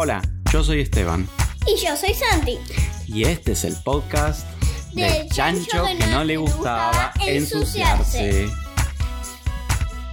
Hola, 0.00 0.22
yo 0.52 0.62
soy 0.62 0.80
Esteban 0.82 1.28
Y 1.66 1.76
yo 1.84 1.96
soy 1.96 2.14
Santi. 2.14 2.56
y 3.08 3.24
este 3.24 3.50
es 3.50 3.64
el 3.64 3.74
podcast 3.82 4.46
Del 4.92 5.12
del 5.12 5.28
chancho 5.28 5.82
que 5.98 6.06
no 6.06 6.22
le 6.22 6.36
gustaba 6.36 7.12
ensuciarse. 7.26 8.44
ensuciarse. 8.46 8.50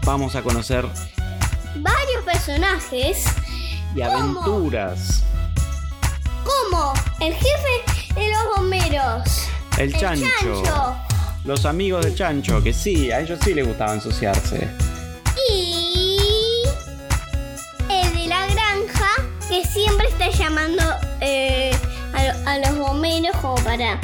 Vamos 0.03 0.35
a 0.35 0.41
conocer 0.41 0.87
Varios 1.75 2.23
personajes 2.25 3.25
y 3.95 4.01
aventuras. 4.01 5.23
como 6.43 6.91
el 7.19 7.33
jefe 7.35 8.15
de 8.15 8.31
los 8.31 8.57
bomberos. 8.57 9.47
El 9.77 9.93
El 9.93 9.99
chancho. 9.99 10.27
chancho. 10.41 10.95
Los 11.43 11.65
amigos 11.65 12.03
del 12.03 12.15
chancho, 12.15 12.63
que 12.63 12.73
sí, 12.73 13.11
a 13.11 13.19
ellos 13.19 13.37
sí 13.43 13.53
les 13.53 13.67
gustaba 13.67 13.93
ensuciarse. 13.93 14.67
Eh, 21.21 21.71
a, 22.13 22.23
lo- 22.23 22.49
a 22.49 22.57
los 22.59 22.77
bomberos 22.79 23.35
como 23.41 23.55
para, 23.55 23.99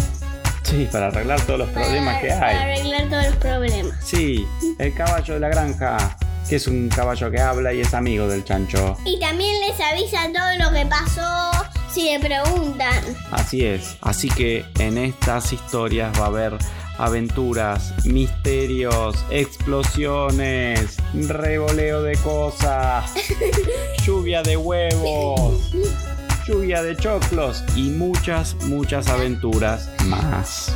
Sí, 0.64 0.88
para 0.92 1.08
arreglar 1.08 1.42
todos 1.42 1.60
los 1.60 1.70
problemas 1.70 2.16
para- 2.16 2.22
que 2.22 2.28
para 2.30 2.48
hay. 2.48 2.56
arreglar 2.58 3.10
todos 3.10 3.26
los 3.26 3.36
problemas. 3.38 3.98
Sí, 4.04 4.46
el 4.80 4.94
caballo 4.94 5.34
de 5.34 5.40
la 5.40 5.50
granja, 5.50 6.18
que 6.48 6.56
es 6.58 6.68
un 6.68 6.88
caballo 6.90 7.30
que 7.32 7.40
habla 7.42 7.74
y 7.74 7.82
es 7.82 7.94
amigo 7.94 8.28
del 8.28 8.44
chancho. 8.46 8.98
Y 9.06 9.20
también 9.20 9.54
les 9.68 9.80
avisa 9.80 10.20
todo 10.34 10.66
lo 10.70 10.74
que 10.74 10.86
pasó 10.86 11.52
si 11.94 12.04
le 12.12 12.20
preguntan. 12.20 13.04
Así 13.32 13.66
es. 13.66 13.98
Así 14.02 14.30
que 14.30 14.66
en 14.80 14.98
estas 14.98 15.52
historias 15.52 16.18
va 16.20 16.26
a 16.26 16.28
haber 16.28 16.58
aventuras, 16.98 17.94
misterios, 18.06 19.26
explosiones, 19.30 20.98
revoleo 21.14 22.04
de 22.04 22.16
cosas, 22.18 23.12
lluvia 24.06 24.42
de 24.44 24.56
huevos, 24.58 25.72
lluvia 26.52 26.84
de 26.84 26.98
choclos 26.98 27.64
y 27.76 27.92
muchas, 27.92 28.56
muchas 28.66 29.08
aventuras 29.08 29.90
más. 30.06 30.70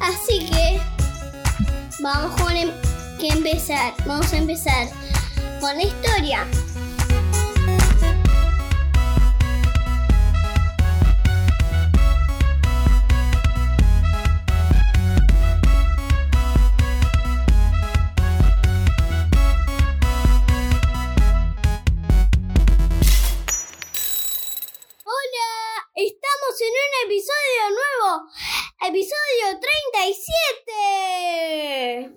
Así 0.00 0.46
que 0.50 0.80
vamos 2.02 2.38
con 2.40 2.54
em- 2.54 2.70
empezar. 3.20 3.94
Vamos 4.06 4.32
a 4.32 4.36
empezar 4.36 4.88
con 5.60 5.74
la 5.76 5.82
historia. 5.82 6.46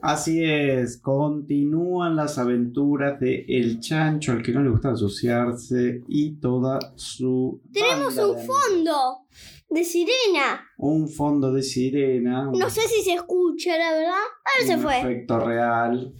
Así 0.02 0.44
es, 0.44 0.98
continúan 0.98 2.16
las 2.16 2.40
aventuras 2.40 3.20
de 3.20 3.46
El 3.48 3.80
Chancho, 3.80 4.32
al 4.32 4.42
que 4.42 4.52
no 4.52 4.64
le 4.64 4.72
gusta 4.72 4.90
ensuciarse, 4.90 6.02
y 6.08 6.40
toda 6.40 6.80
su... 6.96 7.62
Tenemos 7.72 8.18
un 8.18 8.36
de 8.36 8.44
fondo 8.44 9.28
de 9.70 9.84
sirena. 9.84 10.68
Un 10.78 11.08
fondo 11.08 11.54
de 11.54 11.62
sirena. 11.62 12.50
No 12.52 12.70
sé 12.70 12.82
si 12.88 13.04
se 13.04 13.14
escucha, 13.14 13.78
la 13.78 13.92
verdad. 13.92 14.14
Ahora 14.14 14.68
se 14.68 14.76
un 14.76 14.82
fue. 14.82 15.00
efecto 15.00 15.40
real. 15.40 16.14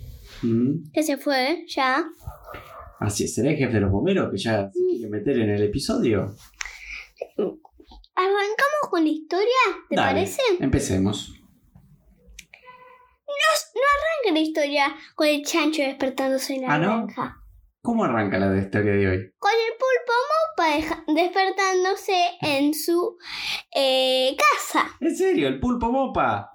Mm. 0.44 0.92
Que 0.94 1.02
se 1.02 1.18
fue, 1.18 1.66
ya. 1.68 2.06
Así 3.00 3.24
es, 3.24 3.34
será 3.34 3.50
el 3.50 3.58
jefe 3.58 3.74
de 3.74 3.82
los 3.82 3.92
bomberos 3.92 4.30
que 4.32 4.38
ya 4.38 4.70
se 4.72 4.80
quiere 4.92 5.10
meter 5.10 5.40
en 5.40 5.50
el 5.50 5.64
episodio. 5.64 6.36
Arrancamos 8.14 8.90
con 8.92 9.04
la 9.04 9.10
historia, 9.10 9.48
¿te 9.90 9.96
Dale, 9.96 10.12
parece? 10.14 10.42
Empecemos. 10.60 11.34
No 13.76 13.82
arranca 13.82 14.34
la 14.34 14.40
historia 14.40 14.96
con 15.16 15.28
el 15.28 15.44
chancho 15.44 15.82
despertándose 15.84 16.56
en 16.56 16.62
la 16.64 16.74
¿Ah, 16.74 16.78
no? 16.78 16.88
granja. 17.06 17.38
¿Cómo 17.84 18.04
arranca 18.04 18.38
la 18.38 18.56
historia 18.62 18.92
de 18.94 19.08
hoy? 19.08 19.34
Con 19.40 19.52
el 19.52 19.74
pulpo 19.74 20.14
mopa 20.32 21.04
despertándose 21.14 22.16
en 22.42 22.74
su 22.74 23.18
eh, 23.76 24.36
casa. 24.38 24.92
¿En 25.00 25.16
serio? 25.16 25.48
¿El 25.48 25.60
pulpo 25.60 25.92
mopa? 25.92 26.52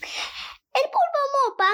El 0.00 0.82
pulpo 0.90 1.20
mopa 1.48 1.68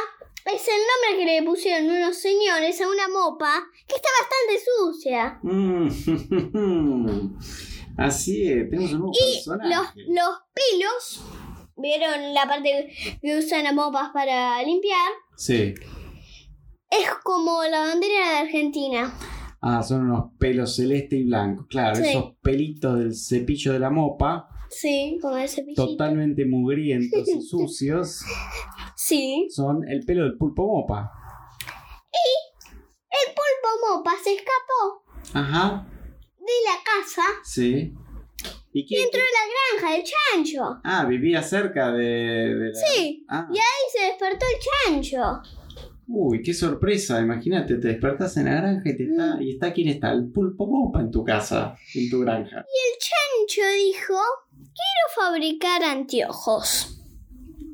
es 0.54 0.68
el 0.68 0.74
nombre 0.74 1.24
que 1.24 1.24
le 1.40 1.42
pusieron 1.46 1.88
unos 1.88 2.16
señores 2.20 2.78
a 2.82 2.88
una 2.88 3.08
mopa 3.08 3.66
que 3.88 3.94
está 3.96 4.08
bastante 4.20 4.60
sucia. 4.76 5.38
Mm. 5.42 7.36
Así 7.98 8.50
es, 8.50 8.68
tenemos 8.70 8.92
un 8.92 8.98
nuevo 9.00 9.12
Y 9.14 9.34
personaje. 9.34 9.68
los, 9.74 9.86
los 10.08 10.38
pelos, 10.54 11.20
¿vieron 11.80 12.34
la 12.34 12.46
parte 12.46 12.92
que 13.20 13.38
usan 13.38 13.64
las 13.64 13.74
mopas 13.74 14.10
para 14.12 14.62
limpiar? 14.62 15.10
Sí. 15.36 15.74
Es 16.90 17.08
como 17.22 17.62
la 17.64 17.80
bandera 17.80 18.30
de 18.32 18.36
Argentina. 18.38 19.12
Ah, 19.62 19.82
son 19.82 20.10
unos 20.10 20.32
pelos 20.38 20.74
celeste 20.76 21.16
y 21.16 21.24
blanco. 21.24 21.66
Claro, 21.68 21.96
Sí. 21.96 22.08
esos 22.10 22.34
pelitos 22.42 22.98
del 22.98 23.14
cepillo 23.14 23.72
de 23.72 23.78
la 23.78 23.90
mopa, 23.90 24.48
Sí, 24.70 25.18
como 25.20 25.36
ese 25.36 25.56
cepillito. 25.56 25.86
totalmente 25.86 26.44
mugrientos 26.46 27.28
y 27.28 27.40
sucios, 27.42 28.20
Sí. 28.96 29.46
son 29.50 29.86
el 29.88 30.04
pelo 30.04 30.24
del 30.24 30.36
pulpo 30.38 30.66
mopa. 30.66 31.10
El 33.12 33.34
pulpo 33.34 33.96
mopa 33.98 34.12
se 34.22 34.34
escapó 34.34 35.04
Ajá, 35.34 35.86
de 36.38 36.52
la 36.64 36.82
casa 36.84 37.22
sí. 37.44 37.92
¿Y 38.72 38.80
y 38.80 38.86
quién? 38.86 39.02
entró 39.04 39.20
a 39.20 39.24
la 39.24 39.80
granja 39.82 39.96
del 39.96 40.04
chancho. 40.04 40.80
Ah, 40.84 41.04
vivía 41.04 41.42
cerca 41.42 41.90
de, 41.92 42.04
de 42.04 42.68
la... 42.68 42.74
Sí. 42.74 43.24
Ah. 43.28 43.48
Y 43.52 43.58
ahí 43.58 43.84
se 43.92 44.04
despertó 44.06 44.46
el 44.46 44.92
chancho. 45.02 45.42
Uy, 46.06 46.42
qué 46.42 46.52
sorpresa. 46.54 47.20
Imagínate, 47.20 47.76
te 47.76 47.88
despertás 47.88 48.36
en 48.36 48.46
la 48.46 48.54
granja 48.56 48.88
y, 48.90 48.96
te 48.96 49.04
está, 49.04 49.36
Mm. 49.36 49.42
y 49.42 49.50
está 49.52 49.72
quién 49.72 49.88
está, 49.88 50.12
el 50.12 50.30
pulpo 50.30 50.66
mopa 50.66 51.00
en 51.00 51.10
tu 51.10 51.24
casa, 51.24 51.76
en 51.94 52.10
tu 52.10 52.20
granja. 52.20 52.58
El 52.58 52.98
chancho 52.98 53.62
dijo, 53.76 54.14
quiero 54.56 55.06
fabricar 55.16 55.82
anteojos. 55.84 56.96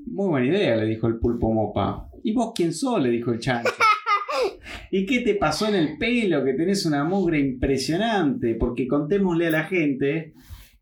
Muy 0.06 0.28
buena 0.28 0.46
idea, 0.46 0.76
le 0.76 0.86
dijo 0.86 1.06
el 1.08 1.18
pulpo 1.18 1.50
mopa. 1.52 2.08
¿Y 2.22 2.32
vos 2.32 2.52
quién 2.54 2.72
sos? 2.74 3.00
le 3.02 3.10
dijo 3.10 3.32
el 3.32 3.38
chancho. 3.38 3.70
¿Y 4.90 5.04
qué 5.06 5.20
te 5.20 5.34
pasó 5.34 5.68
en 5.68 5.74
el 5.74 5.98
pelo? 5.98 6.44
Que 6.44 6.52
tenés 6.54 6.84
una 6.86 7.04
mugre 7.04 7.38
impresionante. 7.38 8.54
Porque 8.54 8.86
contémosle 8.86 9.46
a 9.48 9.50
la 9.50 9.64
gente, 9.64 10.34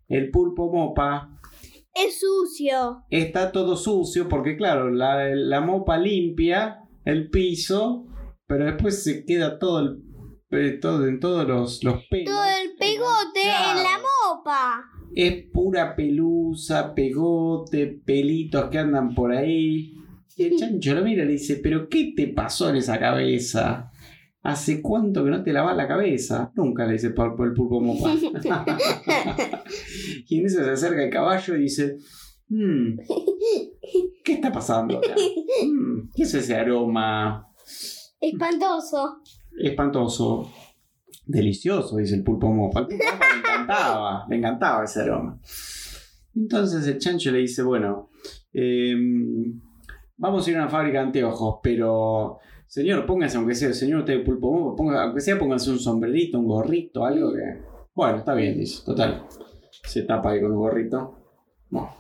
el 0.09 0.31
pulpo 0.31 0.71
mopa 0.73 1.39
Es 1.95 2.21
sucio. 2.21 3.03
está 3.11 3.53
todo 3.53 3.77
sucio 3.77 4.29
porque 4.29 4.57
claro, 4.57 4.91
la, 4.91 5.29
la 5.35 5.61
mopa 5.61 5.99
limpia 5.99 6.81
el 7.05 7.31
piso, 7.31 8.07
pero 8.47 8.65
después 8.65 9.03
se 9.03 9.25
queda 9.25 9.59
todo 9.59 9.81
el 9.81 10.03
eh, 10.51 10.79
todo, 10.81 11.07
en 11.07 11.19
todos 11.19 11.47
los, 11.49 11.83
los 11.83 12.05
pelos. 12.09 12.33
Todo 12.33 12.45
el 12.63 12.77
pegote 12.77 13.43
en 13.43 13.83
la 13.83 13.99
mopa. 13.99 14.85
Es 15.15 15.47
pura 15.53 15.97
pelusa, 15.97 16.95
pegote, 16.95 18.01
pelitos 18.05 18.71
que 18.71 18.79
andan 18.79 19.15
por 19.15 19.33
ahí. 19.33 19.95
Y 20.37 20.43
el 20.45 20.57
chancho 20.59 20.95
lo 20.95 21.03
mira 21.03 21.25
y 21.25 21.27
le 21.27 21.33
dice, 21.33 21.61
pero 21.63 21.89
¿qué 21.89 22.13
te 22.17 22.29
pasó 22.29 22.71
en 22.71 22.77
esa 22.77 22.99
cabeza? 22.99 23.91
¿Hace 24.45 24.83
cuánto 24.83 25.25
que 25.25 25.31
no 25.31 25.43
te 25.43 25.55
lavas 25.55 25.75
la 25.75 25.89
cabeza? 25.89 26.53
Nunca 26.55 26.85
le 26.87 26.93
dice 26.93 27.07
el 27.09 27.15
pulpo, 27.15 27.45
el 27.45 27.55
pulpo 27.55 27.81
mopa. 27.81 28.15
y 30.29 30.39
en 30.39 30.47
eso 30.47 30.63
se 30.63 30.71
acerca 30.71 31.03
el 31.03 31.11
caballo 31.11 31.57
y 31.57 31.63
dice, 31.63 31.97
"Hmm, 32.49 32.97
¿qué 34.23 34.35
está 34.35 34.53
pasando 34.53 34.99
acá? 34.99 35.15
Hmm, 35.65 36.11
¿Qué 36.15 36.25
es 36.25 36.35
ese 36.35 36.55
aroma 36.57 37.49
Espantoso. 38.21 39.23
espantoso? 39.59 40.51
Delicioso, 41.27 41.97
dice 41.97 42.15
el 42.17 42.23
pulpo 42.23 42.53
mopa. 42.53 42.87
Pulpo 42.87 43.03
mopa 43.03 43.27
le 43.33 43.39
encantaba, 43.39 44.27
le 44.29 44.37
encantaba 44.37 44.85
ese 44.85 45.01
aroma. 45.01 45.41
Entonces 46.37 46.87
el 46.87 46.99
chancho 46.99 47.31
le 47.31 47.39
dice, 47.39 47.63
bueno, 47.63 48.11
em, 48.53 49.59
vamos 50.19 50.47
a 50.47 50.51
ir 50.51 50.57
a 50.57 50.61
una 50.63 50.69
fábrica 50.69 50.99
de 50.99 51.05
anteojos, 51.07 51.61
pero 51.63 52.41
señor, 52.75 53.07
póngase, 53.07 53.37
aunque 53.37 53.55
sea, 53.55 53.73
señor 53.73 54.01
usted 54.01 54.25
pulpo 54.25 54.53
mopa, 54.53 54.83
ponga- 54.83 55.03
aunque 55.05 55.21
sea, 55.21 55.39
póngase 55.39 55.71
un 55.71 55.79
sombrerito, 55.79 56.39
un 56.39 56.47
gorrito, 56.47 57.05
algo 57.05 57.33
que... 57.33 57.63
Bueno, 57.95 58.19
está 58.19 58.35
bien, 58.35 58.59
dice, 58.59 58.83
total. 58.85 59.25
Se 59.85 60.03
tapa 60.03 60.31
ahí 60.31 60.41
con 60.41 60.51
un 60.53 60.59
gorrito. 60.59 61.15
Bueno, 61.71 61.91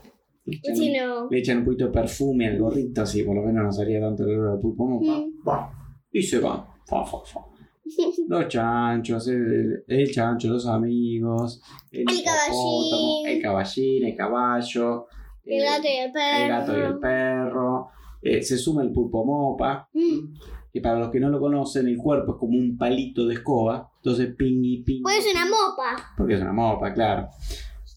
le 0.44 0.56
echan, 0.56 0.76
Si 0.76 0.92
no. 0.92 1.28
le 1.30 1.38
echan 1.38 1.58
un 1.58 1.64
poquito 1.64 1.86
de 1.86 1.92
perfume 1.92 2.48
al 2.48 2.58
gorrito, 2.58 3.02
así 3.02 3.22
por 3.22 3.36
lo 3.36 3.42
menos 3.42 3.64
no 3.64 3.72
salía 3.72 4.00
tanto 4.00 4.24
el 4.24 4.30
olor 4.38 4.52
al 4.54 4.60
pulpo 4.60 4.84
mopa. 4.86 5.66
Mm. 5.66 5.70
Y 6.12 6.22
se 6.22 6.40
va. 6.40 6.66
Fa, 6.86 7.04
fa, 7.04 7.18
fa. 7.24 7.40
Los 8.28 8.48
chanchos, 8.48 9.28
el, 9.28 9.84
el 9.86 10.10
chancho, 10.10 10.48
los 10.48 10.66
amigos, 10.66 11.62
el, 11.92 12.00
El 12.00 12.24
caballín. 12.24 13.26
el 13.28 13.42
caballín, 13.42 14.04
el 14.06 14.16
caballo, 14.16 15.06
El 15.44 15.62
gato 15.62 15.86
y 15.86 15.96
el 15.98 16.10
perro. 16.12 16.42
el 16.42 16.48
gato 16.48 16.78
y 16.78 16.80
el 16.82 16.98
perro, 16.98 17.88
Eh, 18.22 18.42
se 18.42 18.56
suma 18.56 18.82
el 18.82 18.90
pulpo 18.90 19.24
mopa, 19.24 19.88
Mm. 19.92 20.34
Que 20.74 20.80
para 20.80 20.98
los 20.98 21.10
que 21.10 21.20
no 21.20 21.28
lo 21.30 21.38
conocen, 21.38 21.86
el 21.86 21.96
cuerpo 21.96 22.32
es 22.32 22.38
como 22.40 22.58
un 22.58 22.76
palito 22.76 23.24
de 23.28 23.34
escoba. 23.34 23.92
Entonces, 23.98 24.34
pingui, 24.36 24.82
pingui. 24.82 25.02
Pues 25.04 25.24
es 25.24 25.32
una 25.32 25.44
mopa. 25.44 26.12
Porque 26.16 26.34
es 26.34 26.40
una 26.42 26.52
mopa, 26.52 26.92
claro. 26.92 27.28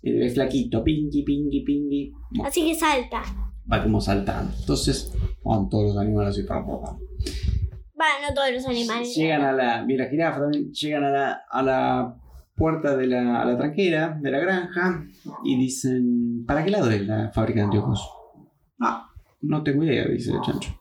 Eh, 0.03 0.27
Es 0.27 0.35
flaquito, 0.35 0.83
pingui, 0.83 1.24
pingui, 1.24 1.62
pingui. 1.63 2.13
Bueno, 2.29 2.47
Así 2.47 2.63
que 2.63 2.75
salta. 2.75 3.24
va 3.69 3.81
como 3.81 4.00
saltando. 4.00 4.53
Entonces, 4.59 5.12
van 5.44 5.68
todos 5.69 5.85
los 5.85 5.97
animales 5.97 6.35
así 6.38 6.44
para. 6.44 6.62
Bueno, 6.62 6.88
no 8.27 8.33
todos 8.35 8.51
los 8.53 8.65
animales. 8.68 9.15
Llegan 9.15 9.41
a 9.41 9.51
la. 9.53 9.83
Mira, 9.83 10.06
jirafa 10.07 10.41
también. 10.41 10.71
Llegan 10.71 11.03
a 11.03 11.09
la, 11.09 11.41
a 11.50 11.63
la 11.63 12.15
puerta 12.56 12.95
de 12.95 13.07
la, 13.07 13.41
a 13.41 13.45
la 13.45 13.57
tranquera, 13.57 14.19
de 14.21 14.30
la 14.30 14.38
granja, 14.38 15.03
y 15.44 15.57
dicen: 15.57 16.45
¿Para 16.45 16.63
qué 16.63 16.69
lado 16.69 16.91
es 16.91 17.07
la 17.07 17.31
fábrica 17.31 17.62
de 17.62 17.65
anteojos? 17.65 18.07
Ah, 18.80 19.09
no 19.41 19.63
tengo 19.63 19.83
idea, 19.83 20.06
dice 20.07 20.31
el 20.31 20.41
chancho. 20.41 20.80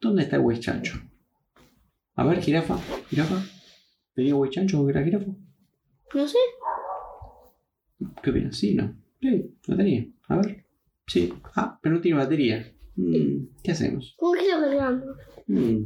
¿Dónde 0.00 0.22
está 0.22 0.36
el 0.36 0.42
güey 0.42 0.60
chancho? 0.60 1.00
A 2.14 2.24
ver, 2.24 2.40
jirafa, 2.40 2.78
jirafa. 3.08 3.42
¿Tenía 4.14 4.34
güey 4.34 4.50
chancho 4.50 4.80
o 4.80 4.88
era 4.88 5.02
jirafa? 5.02 5.26
No 6.14 6.28
sé. 6.28 6.38
¿Qué 8.22 8.30
opinas? 8.30 8.56
Sí, 8.56 8.74
no. 8.74 8.94
Sí, 9.20 9.54
lo 9.66 9.76
tenía. 9.76 10.06
A 10.28 10.36
ver. 10.36 10.64
Sí. 11.06 11.32
Ah, 11.56 11.78
pero 11.82 11.96
no 11.96 12.00
tiene 12.00 12.18
batería. 12.18 12.72
Mm, 12.96 13.46
¿Qué 13.62 13.72
hacemos? 13.72 14.14
¿Cómo 14.18 14.32
que 14.34 14.48
lo 14.52 14.60
cargamos? 14.60 15.04
Mm. 15.46 15.84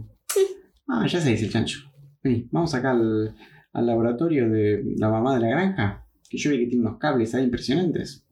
Ah, 0.88 1.06
ya 1.06 1.20
se 1.20 1.30
dice 1.30 1.46
el 1.46 1.52
chancho. 1.52 1.80
Vení, 2.22 2.48
vamos 2.50 2.74
acá 2.74 2.92
al, 2.92 3.34
al 3.72 3.86
laboratorio 3.86 4.48
de 4.48 4.94
la 4.96 5.08
mamá 5.10 5.34
de 5.34 5.40
la 5.40 5.48
granja. 5.48 6.06
Que 6.28 6.38
yo 6.38 6.50
vi 6.50 6.58
que 6.58 6.66
tiene 6.66 6.86
unos 6.86 6.98
cables 6.98 7.34
ahí 7.34 7.44
impresionantes. 7.44 8.26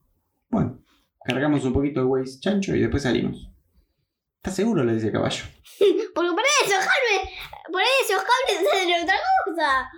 Bueno, 0.50 0.82
cargamos 1.24 1.64
un 1.64 1.72
poquito 1.72 2.00
de 2.00 2.06
Waze 2.06 2.40
chancho 2.40 2.74
y 2.74 2.80
después 2.80 3.02
salimos. 3.02 3.49
¿Estás 4.40 4.56
seguro? 4.56 4.82
Le 4.84 4.94
dice 4.94 5.08
el 5.08 5.12
caballo. 5.12 5.44
Porque 6.14 6.30
por 6.30 6.44
eso, 6.64 6.74
Jaime, 6.74 7.30
por 7.70 7.82
eso, 7.82 8.14
cables 8.16 8.68
hacen 8.72 9.02
otra 9.02 9.14
cosa. 9.44 9.90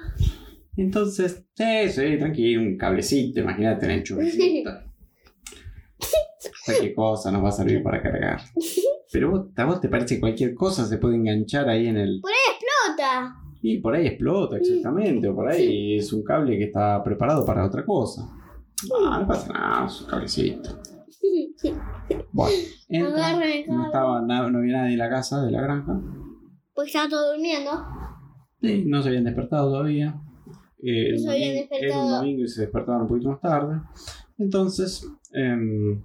Entonces, 0.76 1.44
sí, 1.54 1.88
sí, 1.90 2.18
tranquilo, 2.18 2.62
un 2.62 2.76
cablecito, 2.76 3.38
imagínate, 3.38 3.86
un 3.86 3.92
enchufecito. 3.92 4.70
Cualquier 6.64 6.94
cosa 6.94 7.30
nos 7.30 7.44
va 7.44 7.50
a 7.50 7.52
servir 7.52 7.84
para 7.84 8.02
cargar. 8.02 8.40
Pero 9.12 9.30
vos, 9.30 9.46
a 9.56 9.64
vos 9.64 9.80
te 9.80 9.88
parece 9.88 10.16
que 10.16 10.20
cualquier 10.20 10.54
cosa 10.54 10.86
se 10.86 10.98
puede 10.98 11.14
enganchar 11.14 11.68
ahí 11.68 11.86
en 11.86 11.98
el. 11.98 12.20
Explota. 12.50 13.36
Y 13.62 13.78
por 13.78 13.94
ahí 13.94 14.08
explota, 14.08 14.56
exactamente. 14.56 15.28
O 15.28 15.36
por 15.36 15.48
ahí 15.48 15.98
es 15.98 16.12
un 16.12 16.24
cable 16.24 16.58
que 16.58 16.64
está 16.64 17.00
preparado 17.04 17.44
para 17.46 17.64
otra 17.64 17.84
cosa. 17.84 18.22
Ah, 19.06 19.18
no 19.20 19.26
pasa 19.28 19.52
nada, 19.52 19.86
es 19.86 20.00
un 20.00 20.06
cablecito. 20.08 20.82
Bueno, 22.32 22.56
entra, 22.88 23.36
no, 23.68 23.84
estaba, 23.86 24.22
na- 24.22 24.50
no 24.50 24.58
había 24.58 24.78
nadie 24.78 24.92
en 24.92 24.98
la 24.98 25.08
casa 25.08 25.42
de 25.44 25.50
la 25.52 25.60
granja. 25.62 26.00
Pues 26.74 26.88
estaba 26.88 27.08
todo 27.08 27.32
durmiendo. 27.32 27.70
Sí, 28.60 28.84
no 28.86 29.02
se 29.02 29.08
habían 29.08 29.24
despertado 29.24 29.70
todavía. 29.70 30.20
Eh, 30.82 31.12
No 31.12 31.18
se 31.18 31.30
habían 31.30 31.54
despertado. 31.54 31.92
Era 31.92 32.04
un 32.04 32.10
domingo 32.12 32.42
y 32.44 32.48
se 32.48 32.62
despertaron 32.62 33.02
un 33.02 33.08
poquito 33.08 33.28
más 33.30 33.40
tarde. 33.40 33.80
Entonces, 34.38 35.08
em, 35.32 36.02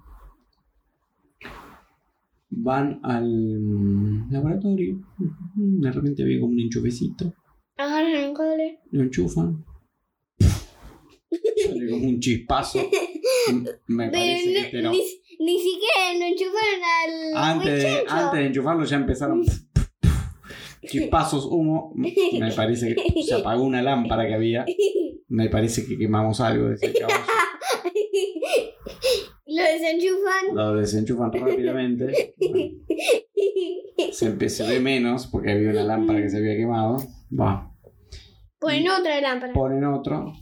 van 2.50 3.00
al 3.02 4.30
laboratorio. 4.30 5.00
De 5.54 5.92
repente 5.92 6.22
había 6.22 6.40
como 6.40 6.52
un 6.52 6.60
enchufecito. 6.60 7.32
Agarran 7.76 8.12
el 8.14 8.32
cable. 8.34 8.80
Lo 8.90 9.02
enchufan. 9.02 9.64
Sale 10.38 11.90
como 11.90 12.06
un 12.06 12.20
chispazo. 12.20 12.80
Me 13.86 14.08
parece 14.10 14.44
que 14.52 14.58
este 14.58 14.70
Pero 14.72 14.84
no. 14.84 14.92
ni, 14.92 15.02
ni 15.38 15.58
siquiera 15.58 16.14
lo 16.18 16.24
enchufaron 16.24 16.82
al. 17.36 17.44
Antes 17.58 17.82
de, 17.82 18.04
antes 18.08 18.40
de 18.40 18.46
enchufarlo 18.46 18.84
ya 18.84 18.96
empezaron 18.96 19.42
chispazos, 20.86 21.46
humo. 21.46 21.92
Me 21.94 22.52
parece 22.54 22.94
que 22.94 23.22
se 23.22 23.34
apagó 23.34 23.62
una 23.64 23.82
lámpara 23.82 24.26
que 24.26 24.34
había. 24.34 24.64
Me 25.28 25.48
parece 25.48 25.86
que 25.86 25.98
quemamos 25.98 26.40
algo 26.40 26.68
de 26.68 26.74
ese 26.76 26.92
caballo. 26.92 27.20
lo 29.46 29.62
desenchufan. 29.62 30.54
Lo 30.54 30.74
desenchufan 30.76 31.32
rápidamente. 31.32 32.34
Se, 34.12 34.32
empe- 34.34 34.48
se 34.48 34.66
ve 34.66 34.80
menos 34.80 35.26
porque 35.26 35.52
había 35.52 35.70
una 35.70 35.84
lámpara 35.84 36.20
que 36.22 36.28
se 36.30 36.38
había 36.38 36.56
quemado. 36.56 36.96
Va. 37.38 37.70
Ponen 38.58 38.88
otra 38.90 39.20
lámpara. 39.20 39.52
Ponen 39.52 39.84
otro. 39.84 40.32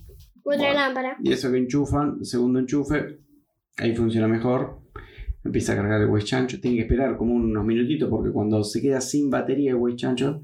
Otra 0.44 0.72
lámpara. 0.72 1.16
Y 1.22 1.32
eso 1.32 1.50
que 1.50 1.58
enchufan, 1.58 2.24
segundo 2.24 2.60
enchufe, 2.60 3.18
ahí 3.78 3.94
funciona 3.96 4.28
mejor. 4.28 4.80
Empieza 5.46 5.72
a 5.72 5.76
cargar 5.76 6.00
el 6.00 6.08
Waze 6.08 6.26
Chancho. 6.26 6.60
Tiene 6.60 6.76
que 6.76 6.82
esperar 6.82 7.16
como 7.16 7.34
unos 7.34 7.64
minutitos 7.64 8.08
porque 8.10 8.32
cuando 8.32 8.62
se 8.64 8.82
queda 8.82 9.00
sin 9.00 9.30
batería 9.30 9.70
el 9.70 9.76
Waze 9.76 9.96
Chancho, 9.96 10.42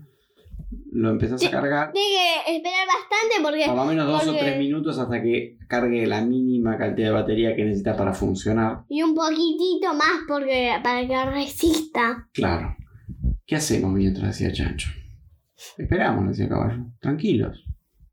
lo 0.92 1.10
empezás 1.10 1.44
a 1.44 1.50
cargar. 1.50 1.92
Tiene 1.92 2.08
que 2.46 2.56
esperar 2.56 2.86
bastante 2.86 3.34
porque. 3.42 3.64
Por 3.66 3.76
lo 3.76 3.84
menos 3.84 4.06
dos 4.06 4.28
o 4.28 4.38
tres 4.38 4.58
minutos 4.58 4.98
hasta 4.98 5.22
que 5.22 5.58
cargue 5.68 6.06
la 6.06 6.22
mínima 6.24 6.78
cantidad 6.78 7.08
de 7.08 7.14
batería 7.14 7.56
que 7.56 7.64
necesita 7.64 7.96
para 7.96 8.12
funcionar. 8.12 8.84
Y 8.88 9.02
un 9.02 9.14
poquitito 9.14 9.92
más 9.94 10.20
porque 10.28 10.72
para 10.82 11.06
que 11.06 11.24
resista. 11.30 12.28
Claro. 12.32 12.76
¿Qué 13.46 13.56
hacemos 13.56 13.92
mientras 13.92 14.38
decía 14.38 14.52
Chancho? 14.52 14.90
Esperamos, 15.76 16.28
decía 16.28 16.48
Caballo. 16.48 16.86
Tranquilos. 17.00 17.64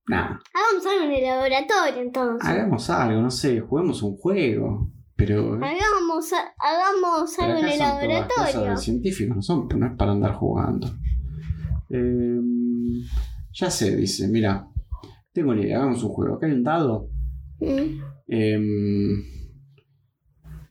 Nada. 0.08 0.40
Hagamos 0.54 0.86
algo 0.88 1.06
en 1.06 1.12
el 1.12 1.24
laboratorio 1.24 2.02
entonces. 2.02 2.50
Hagamos 2.50 2.90
algo, 2.90 3.22
no 3.22 3.30
sé, 3.30 3.60
juguemos 3.60 4.02
un 4.02 4.18
juego. 4.18 4.92
Pero. 5.20 5.56
Hagamos, 5.56 6.32
hagamos 6.58 7.40
algo 7.40 7.60
en 7.60 7.66
el 7.66 7.72
son 7.72 7.78
todas 7.78 8.24
cosas 8.24 8.54
laboratorio. 8.54 8.72
de 8.72 8.78
científicos, 8.78 9.36
no, 9.36 9.42
son, 9.42 9.68
no 9.78 9.86
es 9.86 9.98
para 9.98 10.14
andar 10.14 10.34
jugando. 10.36 10.88
Eh, 11.90 12.40
ya 13.52 13.70
sé, 13.70 13.98
dice, 13.98 14.30
mira, 14.30 14.66
tengo 15.34 15.52
una 15.52 15.62
idea, 15.62 15.80
hagamos 15.80 16.02
un 16.04 16.10
juego. 16.12 16.36
Acá 16.36 16.48
hay 16.48 16.54
un 16.54 16.64
dado. 16.64 17.10
Mm. 17.60 18.02
Em, 18.28 19.24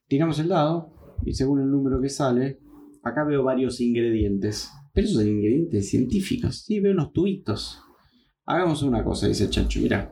tiramos 0.08 0.38
el 0.38 0.48
dado 0.48 0.94
y 1.26 1.34
según 1.34 1.60
el 1.60 1.70
número 1.70 2.00
que 2.00 2.08
sale, 2.08 2.58
acá 3.02 3.24
veo 3.24 3.44
varios 3.44 3.82
ingredientes. 3.82 4.70
Pero 4.94 5.08
esos 5.08 5.18
son 5.20 5.28
ingredientes 5.28 5.90
científicos. 5.90 6.64
Sí, 6.64 6.80
veo 6.80 6.92
unos 6.92 7.12
tubitos. 7.12 7.82
Hagamos 8.46 8.82
una 8.82 9.04
cosa, 9.04 9.28
dice 9.28 9.44
el 9.44 9.50
chancho. 9.50 9.78
Mira, 9.80 10.10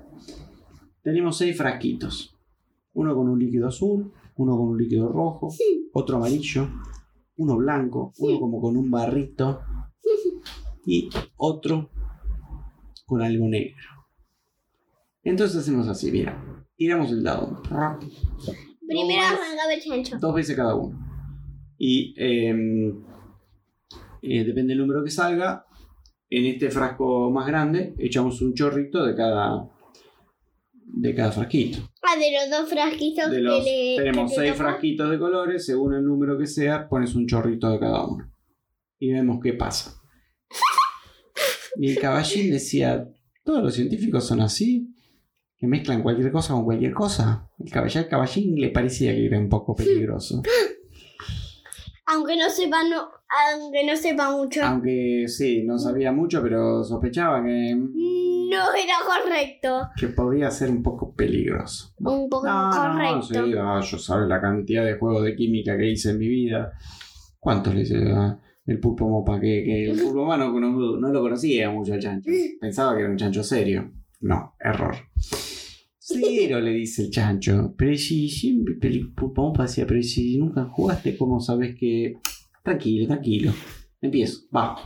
tenemos 1.00 1.38
seis 1.38 1.56
frasquitos. 1.56 2.36
Uno 2.92 3.14
con 3.14 3.28
un 3.28 3.38
líquido 3.38 3.68
azul, 3.68 4.12
uno 4.36 4.56
con 4.56 4.68
un 4.68 4.78
líquido 4.78 5.08
rojo, 5.08 5.48
otro 5.92 6.16
amarillo, 6.16 6.68
uno 7.36 7.56
blanco, 7.56 8.12
uno 8.18 8.38
como 8.40 8.60
con 8.60 8.76
un 8.76 8.90
barrito 8.90 9.60
y 10.86 11.08
otro 11.36 11.90
con 13.06 13.22
algo 13.22 13.48
negro. 13.48 13.76
Entonces 15.22 15.56
hacemos 15.58 15.88
así, 15.88 16.10
mira. 16.12 16.42
Tiramos 16.76 17.10
el 17.10 17.22
dado. 17.22 17.62
Primero 18.86 19.22
Dos- 19.22 19.32
arrancaba 19.40 19.74
el 19.74 19.82
chancho. 19.82 20.18
dos 20.20 20.34
veces 20.34 20.54
cada 20.56 20.74
uno. 20.74 20.98
Y 21.78 22.14
eh, 22.16 22.54
eh, 24.22 24.44
depende 24.44 24.72
del 24.74 24.78
número 24.78 25.02
que 25.02 25.10
salga. 25.10 25.64
En 26.28 26.44
este 26.44 26.70
frasco 26.70 27.30
más 27.30 27.46
grande 27.46 27.94
echamos 27.98 28.42
un 28.42 28.52
chorrito 28.54 29.04
de 29.06 29.14
cada 29.14 29.68
de 30.96 31.14
cada 31.14 31.30
frasquito. 31.30 31.78
Ah, 32.02 32.18
de 32.18 32.32
los 32.32 32.50
dos 32.50 32.70
frasquitos 32.70 33.30
De 33.30 33.36
que 33.36 33.42
los, 33.42 33.64
le. 33.64 33.96
tenemos 33.98 34.30
que 34.30 34.36
te 34.36 34.46
seis 34.46 34.56
frasquitos 34.56 35.10
de 35.10 35.18
colores, 35.18 35.66
según 35.66 35.94
el 35.94 36.04
número 36.04 36.38
que 36.38 36.46
sea, 36.46 36.88
pones 36.88 37.14
un 37.14 37.26
chorrito 37.26 37.70
de 37.70 37.78
cada 37.78 38.06
uno. 38.06 38.32
Y 38.98 39.12
vemos 39.12 39.38
qué 39.42 39.52
pasa. 39.52 40.00
Y 41.78 41.90
el 41.90 41.98
caballín 41.98 42.50
decía, 42.50 43.06
todos 43.44 43.62
los 43.62 43.74
científicos 43.74 44.26
son 44.26 44.40
así, 44.40 44.94
que 45.58 45.66
mezclan 45.66 46.02
cualquier 46.02 46.32
cosa 46.32 46.54
con 46.54 46.64
cualquier 46.64 46.94
cosa. 46.94 47.50
El 47.58 47.70
caballín, 47.70 47.98
el 48.02 48.08
caballín 48.08 48.54
le 48.58 48.70
parecía 48.70 49.12
que 49.12 49.26
era 49.26 49.38
un 49.38 49.50
poco 49.50 49.76
peligroso. 49.76 50.42
Aunque 52.06 52.36
no 52.36 52.48
sepa, 52.48 52.82
no, 52.84 53.08
aunque 53.52 53.84
no 53.84 53.96
sepa 53.96 54.30
mucho. 54.30 54.62
Aunque 54.64 55.24
sí, 55.28 55.64
no 55.64 55.78
sabía 55.78 56.12
mucho, 56.12 56.40
pero 56.42 56.84
sospechaba 56.84 57.42
que, 57.44 57.74
No 57.74 58.72
era 58.74 58.94
correcto. 59.04 59.88
que 59.98 60.08
podía 60.08 60.50
ser 60.50 60.70
un 60.70 60.82
poco 60.82 61.12
peligroso. 61.14 61.92
Un 61.98 62.28
poco 62.28 62.46
No, 62.46 62.70
no, 62.70 62.94
correcto. 62.94 63.46
sí, 63.46 63.54
ah, 63.58 63.80
yo 63.82 63.98
sabes 63.98 64.28
la 64.28 64.40
cantidad 64.40 64.84
de 64.84 64.94
juegos 64.98 65.24
de 65.24 65.34
química 65.34 65.76
que 65.76 65.90
hice 65.90 66.10
en 66.10 66.18
mi 66.18 66.28
vida. 66.28 66.72
¿Cuántos 67.40 67.74
le 67.74 67.82
hice 67.82 67.96
a 68.12 68.38
el 68.66 68.80
pulpo 68.80 69.08
mopa? 69.08 69.40
Que, 69.40 69.64
que 69.64 69.90
el 69.90 69.98
pulpo 70.02 70.24
mopa 70.24 70.36
no, 70.36 70.52
no- 70.60 70.96
no 70.96 71.08
lo 71.08 71.20
conocía 71.20 71.70
mucho 71.70 71.94
el 71.94 72.00
chancho. 72.00 72.30
Pensaba 72.60 72.94
que 72.94 73.00
era 73.02 73.10
un 73.10 73.16
chancho 73.16 73.42
serio. 73.42 73.90
No, 74.20 74.54
error. 74.60 74.94
Cero, 76.08 76.60
le 76.60 76.70
dice 76.70 77.02
el 77.02 77.10
chancho. 77.10 77.74
Pero 77.76 77.96
si 77.96 78.28
siempre, 78.28 78.76
pero 78.80 78.94
decía, 79.58 79.84
pero 79.88 80.00
si 80.04 80.38
nunca 80.38 80.68
jugaste, 80.70 81.16
¿cómo 81.16 81.40
sabes 81.40 81.74
que...? 81.76 82.14
Tranquilo, 82.62 83.08
tranquilo. 83.08 83.52
Empiezo, 84.00 84.42
va. 84.54 84.76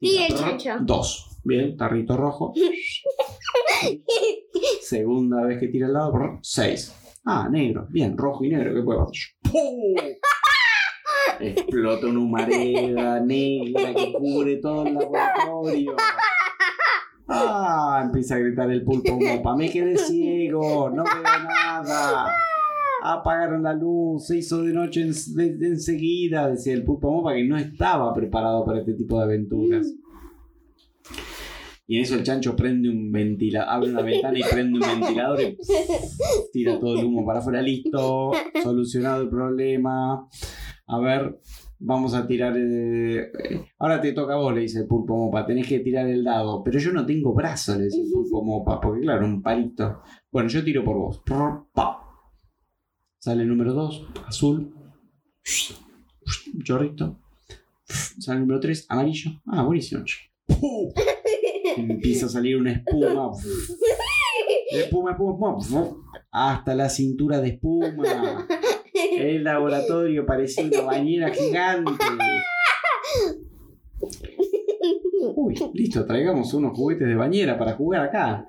Sigue 0.00 0.28
el 0.28 0.34
chancho. 0.34 0.76
Dos. 0.82 1.40
Bien, 1.42 1.76
tarrito 1.76 2.16
rojo. 2.16 2.52
Segunda 4.80 5.44
vez 5.44 5.58
que 5.58 5.66
tira 5.66 5.88
el 5.88 5.92
lado, 5.92 6.12
brr, 6.12 6.38
seis. 6.42 6.94
Ah, 7.24 7.48
negro. 7.50 7.88
Bien, 7.90 8.16
rojo 8.16 8.44
y 8.44 8.50
negro. 8.50 8.74
¿Qué 8.74 8.82
puede 8.82 9.00
pasar? 9.00 9.14
¡Pum! 9.50 9.96
Explota 11.40 12.06
una 12.06 12.20
humareda 12.20 13.18
negra 13.18 13.92
que 13.92 14.12
cubre 14.12 14.58
todo 14.58 14.86
el 14.86 14.94
laboratorio. 14.94 15.96
Ah, 17.36 18.00
empieza 18.04 18.36
a 18.36 18.38
gritar 18.38 18.70
el 18.70 18.84
pulpo 18.84 19.18
mopa. 19.20 19.56
Me 19.56 19.70
quedé 19.70 19.96
ciego, 19.96 20.90
no 20.90 21.02
veo 21.04 21.22
nada. 21.22 22.26
Apagaron 23.02 23.62
la 23.62 23.74
luz, 23.74 24.26
se 24.26 24.38
hizo 24.38 24.62
de 24.62 24.72
noche 24.72 25.02
en- 25.02 25.12
de- 25.36 25.56
de 25.56 25.66
enseguida, 25.68 26.48
decía 26.48 26.72
el 26.74 26.84
pulpo 26.84 27.10
mopa 27.12 27.34
que 27.34 27.44
no 27.44 27.56
estaba 27.58 28.14
preparado 28.14 28.64
para 28.64 28.78
este 28.80 28.94
tipo 28.94 29.18
de 29.18 29.24
aventuras. 29.24 29.86
Y 31.86 31.96
en 31.98 32.02
eso 32.02 32.14
el 32.14 32.22
chancho 32.22 32.56
prende 32.56 32.88
un 32.88 33.12
ventilador, 33.12 33.68
abre 33.68 33.90
una 33.90 34.00
ventana 34.00 34.38
y 34.38 34.42
prende 34.42 34.78
un 34.78 35.00
ventilador 35.00 35.38
y 35.42 35.58
tira 36.50 36.78
todo 36.80 36.98
el 36.98 37.04
humo 37.04 37.26
para 37.26 37.40
afuera. 37.40 37.60
Listo, 37.60 38.32
solucionado 38.62 39.20
el 39.22 39.28
problema. 39.28 40.26
A 40.86 40.98
ver, 41.00 41.38
vamos 41.78 42.14
a 42.14 42.26
tirar. 42.26 42.56
eh, 42.56 43.30
eh, 43.32 43.66
ahora 43.78 44.00
te 44.00 44.12
toca 44.12 44.34
a 44.34 44.36
vos, 44.36 44.54
le 44.54 44.60
dice 44.62 44.80
el 44.80 44.86
pulpo 44.86 45.16
mopa. 45.16 45.46
Tenés 45.46 45.66
que 45.68 45.80
tirar 45.80 46.08
el 46.08 46.24
dado. 46.24 46.62
Pero 46.64 46.78
yo 46.78 46.92
no 46.92 47.04
tengo 47.06 47.34
brazo, 47.34 47.76
le 47.78 47.84
dice 47.84 48.00
el 48.02 48.10
pulpo 48.12 48.42
mopa. 48.44 48.80
Porque 48.80 49.02
claro, 49.02 49.26
un 49.26 49.42
palito. 49.42 50.02
Bueno, 50.30 50.48
yo 50.48 50.64
tiro 50.64 50.84
por 50.84 50.96
vos. 50.96 51.22
Sale 53.18 53.42
el 53.42 53.48
número 53.48 53.72
2, 53.72 54.06
azul. 54.26 54.74
Chorrito. 56.62 57.18
Sale 57.86 58.36
el 58.38 58.40
número 58.42 58.60
3, 58.60 58.86
amarillo. 58.88 59.30
Ah, 59.46 59.62
buenísimo. 59.62 60.04
Empieza 61.76 62.26
a 62.26 62.28
salir 62.28 62.56
una 62.56 62.72
espuma. 62.72 63.30
Espuma, 64.70 65.12
espuma, 65.12 65.56
espuma. 65.58 65.96
Hasta 66.32 66.74
la 66.74 66.88
cintura 66.88 67.40
de 67.40 67.50
espuma. 67.50 68.46
El 69.12 69.44
laboratorio 69.44 70.26
parecía 70.26 70.64
una 70.64 70.80
bañera 70.82 71.30
gigante. 71.30 71.92
Uy, 75.36 75.54
listo, 75.72 76.04
traigamos 76.04 76.52
unos 76.54 76.76
juguetes 76.76 77.08
de 77.08 77.14
bañera 77.14 77.58
para 77.58 77.74
jugar 77.74 78.02
acá. 78.02 78.46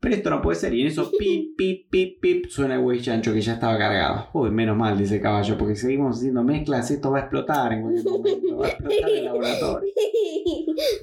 Pero 0.00 0.16
esto 0.16 0.30
no 0.30 0.42
puede 0.42 0.58
ser. 0.58 0.74
Y 0.74 0.80
en 0.80 0.88
eso, 0.88 1.12
pip, 1.16 1.56
pip, 1.56 1.88
pip, 1.88 2.20
pip, 2.20 2.46
suena 2.48 2.74
el 2.74 2.80
güey 2.80 3.00
chancho 3.00 3.32
que 3.32 3.40
ya 3.40 3.54
estaba 3.54 3.78
cargado. 3.78 4.26
Uy, 4.32 4.50
menos 4.50 4.76
mal, 4.76 4.98
dice 4.98 5.16
el 5.16 5.22
caballo, 5.22 5.56
porque 5.56 5.76
seguimos 5.76 6.18
haciendo 6.18 6.42
mezclas, 6.42 6.90
esto 6.90 7.12
va 7.12 7.18
a 7.18 7.20
explotar 7.20 7.72
en 7.72 7.82
cualquier 7.82 8.04
momento. 8.06 8.56
Va 8.58 8.66
a 8.66 8.70
explotar 8.70 9.10
el 9.10 9.24
laboratorio. 9.24 9.92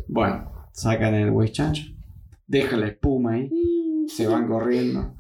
Bueno, 0.08 0.51
sacan 0.74 1.15
el 1.15 1.32
güey 1.32 1.50
chancho, 1.50 1.84
dejan 2.46 2.82
la 2.82 2.88
espuma 2.88 3.34
ahí, 3.34 3.50
se 4.08 4.27
van 4.27 4.48
corriendo, 4.48 5.15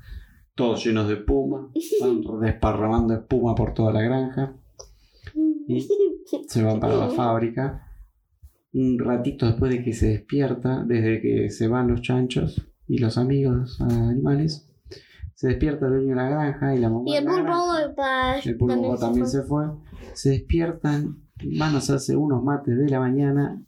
todos 0.59 0.83
llenos 0.83 1.07
de 1.07 1.13
espuma, 1.13 1.71
van 2.01 2.21
desparramando 2.41 3.13
espuma 3.13 3.55
por 3.55 3.73
toda 3.73 3.93
la 3.93 4.01
granja 4.01 4.57
y 5.33 5.87
se 6.47 6.61
van 6.61 6.81
para 6.81 6.97
la 6.97 7.09
fábrica. 7.15 7.85
Un 8.73 8.99
ratito 8.99 9.45
después 9.45 9.71
de 9.71 9.81
que 9.81 9.93
se 9.93 10.09
despierta, 10.09 10.83
desde 10.85 11.21
que 11.21 11.49
se 11.49 11.69
van 11.69 11.87
los 11.87 12.01
chanchos 12.01 12.69
y 12.89 12.97
los 12.97 13.17
amigos 13.17 13.79
animales, 13.79 14.69
se 15.33 15.47
despierta 15.47 15.85
el 15.85 15.93
dueño 15.93 16.09
de 16.09 16.15
la 16.15 16.29
granja 16.29 16.75
y 16.75 16.79
la 16.79 16.89
mamá 16.89 17.05
Y 17.07 17.15
el 17.15 17.25
pulpo 17.25 17.41
granja. 17.41 18.39
El 18.43 18.57
pulpo 18.57 18.97
también 18.97 19.27
se 19.27 19.43
fue. 19.43 19.63
Se 20.13 20.31
despiertan, 20.31 21.23
van 21.57 21.73
a 21.73 21.77
hacerse 21.77 22.17
unos 22.17 22.43
mates 22.43 22.77
de 22.77 22.89
la 22.89 22.99
mañana. 22.99 23.63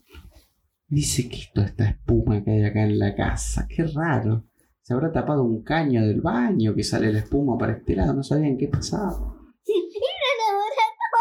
Dice 0.89 1.29
que 1.29 1.39
toda 1.53 1.67
esta 1.67 1.85
espuma 1.85 2.43
que 2.43 2.51
hay 2.51 2.65
acá 2.65 2.83
en 2.83 2.99
la 2.99 3.15
casa. 3.15 3.65
Qué 3.69 3.85
raro. 3.85 4.43
Se 4.91 4.95
habrá 4.95 5.09
tapado 5.09 5.45
un 5.45 5.63
caño 5.63 6.05
del 6.05 6.19
baño 6.19 6.75
que 6.75 6.83
sale 6.83 7.13
la 7.13 7.19
espuma 7.19 7.57
para 7.57 7.77
este 7.77 7.95
lado. 7.95 8.13
No 8.13 8.23
sabían 8.23 8.57
qué 8.57 8.67
pasaba. 8.67 9.13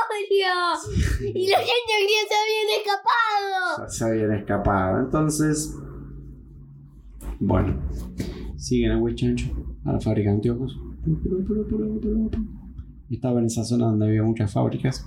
laboratorio. 0.01 0.49
Y 1.33 1.49
los 1.49 1.57
chanchos 1.57 2.03
ya 2.11 2.23
se 2.27 2.35
habían 2.35 2.69
escapado. 2.81 3.89
Se 3.89 4.05
habían 4.05 4.33
escapado. 4.33 4.99
Entonces, 5.05 5.79
bueno, 7.39 7.81
siguen 8.57 8.91
a 8.91 8.99
Huechancho, 8.99 9.53
a 9.85 9.93
la 9.93 10.01
fábrica 10.01 10.31
de 10.31 10.35
anteojos. 10.35 10.77
Estaba 13.09 13.39
en 13.39 13.47
esa 13.47 13.63
zona 13.63 13.87
donde 13.87 14.09
había 14.09 14.25
muchas 14.25 14.53
fábricas, 14.53 15.07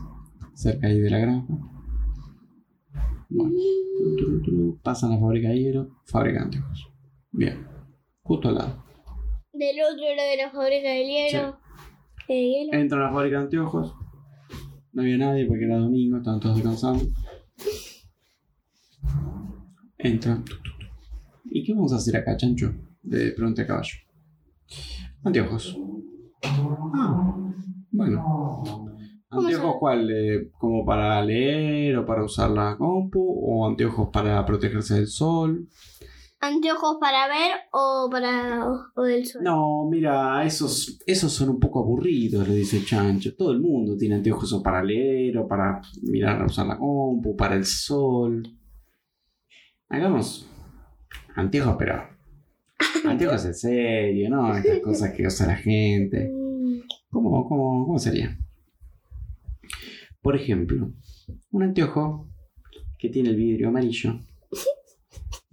cerca 0.54 0.88
ahí 0.88 1.02
de 1.02 1.10
la 1.10 1.20
granja. 1.20 1.54
Bueno, 3.28 3.58
pasan 4.82 5.12
a 5.12 5.16
la 5.16 5.20
fábrica 5.20 5.50
de 5.50 5.60
hielo, 5.60 5.90
fábrica 6.06 6.40
de 6.40 6.46
anteojos. 6.46 6.90
Bien, 7.34 7.73
justo 8.24 8.50
al 8.50 8.56
lado. 8.56 8.84
Del 9.54 9.76
otro 9.82 10.16
lado 10.16 10.30
de 10.30 10.38
la 10.38 10.52
fábrica 10.52 10.90
de 10.90 11.06
hielo. 11.06 11.58
¿De 12.28 12.50
hielo? 12.50 12.74
Entran 12.74 13.02
a 13.02 13.06
la 13.06 13.12
fábrica 13.12 13.38
de 13.38 13.44
anteojos. 13.44 13.94
No 14.94 15.02
había 15.02 15.18
nadie 15.18 15.46
porque 15.46 15.66
era 15.66 15.78
domingo, 15.78 16.18
estaban 16.18 16.40
todos 16.40 16.56
descansando. 16.56 17.06
Entran. 19.98 20.44
¿Y 21.46 21.64
qué 21.64 21.74
vamos 21.74 21.94
a 21.94 21.98
hacer 21.98 22.18
acá, 22.18 22.36
chancho? 22.38 22.74
Le 23.04 23.32
pregunté 23.32 23.64
a 23.64 23.68
caballo. 23.68 23.96
Anteojos. 25.24 25.78
Ah, 26.44 27.36
bueno. 27.92 28.90
¿Anteojos 29.30 29.76
cuál? 29.80 30.10
Eh, 30.12 30.50
¿Como 30.58 30.86
para 30.86 31.24
leer 31.24 31.98
o 31.98 32.06
para 32.06 32.24
usar 32.24 32.52
la 32.52 32.78
compu? 32.78 33.20
¿O 33.20 33.68
anteojos 33.68 34.10
para 34.12 34.46
protegerse 34.46 34.96
del 34.96 35.08
sol? 35.08 35.68
¿Anteojos 36.44 36.98
para 37.00 37.30
ver 37.30 37.54
o 37.72 38.10
para 38.12 38.68
o 38.96 39.04
del 39.04 39.26
sol? 39.26 39.44
No, 39.46 39.88
mira, 39.90 40.44
esos, 40.44 41.00
esos 41.06 41.32
son 41.32 41.52
un 41.52 41.58
poco 41.58 41.80
aburridos, 41.80 42.46
le 42.46 42.56
dice 42.56 42.80
el 42.80 42.86
chancho. 42.86 43.34
Todo 43.34 43.54
el 43.54 43.62
mundo 43.62 43.96
tiene 43.96 44.16
anteojos 44.16 44.52
o 44.52 44.62
para 44.62 44.84
leer 44.84 45.38
o 45.38 45.48
para 45.48 45.82
mirar, 46.02 46.44
usar 46.44 46.68
la 46.68 46.78
compu, 46.78 47.38
para 47.38 47.56
el 47.56 47.64
sol. 47.64 48.44
Hagamos 49.88 50.46
anteojos, 51.34 51.78
pero 51.80 52.10
anteojos 53.06 53.46
en 53.46 53.56
serio, 53.56 54.30
¿no? 54.30 54.54
Estas 54.54 54.80
cosas 54.80 55.14
que 55.14 55.26
usa 55.26 55.48
la 55.48 55.56
gente. 55.56 56.30
¿Cómo, 57.10 57.48
cómo, 57.48 57.86
cómo 57.86 58.00
sería? 58.00 58.38
Por 60.22 60.36
ejemplo, 60.36 60.92
un 61.52 61.64
anteojo 61.64 62.28
que 63.00 63.08
tiene 63.08 63.30
el 63.30 63.38
vidrio 63.38 63.70
amarillo 63.70 64.20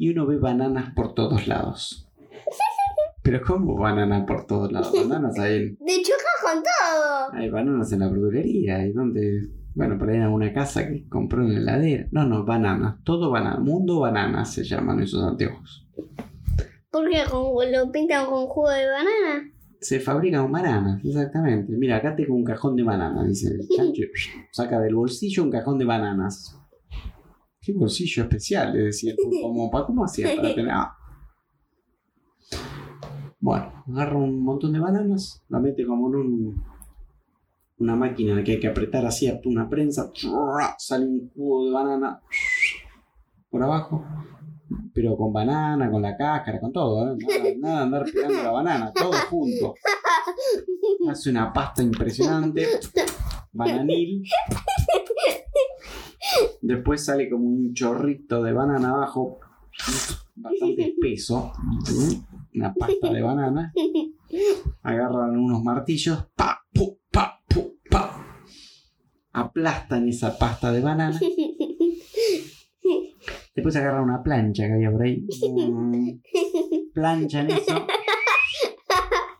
y 0.01 0.09
uno 0.09 0.27
ve 0.27 0.39
bananas 0.39 0.95
por 0.95 1.13
todos 1.13 1.47
lados. 1.47 2.09
Pero 3.23 3.43
¿cómo 3.47 3.77
bananas 3.77 4.25
por 4.27 4.47
todos 4.47 4.73
lados? 4.73 4.93
Bananas 4.95 5.37
en- 5.37 5.77
De 5.79 6.03
choca 6.03 6.33
con 6.43 6.63
todo. 6.63 7.33
hay 7.39 7.51
bananas 7.51 7.93
en 7.93 7.99
la 8.01 8.09
verdulería 8.09 8.87
y 8.87 8.93
donde, 8.93 9.51
bueno, 9.75 9.99
por 9.99 10.09
ahí 10.09 10.17
en 10.17 10.23
alguna 10.23 10.55
casa 10.55 10.89
que 10.89 11.07
compró 11.07 11.43
en 11.43 11.53
la 11.55 11.61
heladera. 11.77 12.07
No, 12.13 12.25
no, 12.25 12.47
bananas, 12.47 12.97
todo 13.05 13.31
banana, 13.31 13.61
mundo 13.61 14.01
bananas 14.01 14.55
se 14.55 14.65
llaman 14.65 15.01
esos 15.01 15.23
anteojos. 15.23 15.87
¿Por 16.91 17.09
qué 17.11 17.23
lo 17.31 17.93
pintan 17.93 18.25
con 18.25 18.47
jugo 18.47 18.71
de 18.71 18.87
banana? 18.87 19.53
Se 19.83 20.01
fabrican 20.01 20.51
bananas, 20.51 21.05
exactamente. 21.05 21.75
Mira, 21.77 21.97
acá 21.99 22.17
tengo 22.17 22.35
un 22.35 22.45
cajón 22.45 22.75
de 22.75 22.83
bananas, 22.85 23.29
dice 23.29 23.49
el 23.55 23.69
chancho. 23.77 24.03
Saca 24.51 24.81
del 24.81 24.95
bolsillo 24.95 25.43
un 25.43 25.51
cajón 25.51 25.79
de 25.79 25.85
bananas. 25.85 26.57
Qué 27.61 27.73
bolsillo 27.73 28.23
especial, 28.23 28.73
le 28.73 28.85
decía 28.85 29.13
el 29.13 29.17
pulpo 29.17 29.53
mopa. 29.53 29.85
¿Cómo 29.87 30.05
hacía 30.05 30.35
para 30.35 30.55
tener.? 30.55 30.73
Ah. 30.73 30.97
Bueno, 33.39 33.85
agarra 33.89 34.17
un 34.17 34.43
montón 34.43 34.73
de 34.73 34.81
bananas, 34.81 35.43
la 35.49 35.61
mete 35.61 35.87
como 35.87 36.09
en 36.09 36.15
un, 36.15 36.65
una 37.79 37.97
máquina 37.97 38.43
que 38.45 38.53
hay 38.53 38.61
que 38.61 38.69
apretar 38.69 39.05
así, 39.07 39.31
una 39.45 39.69
prensa. 39.69 40.11
Sale 40.79 41.07
un 41.07 41.31
jugo 41.35 41.67
de 41.67 41.73
banana 41.73 42.23
por 43.51 43.63
abajo. 43.63 44.05
Pero 44.95 45.17
con 45.17 45.33
banana, 45.33 45.91
con 45.91 46.01
la 46.01 46.17
cáscara, 46.17 46.61
con 46.61 46.73
todo, 46.73 47.13
¿eh? 47.13 47.17
Nada, 47.19 47.55
nada 47.59 47.83
andar 47.83 48.05
pegando 48.05 48.43
la 48.43 48.51
banana, 48.51 48.93
todo 48.93 49.13
junto. 49.29 49.75
Hace 51.11 51.31
una 51.31 51.53
pasta 51.53 51.83
impresionante. 51.83 52.67
Bananil. 53.53 54.23
Después 56.63 57.05
sale 57.05 57.29
como 57.31 57.47
un 57.47 57.73
chorrito 57.75 58.43
de 58.43 58.53
banana 58.53 58.91
abajo. 58.91 59.39
Bastante 60.35 60.83
espeso. 60.89 61.53
Una 62.55 62.75
pasta 62.75 63.13
de 63.13 63.23
banana. 63.23 63.73
Agarran 64.83 65.37
unos 65.37 65.63
martillos. 65.63 66.27
Pa, 66.35 66.61
pu, 66.73 66.99
pa, 67.11 67.41
pu, 67.49 67.77
pa. 67.91 68.25
Aplastan 69.33 70.09
esa 70.09 70.37
pasta 70.39 70.73
de 70.73 70.81
banana. 70.81 71.19
Después 73.55 73.77
agarran 73.77 74.05
una 74.05 74.23
plancha 74.23 74.67
que 74.67 74.73
había 74.75 74.91
por 74.91 75.03
ahí. 75.03 75.27
Mm, 75.53 76.21
Planchan 76.95 77.51
eso. 77.51 77.87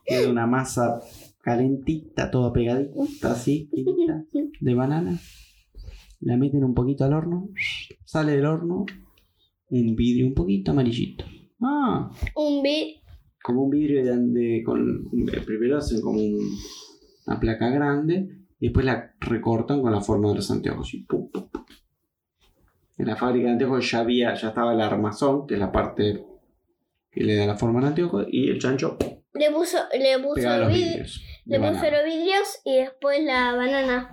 Queda 0.05 0.29
una 0.29 0.45
masa 0.47 0.99
calentita, 1.41 2.29
toda 2.29 2.51
pegadita, 2.53 3.31
así, 3.31 3.69
de 4.59 4.73
banana. 4.75 5.19
La 6.21 6.37
meten 6.37 6.63
un 6.63 6.73
poquito 6.73 7.03
al 7.03 7.13
horno. 7.13 7.49
Sale 8.05 8.33
del 8.33 8.45
horno 8.45 8.85
un 9.69 9.95
vidrio 9.95 10.27
un 10.27 10.33
poquito 10.33 10.71
amarillito. 10.71 11.25
Ah, 11.61 12.09
Un 12.35 12.61
bi. 12.61 12.99
como 13.43 13.63
un 13.63 13.69
vidrio 13.69 14.03
de, 14.03 14.17
de- 14.17 14.63
con 14.63 15.09
primero 15.45 15.77
hacen 15.77 16.01
como 16.01 16.19
un- 16.19 16.57
una 17.27 17.39
placa 17.39 17.69
grande 17.69 18.27
y 18.59 18.67
después 18.67 18.85
la 18.85 19.13
recortan 19.19 19.81
con 19.81 19.91
la 19.91 20.01
forma 20.01 20.29
de 20.29 20.35
los 20.35 20.51
anteojos. 20.51 20.93
Y 20.93 21.03
pum, 21.03 21.29
pum, 21.31 21.49
pum. 21.49 21.65
En 22.97 23.07
la 23.07 23.15
fábrica 23.15 23.47
de 23.47 23.53
anteojos 23.53 23.89
ya 23.89 23.99
había, 24.01 24.33
ya 24.35 24.49
estaba 24.49 24.73
el 24.73 24.81
armazón, 24.81 25.47
que 25.47 25.55
es 25.55 25.59
la 25.59 25.71
parte 25.71 26.23
que 27.09 27.23
le 27.23 27.35
da 27.35 27.47
la 27.47 27.57
forma 27.57 27.79
al 27.79 27.85
anteojo, 27.87 28.23
y 28.29 28.49
el 28.49 28.59
chancho 28.59 28.97
Le 29.33 29.49
puso, 29.51 29.77
le 29.97 30.19
puso, 30.19 30.67
vidrios. 30.67 31.21
le 31.45 31.59
puso 31.59 31.71
los 31.91 32.05
vidrios 32.05 32.61
y 32.65 32.75
después 32.77 33.23
la 33.23 33.55
banana. 33.55 34.11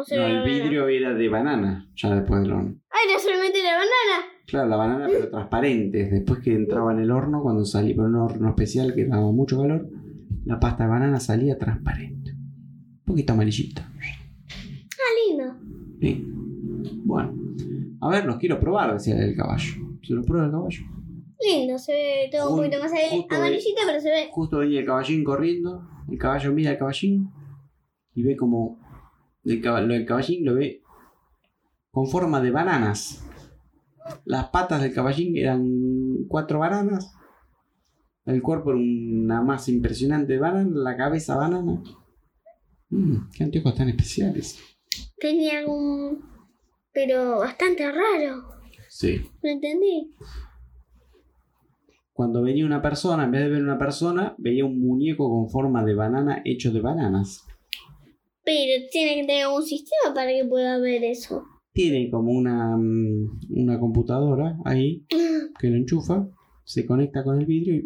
O 0.00 0.04
sea, 0.04 0.18
No, 0.18 0.22
la 0.24 0.28
el 0.30 0.38
banana. 0.40 0.52
vidrio 0.64 0.88
era 0.88 1.14
de 1.14 1.28
banana, 1.28 1.90
ya 1.96 2.14
después 2.14 2.42
del 2.42 2.52
horno. 2.52 2.74
Ah, 2.90 2.96
era 3.08 3.18
solamente 3.18 3.62
la 3.62 3.72
banana. 3.74 4.26
Claro, 4.46 4.68
la 4.68 4.76
banana, 4.76 5.06
pero 5.08 5.30
transparente. 5.30 6.08
Después 6.10 6.40
que 6.40 6.54
entraba 6.54 6.92
en 6.92 7.00
el 7.00 7.10
horno, 7.10 7.42
cuando 7.42 7.64
salía 7.64 7.94
por 7.94 8.06
un 8.06 8.16
horno 8.16 8.48
especial 8.48 8.94
que 8.94 9.06
daba 9.06 9.30
mucho 9.32 9.60
calor, 9.60 9.88
la 10.44 10.58
pasta 10.58 10.84
de 10.84 10.90
banana 10.90 11.20
salía 11.20 11.56
transparente. 11.58 12.32
Un 12.32 13.02
poquito 13.04 13.32
amarillita. 13.32 13.88
Ah, 13.92 15.28
lindo. 15.28 15.54
Sí. 16.00 16.26
Bueno. 17.04 17.34
A 18.00 18.08
ver, 18.08 18.24
los 18.24 18.36
quiero 18.38 18.58
probar, 18.58 18.92
decía 18.94 19.16
el 19.22 19.36
caballo. 19.36 19.74
¿Se 20.02 20.14
los 20.14 20.24
prueba 20.24 20.46
el 20.46 20.52
caballo? 20.52 20.82
Lindo, 21.42 21.78
se 21.78 21.92
ve 21.92 22.28
todo 22.32 22.50
un 22.50 22.56
poquito 22.56 22.78
más 22.82 22.90
amarillito, 23.30 23.80
pero 23.86 24.00
se 24.00 24.08
ve. 24.10 24.28
Justo 24.30 24.58
venía 24.58 24.80
el 24.80 24.86
caballín 24.86 25.22
corriendo. 25.24 25.86
El 26.10 26.18
caballo 26.18 26.52
mira 26.52 26.70
al 26.70 26.78
caballín 26.78 27.30
y 28.14 28.22
ve 28.22 28.36
como. 28.36 28.79
El, 29.44 29.60
lo 29.60 29.94
del 29.94 30.06
caballín 30.06 30.44
lo 30.44 30.54
ve 30.54 30.82
con 31.90 32.06
forma 32.06 32.40
de 32.40 32.50
bananas. 32.50 33.24
Las 34.24 34.48
patas 34.48 34.82
del 34.82 34.92
caballín 34.92 35.36
eran 35.36 35.64
cuatro 36.28 36.58
bananas. 36.58 37.14
El 38.24 38.42
cuerpo 38.42 38.70
era 38.70 38.78
una 38.78 39.42
masa 39.42 39.70
impresionante 39.70 40.34
de 40.34 40.38
banana. 40.38 40.70
La 40.72 40.96
cabeza 40.96 41.36
banana. 41.36 41.82
Mm, 42.90 43.30
qué 43.34 43.44
anteojos 43.44 43.74
tan 43.74 43.88
especiales. 43.88 44.58
Tenía 45.18 45.66
un. 45.66 46.22
Pero 46.92 47.38
bastante 47.38 47.90
raro. 47.90 48.48
Sí. 48.88 49.20
No 49.42 49.50
entendí. 49.50 50.14
Cuando 52.12 52.42
venía 52.42 52.66
una 52.66 52.82
persona, 52.82 53.24
en 53.24 53.30
vez 53.30 53.42
de 53.42 53.48
ver 53.48 53.62
una 53.62 53.78
persona, 53.78 54.34
veía 54.36 54.64
un 54.64 54.80
muñeco 54.80 55.30
con 55.30 55.48
forma 55.48 55.84
de 55.84 55.94
banana 55.94 56.42
hecho 56.44 56.72
de 56.72 56.80
bananas. 56.80 57.46
Pero 58.50 58.88
tiene 58.90 59.20
que 59.20 59.26
tener 59.26 59.46
un 59.46 59.62
sistema 59.62 60.12
para 60.14 60.30
que 60.30 60.44
pueda 60.44 60.78
ver 60.78 61.04
eso. 61.04 61.44
tiene 61.72 62.10
como 62.10 62.32
una, 62.32 62.76
mm, 62.76 63.40
una 63.50 63.78
computadora 63.78 64.58
ahí 64.64 65.06
que 65.58 65.68
lo 65.68 65.76
enchufa, 65.76 66.28
se 66.64 66.84
conecta 66.84 67.22
con 67.22 67.38
el 67.38 67.46
vidrio 67.46 67.76
y 67.76 67.84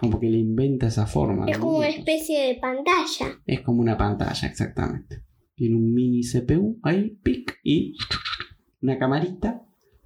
como 0.00 0.18
que 0.18 0.28
le 0.28 0.38
inventa 0.38 0.88
esa 0.88 1.06
forma. 1.06 1.46
Es 1.46 1.58
como 1.58 1.78
una 1.78 1.88
especie 1.88 2.48
de 2.48 2.54
pantalla. 2.56 3.40
Es 3.46 3.60
como 3.60 3.80
una 3.80 3.96
pantalla, 3.96 4.48
exactamente. 4.48 5.22
Tiene 5.54 5.76
un 5.76 5.94
mini 5.94 6.22
CPU 6.22 6.78
ahí, 6.82 7.16
pic, 7.22 7.58
y 7.62 7.94
una 8.82 8.98
camarita. 8.98 9.62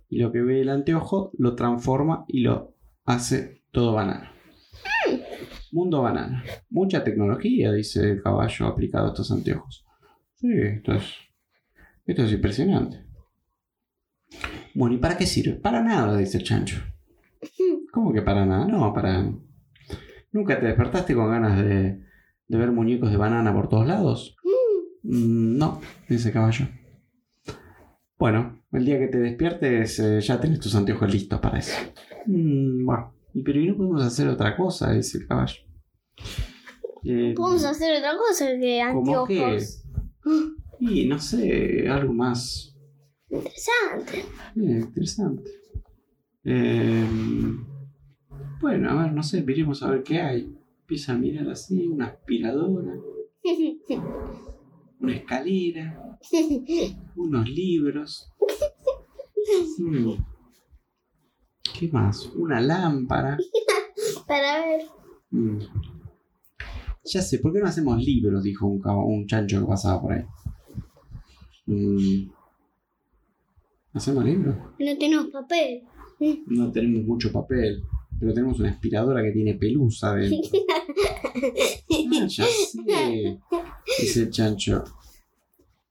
Y 0.08 0.18
lo 0.18 0.30
que 0.32 0.42
ve 0.42 0.60
el 0.60 0.68
anteojo 0.68 1.30
lo 1.38 1.54
transforma 1.54 2.24
y 2.28 2.40
lo 2.40 2.74
hace 3.04 3.62
todo 3.72 3.94
banana. 3.94 4.32
Mundo 5.72 6.02
banana. 6.02 6.42
Mucha 6.68 7.04
tecnología, 7.04 7.72
dice 7.72 8.10
el 8.10 8.22
caballo 8.22 8.66
aplicado 8.66 9.06
a 9.06 9.08
estos 9.08 9.30
anteojos. 9.30 9.84
Sí, 10.36 10.48
esto 10.52 10.94
es, 10.94 11.04
esto 12.06 12.24
es 12.24 12.32
impresionante. 12.32 13.04
Bueno, 14.74 14.94
¿y 14.94 14.98
para 14.98 15.16
qué 15.16 15.26
sirve? 15.26 15.54
Para 15.54 15.82
nada, 15.82 16.16
dice 16.16 16.38
el 16.38 16.44
chancho. 16.44 16.80
¿Cómo 17.92 18.12
que 18.12 18.22
para 18.22 18.46
nada? 18.46 18.66
No, 18.66 18.92
para... 18.92 19.32
¿Nunca 20.32 20.60
te 20.60 20.66
despertaste 20.66 21.14
con 21.14 21.30
ganas 21.30 21.58
de, 21.58 22.04
de 22.46 22.58
ver 22.58 22.70
muñecos 22.70 23.10
de 23.10 23.16
banana 23.16 23.52
por 23.52 23.68
todos 23.68 23.86
lados? 23.86 24.36
Mm, 25.02 25.58
no, 25.58 25.80
dice 26.08 26.28
el 26.28 26.34
caballo. 26.34 26.66
Bueno, 28.18 28.62
el 28.72 28.84
día 28.84 28.98
que 28.98 29.08
te 29.08 29.18
despiertes 29.18 29.98
eh, 29.98 30.20
ya 30.20 30.40
tenés 30.40 30.60
tus 30.60 30.74
anteojos 30.74 31.12
listos 31.12 31.40
para 31.40 31.58
eso. 31.58 31.76
Mm, 32.26 32.84
bueno, 32.84 33.14
pero 33.44 33.60
¿y 33.60 33.66
no 33.66 33.76
podemos 33.76 34.04
hacer 34.04 34.28
otra 34.28 34.56
cosa? 34.56 34.92
Dice 34.92 35.18
el 35.18 35.26
caballo. 35.26 35.69
Eh, 37.04 37.32
Podemos 37.36 37.64
hacer 37.64 37.96
otra 37.98 38.16
cosa 38.16 38.46
que 38.58 38.82
¿Cómo 38.92 39.26
qué? 39.26 39.42
anteojos. 39.44 39.84
Y 40.80 41.06
no 41.06 41.18
sé, 41.18 41.88
algo 41.88 42.12
más 42.12 42.76
Interesante. 43.30 44.18
eh, 44.20 44.24
interesante. 44.56 45.50
Eh, 46.44 47.06
bueno, 48.60 48.90
a 48.90 49.02
ver, 49.04 49.12
no 49.12 49.22
sé, 49.22 49.42
miremos 49.42 49.82
a 49.82 49.90
ver 49.90 50.02
qué 50.02 50.20
hay. 50.20 50.56
Empieza 50.80 51.12
a 51.12 51.16
mirar 51.16 51.48
así, 51.48 51.86
una 51.86 52.06
aspiradora, 52.06 52.94
una 55.00 55.14
escalera, 55.14 56.18
unos 57.16 57.48
libros. 57.48 58.28
Mm. 59.78 60.12
¿Qué 61.78 61.88
más? 61.88 62.26
Una 62.34 62.60
lámpara. 62.60 63.38
para 64.26 64.66
ver. 64.66 64.82
Mm. 65.30 65.58
Ya 67.04 67.22
sé, 67.22 67.38
¿por 67.38 67.52
qué 67.52 67.60
no 67.60 67.66
hacemos 67.66 68.02
libros? 68.02 68.42
Dijo 68.42 68.66
un, 68.66 69.26
chancho 69.26 69.60
que 69.60 69.66
pasaba 69.66 70.00
por 70.00 70.12
ahí. 70.12 70.24
Mm. 71.66 72.30
¿Hacemos 73.94 74.24
libros? 74.24 74.56
No 74.78 74.98
tenemos 74.98 75.26
papel. 75.28 75.82
No 76.46 76.70
tenemos 76.70 77.04
mucho 77.06 77.32
papel, 77.32 77.82
pero 78.18 78.34
tenemos 78.34 78.60
una 78.60 78.70
aspiradora 78.70 79.22
que 79.22 79.32
tiene 79.32 79.54
pelusa 79.54 80.14
dentro. 80.14 80.38
Ah, 81.42 82.26
ya 82.26 82.44
sé, 82.44 83.38
dice 84.00 84.22
el 84.22 84.30
chancho. 84.30 84.84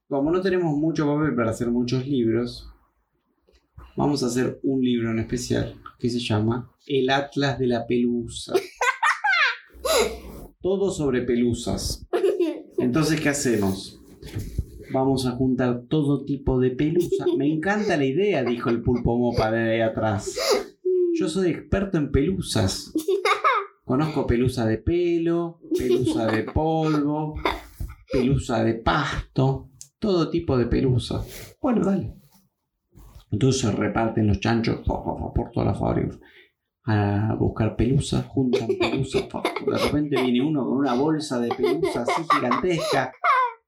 Como 0.08 0.30
no 0.30 0.40
tenemos 0.40 0.76
mucho 0.76 1.06
papel 1.06 1.34
para 1.34 1.50
hacer 1.50 1.70
muchos 1.70 2.06
libros, 2.06 2.68
vamos 3.96 4.22
a 4.22 4.26
hacer 4.26 4.60
un 4.62 4.82
libro 4.82 5.10
en 5.10 5.18
especial 5.20 5.80
que 5.98 6.08
se 6.08 6.20
llama 6.20 6.70
El 6.86 7.10
Atlas 7.10 7.58
de 7.58 7.66
la 7.66 7.86
Pelusa. 7.86 8.54
Todo 10.62 10.90
sobre 10.90 11.22
pelusas. 11.22 12.06
Entonces, 12.78 13.20
¿qué 13.20 13.30
hacemos? 13.30 13.98
Vamos 14.92 15.24
a 15.24 15.30
juntar 15.30 15.84
todo 15.88 16.24
tipo 16.24 16.58
de 16.60 16.70
pelusa. 16.70 17.24
Me 17.38 17.46
encanta 17.46 17.96
la 17.96 18.04
idea, 18.04 18.44
dijo 18.44 18.68
el 18.68 18.82
pulpo 18.82 19.16
mopa 19.16 19.50
de 19.50 19.72
ahí 19.72 19.80
atrás. 19.80 20.36
Yo 21.14 21.28
soy 21.28 21.50
experto 21.50 21.96
en 21.96 22.10
pelusas. 22.10 22.92
Conozco 23.84 24.26
pelusa 24.26 24.66
de 24.66 24.76
pelo, 24.78 25.60
pelusa 25.76 26.26
de 26.26 26.44
polvo, 26.44 27.34
pelusa 28.12 28.62
de 28.62 28.74
pasto, 28.74 29.70
todo 29.98 30.28
tipo 30.28 30.58
de 30.58 30.66
pelusa. 30.66 31.24
Bueno, 31.60 31.84
dale. 31.84 32.14
Entonces 33.30 33.74
reparten 33.74 34.26
los 34.26 34.40
chanchos 34.40 34.86
fa, 34.86 34.94
fa, 35.02 35.32
por 35.32 35.50
toda 35.52 35.74
a 36.90 37.34
buscar 37.34 37.76
pelusa, 37.76 38.22
juntan 38.22 38.68
pelusa. 38.78 39.20
fa. 39.28 39.42
De 39.66 39.78
repente 39.78 40.20
viene 40.22 40.42
uno 40.42 40.64
con 40.64 40.78
una 40.78 40.94
bolsa 40.94 41.38
de 41.40 41.48
pelusa 41.48 42.02
así 42.02 42.22
gigantesca. 42.32 43.12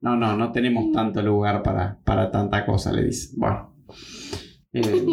No, 0.00 0.16
no, 0.16 0.36
no 0.36 0.50
tenemos 0.50 0.90
tanto 0.90 1.22
lugar 1.22 1.62
para, 1.62 1.98
para 2.04 2.30
tanta 2.30 2.66
cosa, 2.66 2.92
le 2.92 3.04
dice. 3.04 3.34
Bueno. 3.36 3.72
Eh, 4.72 5.06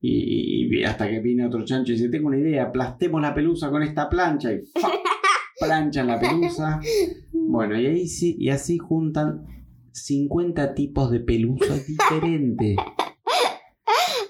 y, 0.00 0.82
hasta 0.82 1.08
que 1.08 1.20
viene 1.20 1.46
otro 1.46 1.64
chancho 1.64 1.92
y 1.92 1.94
dice, 1.96 2.08
tengo 2.08 2.28
una 2.28 2.38
idea, 2.38 2.64
aplastemos 2.64 3.22
la 3.22 3.34
pelusa 3.34 3.70
con 3.70 3.82
esta 3.82 4.08
plancha 4.08 4.52
y 4.52 4.62
¡fa! 4.80 4.88
planchan 5.60 6.08
la 6.08 6.18
pelusa. 6.18 6.80
Bueno, 7.32 7.78
y, 7.78 7.86
ahí 7.86 8.08
sí, 8.08 8.34
y 8.38 8.48
así 8.48 8.78
juntan 8.78 9.46
50 9.92 10.74
tipos 10.74 11.10
de 11.10 11.20
pelusas 11.20 11.86
diferentes. 11.86 12.76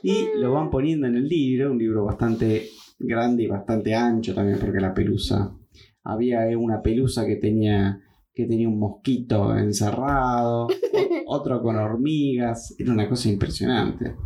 Y 0.02 0.26
lo 0.36 0.52
van 0.52 0.70
poniendo 0.70 1.06
en 1.06 1.16
el 1.16 1.28
libro, 1.28 1.70
un 1.72 1.78
libro 1.78 2.04
bastante 2.04 2.68
grande 2.98 3.44
y 3.44 3.46
bastante 3.46 3.94
ancho 3.94 4.34
también, 4.34 4.58
porque 4.58 4.80
la 4.80 4.94
pelusa. 4.94 5.56
Había 6.04 6.50
eh, 6.50 6.56
una 6.56 6.82
pelusa 6.82 7.24
que 7.24 7.36
tenía, 7.36 8.00
que 8.34 8.46
tenía 8.46 8.68
un 8.68 8.78
mosquito 8.78 9.56
encerrado, 9.56 10.68
otro 11.26 11.62
con 11.62 11.76
hormigas, 11.76 12.74
era 12.78 12.92
una 12.92 13.08
cosa 13.08 13.28
impresionante. 13.28 14.16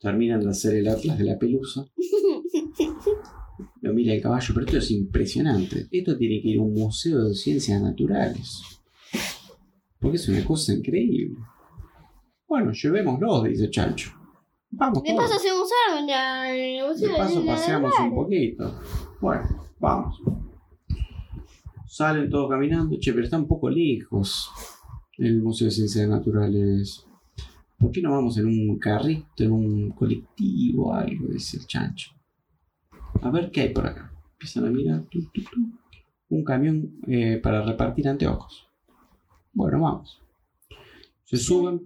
Terminan 0.00 0.40
de 0.40 0.50
hacer 0.50 0.76
el 0.76 0.88
atlas 0.88 1.18
de 1.18 1.24
la 1.24 1.38
pelusa. 1.38 1.84
Lo 3.80 3.92
mira 3.92 4.14
el 4.14 4.22
caballo, 4.22 4.54
pero 4.54 4.66
esto 4.66 4.78
es 4.78 4.90
impresionante. 4.92 5.88
Esto 5.90 6.16
tiene 6.16 6.40
que 6.40 6.50
ir 6.50 6.58
a 6.60 6.62
un 6.62 6.74
museo 6.74 7.24
de 7.24 7.34
ciencias 7.34 7.82
naturales. 7.82 8.62
Porque 9.98 10.16
es 10.16 10.28
una 10.28 10.44
cosa 10.44 10.72
increíble. 10.72 11.36
Bueno, 12.48 12.72
llevémoslo, 12.72 13.42
dice 13.42 13.70
Chancho. 13.70 14.12
Vamos. 14.70 15.02
De 15.02 15.10
todos. 15.10 15.22
paso 15.22 15.36
hacemos 15.36 15.68
algo 15.88 16.00
en 16.00 16.06
la- 16.06 16.54
en 16.56 16.84
el 16.84 16.96
De 16.98 17.08
paso 17.10 17.44
paseamos 17.46 17.92
un 18.00 18.14
poquito. 18.14 18.80
Bueno, 19.20 19.42
vamos. 19.78 20.20
Salen 21.86 22.28
todos 22.30 22.50
caminando. 22.50 22.96
Che, 22.98 23.12
pero 23.12 23.24
está 23.24 23.38
un 23.38 23.48
poco 23.48 23.68
lejos 23.70 24.50
el 25.16 25.42
Museo 25.42 25.66
de 25.66 25.70
Ciencias 25.72 26.08
Naturales. 26.08 27.04
¿Por 27.78 27.90
qué 27.92 28.02
no 28.02 28.10
vamos 28.12 28.36
en 28.38 28.46
un 28.46 28.78
carrito, 28.78 29.44
en 29.44 29.52
un 29.52 29.90
colectivo 29.90 30.88
o 30.88 30.94
algo? 30.94 31.28
Dice 31.28 31.58
el 31.58 31.66
chancho. 31.66 32.10
A 33.22 33.30
ver 33.30 33.50
qué 33.50 33.62
hay 33.62 33.68
por 33.70 33.86
acá. 33.86 34.12
Empiezan 34.32 34.66
a 34.66 34.70
mirar. 34.70 35.02
tu, 35.10 35.20
tu, 35.30 35.42
tu. 35.42 35.60
un 36.30 36.44
camión 36.44 36.92
eh, 37.06 37.38
para 37.42 37.62
repartir 37.62 38.06
anteojos. 38.08 38.68
Bueno, 39.52 39.80
vamos. 39.80 40.20
Se 41.28 41.36
suben, 41.36 41.82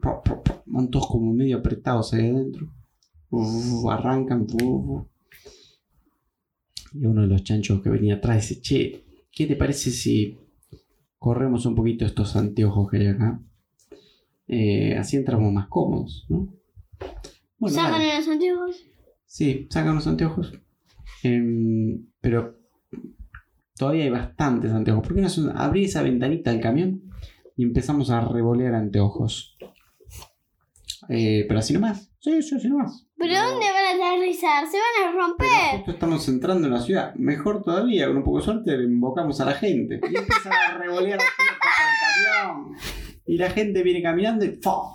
van 0.66 0.88
todos 0.88 1.08
como 1.08 1.34
medio 1.34 1.56
apretados 1.56 2.14
ahí 2.14 2.28
adentro. 2.28 2.72
Uf, 3.28 3.90
arrancan. 3.90 4.46
uf. 4.62 5.04
Y 6.94 7.04
uno 7.06 7.22
de 7.22 7.26
los 7.26 7.42
chanchos 7.42 7.82
que 7.82 7.90
venía 7.90 8.14
atrás 8.14 8.48
dice, 8.48 8.60
che, 8.60 9.04
¿qué 9.32 9.48
te 9.48 9.56
parece 9.56 9.90
si 9.90 10.38
corremos 11.18 11.66
un 11.66 11.74
poquito 11.74 12.04
estos 12.04 12.36
anteojos 12.36 12.88
que 12.88 12.98
hay 12.98 13.06
acá? 13.08 13.42
Eh, 14.46 14.96
así 14.96 15.16
entramos 15.16 15.52
más 15.52 15.66
cómodos, 15.66 16.24
¿no? 16.28 16.54
Bueno, 17.58 17.74
Sacan 17.74 18.16
los 18.16 18.28
anteojos. 18.28 18.84
Sí, 19.26 19.66
sacan 19.70 19.96
los 19.96 20.06
anteojos. 20.06 20.52
Em, 21.24 22.06
pero 22.20 22.60
todavía 23.76 24.04
hay 24.04 24.10
bastantes 24.10 24.70
anteojos. 24.70 25.02
¿Por 25.02 25.16
qué 25.16 25.22
no 25.22 25.28
abrí 25.56 25.86
esa 25.86 26.02
ventanita 26.02 26.52
del 26.52 26.60
camión 26.60 27.11
y 27.62 27.64
empezamos 27.64 28.10
a 28.10 28.20
revolear 28.20 28.74
anteojos? 28.74 29.56
Eh, 31.08 31.44
pero 31.46 31.60
así 31.60 31.72
nomás. 31.74 32.10
Sí, 32.18 32.42
sí, 32.42 32.56
así 32.56 32.68
nomás. 32.68 33.06
¿Pero 33.16 33.34
dónde 33.34 33.66
van 33.66 34.00
a 34.02 34.10
aterrizar? 34.14 34.66
Se 34.66 34.76
van 34.78 35.08
a 35.08 35.12
Pero 35.12 35.20
romper. 35.20 35.76
justo 35.76 35.90
estamos 35.92 36.28
entrando 36.28 36.66
en 36.66 36.74
la 36.74 36.80
ciudad. 36.80 37.14
Mejor 37.14 37.62
todavía, 37.62 38.06
con 38.08 38.16
un 38.16 38.24
poco 38.24 38.38
de 38.38 38.44
suerte, 38.44 38.76
le 38.76 38.84
invocamos 38.84 39.40
a 39.40 39.44
la 39.44 39.54
gente. 39.54 40.00
Y 40.02 40.16
empiezan 40.16 40.52
a 40.52 40.78
revolear 40.78 41.18
camión. 41.18 42.76
Y 43.26 43.36
la 43.38 43.50
gente 43.50 43.82
viene 43.82 44.02
caminando 44.02 44.44
y 44.44 44.58
¡fo! 44.60 44.94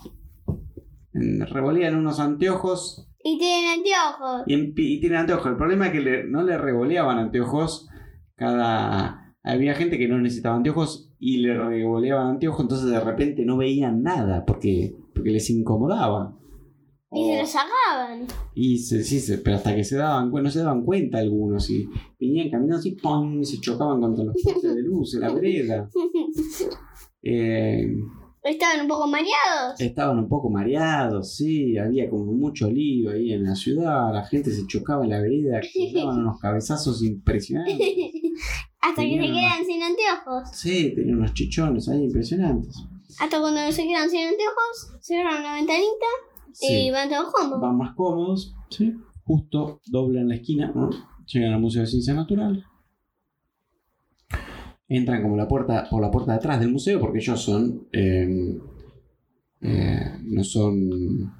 Revolean 1.14 1.96
unos 1.96 2.20
anteojos 2.20 3.10
Y 3.24 3.38
tienen 3.40 3.80
anteojos. 3.80 4.44
y, 4.46 4.56
y 4.96 5.00
tienen 5.00 5.20
anteojos. 5.20 5.48
El 5.48 5.58
problema 5.58 5.88
es 5.88 5.92
que 5.94 6.02
le- 6.02 6.24
no 6.26 6.44
le 6.44 6.58
revoleaban 6.58 7.18
anteojos 7.18 7.88
cada... 8.36 9.24
Había 9.44 9.74
gente 9.76 9.98
que 9.98 10.08
no 10.10 10.20
necesitaba 10.20 10.58
anteojos 10.58 11.07
y 11.20 11.38
le 11.38 11.58
revoleaban 11.58 12.28
anteojos, 12.32 12.62
entonces 12.62 12.90
de 12.90 13.00
repente 13.00 13.44
no 13.46 13.58
veían 13.58 14.04
nada 14.04 14.46
porque, 14.46 14.96
porque 15.14 15.32
les 15.32 15.50
incomodaba. 15.50 16.34
Y 17.12 17.24
se 17.32 17.40
los 17.40 17.50
sacaban. 17.50 18.28
y 18.54 18.78
se, 18.80 19.04
sí, 19.04 19.20
se- 19.22 19.38
pero 19.38 19.56
hasta 19.56 19.74
que 19.74 19.84
se 19.86 19.96
daban 19.96 20.30
cuenta, 20.30 20.48
no 20.48 20.52
se 20.52 20.60
daban 20.60 20.84
cuenta 20.84 21.20
algunos 21.20 21.70
y 21.70 21.88
venían 22.20 22.50
caminando 22.50 22.78
así, 22.80 22.92
¡pum! 23.02 23.40
y 23.42 23.46
se 23.46 23.62
chocaban 23.62 24.02
contra 24.02 24.26
los 24.26 24.36
postes 24.44 24.76
de 24.76 24.82
luz 24.82 25.16
en 25.16 25.22
la 25.22 25.34
vereda. 25.34 25.90
Eh, 27.24 27.94
Estaban 28.48 28.82
un 28.82 28.88
poco 28.88 29.08
mareados. 29.08 29.80
estaban 29.80 30.18
un 30.20 30.30
poco 30.30 30.50
mareados, 30.50 31.36
sí, 31.36 31.78
había 31.78 32.10
como 32.10 32.32
mucho 32.32 32.70
lío 32.72 33.12
ahí 33.12 33.34
en 33.34 33.44
la 33.44 33.56
ciudad, 33.56 34.14
la 34.14 34.26
gente 34.26 34.52
se 34.52 34.66
chocaba 34.68 35.04
en 35.04 35.10
la 35.10 35.20
vereda, 35.22 35.60
daban 35.94 36.20
unos 36.20 36.40
cabezazos 36.40 37.04
impresionantes. 37.04 37.78
Hasta 38.82 39.02
que 39.02 39.10
se 39.20 39.28
quedan 39.28 39.66
sin 39.66 39.84
anteojos. 39.84 40.50
Sí, 40.54 40.94
tenían 40.96 41.18
unos 41.18 41.34
chichones 41.34 41.90
ahí 41.90 42.04
impresionantes. 42.04 42.76
Hasta 43.20 43.40
cuando 43.42 43.72
se 43.72 43.84
quedan 43.84 44.10
sin 44.10 44.28
anteojos, 44.28 44.92
cierran 45.02 45.44
la 45.44 45.54
ventanita 45.56 46.06
Sí, 46.54 46.88
y 46.88 46.92
van 46.92 47.10
todos 47.10 47.32
cómodos. 47.34 47.62
van 47.62 47.78
más 47.78 47.96
cómodos, 47.96 48.56
sí, 48.70 48.94
justo 49.26 49.82
doblan 49.88 50.30
la 50.30 50.36
esquina, 50.36 50.72
¿no? 50.74 50.90
llegan 51.26 51.54
al 51.54 51.60
Museo 51.60 51.82
de 51.82 51.88
Ciencias 51.88 52.16
Naturales. 52.16 52.64
Entran 54.90 55.22
como 55.22 55.36
la 55.36 55.48
puerta, 55.48 55.88
por 55.90 56.02
la 56.02 56.12
puerta 56.12 56.32
de 56.32 56.38
atrás 56.38 56.60
del 56.60 56.72
museo 56.72 57.00
porque 57.00 57.20
ellos 57.20 57.42
son 57.42 57.88
eh, 57.92 58.58
eh, 59.62 60.12
no 60.24 60.44
son 60.44 61.34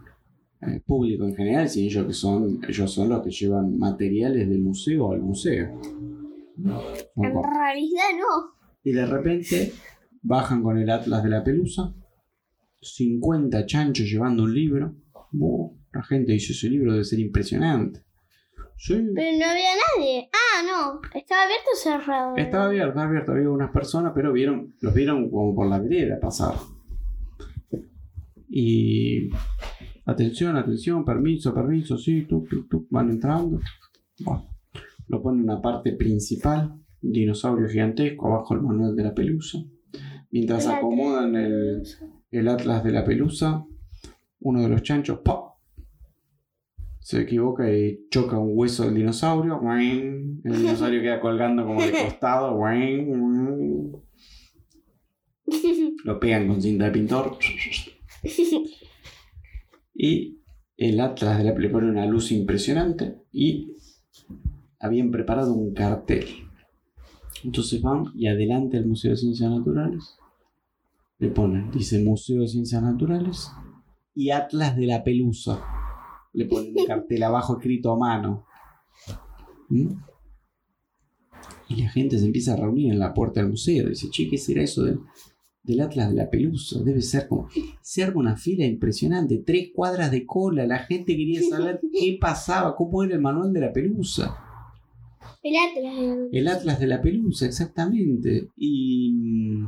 eh, 0.62 0.82
público 0.86 1.26
en 1.26 1.36
general, 1.36 1.70
sino 1.70 1.88
ellos 1.88 2.08
que 2.08 2.14
son 2.14 2.60
ellos 2.68 2.92
son 2.92 3.10
los 3.10 3.24
que 3.24 3.32
llevan 3.32 3.78
materiales 3.78 4.50
del 4.50 4.60
museo 4.60 5.12
al 5.12 5.22
museo. 5.22 5.80
En 6.58 7.34
realidad 7.34 8.10
no. 8.20 8.56
y 8.84 8.92
de 8.92 9.06
repente 9.06 9.72
bajan 10.22 10.64
con 10.64 10.78
el 10.78 10.90
Atlas 10.90 11.24
de 11.24 11.30
la 11.30 11.44
Pelusa, 11.44 11.94
50 12.82 13.66
chanchos 13.66 14.10
llevando 14.10 14.44
un 14.44 14.54
libro. 14.54 14.96
La 15.94 16.04
gente 16.04 16.34
dice, 16.34 16.54
ese 16.54 16.70
libro 16.70 16.92
debe 16.92 17.04
ser 17.04 17.20
impresionante. 17.20 18.07
Sí. 18.78 18.94
Pero 19.16 19.38
no 19.38 19.46
había 19.46 19.70
nadie. 19.98 20.30
Ah, 20.32 20.64
no. 20.64 21.02
¿Estaba 21.14 21.44
abierto 21.44 21.70
o 21.74 21.76
cerrado? 21.76 22.36
Estaba 22.38 22.66
abierto, 22.66 22.90
estaba 22.90 23.08
abierto, 23.08 23.32
había 23.32 23.50
unas 23.50 23.72
personas, 23.72 24.12
pero 24.14 24.32
vieron, 24.32 24.76
los 24.82 24.94
vieron 24.94 25.30
como 25.30 25.56
por 25.56 25.68
la 25.68 25.80
vereda 25.80 26.20
pasar. 26.20 26.54
Y 28.50 29.30
atención, 30.06 30.56
atención, 30.56 31.04
permiso, 31.04 31.54
permiso, 31.54 31.98
sí, 31.98 32.24
tuc, 32.24 32.48
tuc, 32.50 32.70
tuc, 32.70 32.88
van 32.90 33.10
entrando. 33.10 33.60
Bueno, 34.20 34.48
lo 35.08 35.22
ponen 35.22 35.42
en 35.42 35.50
una 35.50 35.62
parte 35.62 35.94
principal, 35.94 36.80
dinosaurio 37.02 37.68
gigantesco, 37.68 38.28
abajo 38.28 38.54
el 38.54 38.62
manual 38.62 38.96
de 38.96 39.04
la 39.04 39.14
pelusa. 39.14 39.60
Mientras 40.32 40.68
acomodan 40.68 41.36
el, 41.36 41.84
el 42.32 42.48
atlas 42.48 42.84
de 42.84 42.92
la 42.92 43.04
pelusa, 43.04 43.66
uno 44.40 44.62
de 44.62 44.70
los 44.70 44.84
chanchos 44.84 45.20
¡pop! 45.20 45.57
Se 47.08 47.22
equivoca 47.22 47.72
y 47.72 48.06
choca 48.10 48.38
un 48.38 48.52
hueso 48.54 48.84
del 48.84 48.96
dinosaurio. 48.96 49.62
El 49.72 50.42
dinosaurio 50.44 51.02
queda 51.02 51.22
colgando 51.22 51.66
como 51.66 51.82
de 51.82 51.94
costado. 51.94 52.60
Lo 56.04 56.20
pegan 56.20 56.50
con 56.50 56.62
cinta 56.62 56.84
de 56.84 56.92
pintor. 56.92 57.38
Y 59.96 60.42
el 60.76 61.00
atlas 61.00 61.38
de 61.38 61.46
la 61.46 61.58
le 61.58 61.70
pone 61.70 61.90
una 61.90 62.06
luz 62.06 62.34
impresionante 62.34 63.16
y 63.32 63.78
habían 64.78 65.10
preparado 65.10 65.54
un 65.54 65.74
cartel. 65.74 66.26
Entonces 67.42 67.82
van 67.82 68.08
y 68.16 68.28
adelante 68.28 68.76
al 68.76 68.86
Museo 68.86 69.12
de 69.12 69.18
Ciencias 69.18 69.50
Naturales. 69.50 70.18
Le 71.20 71.30
ponen, 71.30 71.72
dice 71.72 72.04
Museo 72.04 72.42
de 72.42 72.50
Ciencias 72.50 72.84
Naturales 72.84 73.50
y 74.14 74.32
Atlas 74.32 74.76
de 74.76 74.88
la 74.88 75.06
Pelusa. 75.06 75.77
Le 76.38 76.46
ponen 76.46 76.72
un 76.78 76.86
cartel 76.86 77.24
abajo 77.24 77.58
escrito 77.58 77.92
a 77.92 77.98
mano. 77.98 78.46
¿Mm? 79.70 79.88
Y 81.70 81.82
la 81.82 81.90
gente 81.90 82.20
se 82.20 82.26
empieza 82.28 82.54
a 82.54 82.58
reunir 82.58 82.94
en 82.94 83.00
la 83.00 83.12
puerta 83.12 83.40
del 83.40 83.50
museo. 83.50 83.90
Dice, 83.90 84.10
che, 84.12 84.30
¿qué 84.30 84.38
será 84.38 84.62
eso 84.62 84.84
del, 84.84 85.00
del 85.64 85.82
Atlas 85.82 86.10
de 86.12 86.16
la 86.16 86.30
Pelusa? 86.30 86.80
Debe 86.84 87.02
ser 87.02 87.28
como... 87.28 87.50
Se 87.82 88.04
arma 88.04 88.20
una 88.20 88.38
fila 88.38 88.68
impresionante, 88.68 89.40
tres 89.40 89.70
cuadras 89.74 90.12
de 90.12 90.28
cola. 90.28 90.68
La 90.68 90.78
gente 90.78 91.18
quería 91.18 91.42
saber 91.42 91.82
qué 92.00 92.20
pasaba, 92.22 92.76
cómo 92.76 93.04
era 93.04 93.16
el 93.16 93.22
manual 93.22 93.52
de 93.52 93.62
la 93.62 93.74
Pelusa. 93.74 94.38
El 95.42 95.56
Atlas. 95.56 96.18
El 96.32 96.48
Atlas 96.50 96.80
de 96.80 96.86
la 96.86 97.02
Pelusa, 97.02 97.48
exactamente. 97.48 98.52
Y, 98.56 99.64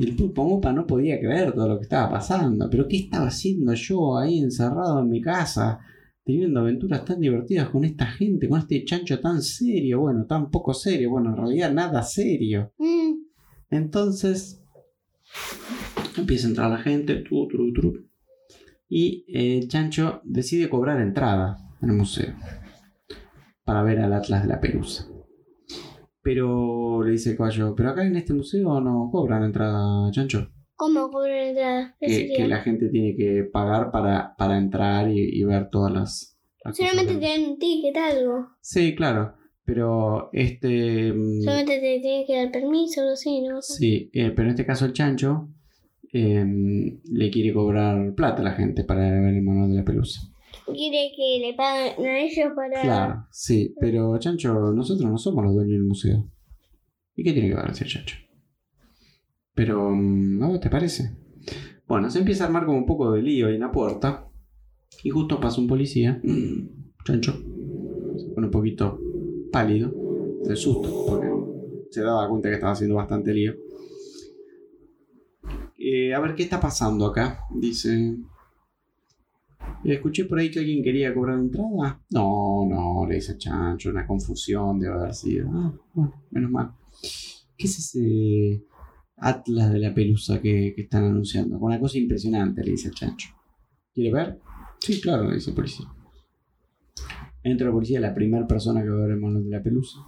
y 0.00 0.08
el 0.08 0.16
pulpo 0.16 0.48
mopa 0.48 0.72
no 0.72 0.86
podía 0.86 1.20
creer 1.20 1.52
todo 1.52 1.68
lo 1.68 1.76
que 1.76 1.82
estaba 1.82 2.08
pasando. 2.08 2.70
Pero 2.70 2.88
¿qué 2.88 2.96
estaba 2.96 3.26
haciendo 3.26 3.74
yo 3.74 4.16
ahí 4.16 4.38
encerrado 4.38 5.00
en 5.00 5.10
mi 5.10 5.20
casa? 5.20 5.78
Teniendo 6.24 6.60
aventuras 6.60 7.04
tan 7.04 7.20
divertidas 7.20 7.68
con 7.68 7.84
esta 7.84 8.06
gente, 8.06 8.48
con 8.48 8.60
este 8.60 8.82
chancho 8.82 9.20
tan 9.20 9.42
serio, 9.42 10.00
bueno, 10.00 10.24
tan 10.24 10.50
poco 10.50 10.72
serio, 10.72 11.10
bueno, 11.10 11.28
en 11.28 11.36
realidad 11.36 11.70
nada 11.74 12.02
serio. 12.02 12.72
Mm. 12.78 13.26
Entonces 13.68 14.64
empieza 16.16 16.46
a 16.46 16.50
entrar 16.50 16.70
la 16.70 16.78
gente, 16.78 17.16
tru, 17.16 17.46
tru, 17.46 17.70
tru, 17.74 18.06
y 18.88 19.26
el 19.28 19.68
chancho 19.68 20.22
decide 20.24 20.70
cobrar 20.70 20.98
entrada 21.02 21.58
en 21.82 21.90
el 21.90 21.96
museo 21.96 22.32
para 23.64 23.82
ver 23.82 23.98
al 23.98 24.14
Atlas 24.14 24.44
de 24.44 24.48
la 24.48 24.62
Pelusa. 24.62 25.06
Pero 26.22 27.02
le 27.02 27.12
dice 27.12 27.30
el 27.30 27.36
caballo, 27.36 27.74
pero 27.74 27.90
acá 27.90 28.06
en 28.06 28.16
este 28.16 28.34
museo 28.34 28.80
no 28.80 29.08
cobran 29.10 29.42
entrada, 29.42 30.10
chancho. 30.10 30.50
¿Cómo 30.76 31.10
cobran 31.10 31.48
entrada? 31.48 31.96
¿Qué 31.98 32.32
Que, 32.36 32.48
la 32.48 32.60
gente 32.60 32.88
tiene 32.88 33.14
que 33.16 33.44
pagar 33.50 33.90
para, 33.90 34.34
para 34.36 34.58
entrar 34.58 35.10
y, 35.10 35.40
y 35.40 35.44
ver 35.44 35.68
todas 35.70 35.92
las... 35.92 36.38
las 36.64 36.76
Solamente 36.76 37.16
tienen 37.16 37.50
un 37.50 37.58
ticket, 37.58 37.96
algo. 37.96 38.48
Sí, 38.60 38.94
claro. 38.94 39.34
Pero 39.64 40.30
este... 40.32 41.12
mm, 41.12 41.42
Solamente 41.42 41.80
te 41.80 42.00
tienen 42.00 42.26
que 42.26 42.36
dar 42.36 42.50
permiso, 42.50 43.00
algo 43.00 43.12
así, 43.12 43.40
¿no? 43.42 43.62
Sí, 43.62 44.10
eh, 44.12 44.32
pero 44.34 44.48
en 44.48 44.50
este 44.50 44.66
caso 44.66 44.84
el 44.84 44.92
chancho 44.92 45.48
eh, 46.12 46.44
le 47.04 47.30
quiere 47.30 47.52
cobrar 47.52 48.14
plata 48.14 48.40
a 48.40 48.44
la 48.44 48.52
gente 48.52 48.84
para 48.84 49.02
ver 49.02 49.34
el 49.34 49.42
manual 49.42 49.70
de 49.70 49.76
la 49.76 49.84
pelusa. 49.84 50.22
Quiere 50.66 51.12
que 51.16 51.38
le 51.40 51.54
paguen 51.54 52.06
a 52.06 52.18
ellos 52.20 52.52
para. 52.54 52.82
Claro, 52.82 53.26
sí, 53.30 53.74
pero 53.80 54.18
chancho, 54.18 54.72
nosotros 54.72 55.10
no 55.10 55.18
somos 55.18 55.44
los 55.44 55.54
dueños 55.54 55.72
del 55.72 55.84
museo. 55.84 56.30
¿Y 57.16 57.24
qué 57.24 57.32
tiene 57.32 57.48
que 57.48 57.54
ver 57.56 57.70
ese 57.70 57.84
chancho? 57.84 58.16
Pero, 59.54 59.90
mm, 59.90 60.42
¿a 60.42 60.48
vos 60.48 60.60
te 60.60 60.70
parece? 60.70 61.16
Bueno, 61.86 62.08
se 62.08 62.20
empieza 62.20 62.44
a 62.44 62.46
armar 62.46 62.66
como 62.66 62.78
un 62.78 62.86
poco 62.86 63.12
de 63.12 63.20
lío 63.22 63.48
ahí 63.48 63.54
en 63.54 63.60
la 63.60 63.72
puerta. 63.72 64.26
Y 65.02 65.10
justo 65.10 65.40
pasa 65.40 65.60
un 65.60 65.66
policía. 65.66 66.20
mm, 66.22 66.68
Chancho. 67.04 67.32
Se 68.16 68.26
pone 68.34 68.46
un 68.46 68.50
poquito 68.50 68.98
pálido. 69.52 69.92
Del 70.44 70.56
susto. 70.56 71.06
Porque 71.06 71.28
se 71.90 72.02
daba 72.02 72.28
cuenta 72.28 72.48
que 72.48 72.54
estaba 72.54 72.72
haciendo 72.72 72.96
bastante 72.96 73.34
lío. 73.34 73.54
Eh, 75.76 76.14
a 76.14 76.20
ver, 76.20 76.34
¿qué 76.34 76.42
está 76.42 76.60
pasando 76.60 77.06
acá? 77.06 77.40
Dice... 77.54 78.16
Escuché 79.84 80.26
por 80.26 80.38
ahí 80.38 80.50
que 80.50 80.60
alguien 80.60 80.82
quería 80.82 81.14
cobrar 81.14 81.38
entrada. 81.38 82.02
No, 82.10 82.66
no, 82.68 83.06
le 83.06 83.16
dice 83.16 83.38
Chancho, 83.38 83.90
una 83.90 84.06
confusión 84.06 84.78
debe 84.78 84.94
haber 84.94 85.14
sido. 85.14 85.48
Ah, 85.52 85.72
bueno, 85.94 86.22
menos 86.30 86.50
mal. 86.50 86.72
¿Qué 87.56 87.66
es 87.66 87.78
ese 87.78 88.64
Atlas 89.16 89.72
de 89.72 89.78
la 89.78 89.94
Pelusa 89.94 90.40
que, 90.40 90.72
que 90.74 90.82
están 90.82 91.04
anunciando? 91.04 91.58
Una 91.58 91.78
cosa 91.78 91.98
impresionante, 91.98 92.62
le 92.64 92.72
dice 92.72 92.90
chancho. 92.90 93.28
¿Quiere 93.92 94.12
ver? 94.12 94.40
Sí, 94.78 95.00
claro, 95.00 95.28
le 95.28 95.34
dice 95.34 95.50
el 95.50 95.56
policía. 95.56 95.86
Entra 97.42 97.66
la 97.66 97.72
policía, 97.72 98.00
la 98.00 98.14
primera 98.14 98.46
persona 98.46 98.82
que 98.82 98.88
va 98.88 98.96
a 98.96 99.02
ver 99.02 99.10
el 99.12 99.20
manual 99.20 99.44
de 99.44 99.50
la 99.50 99.62
Pelusa. 99.62 100.00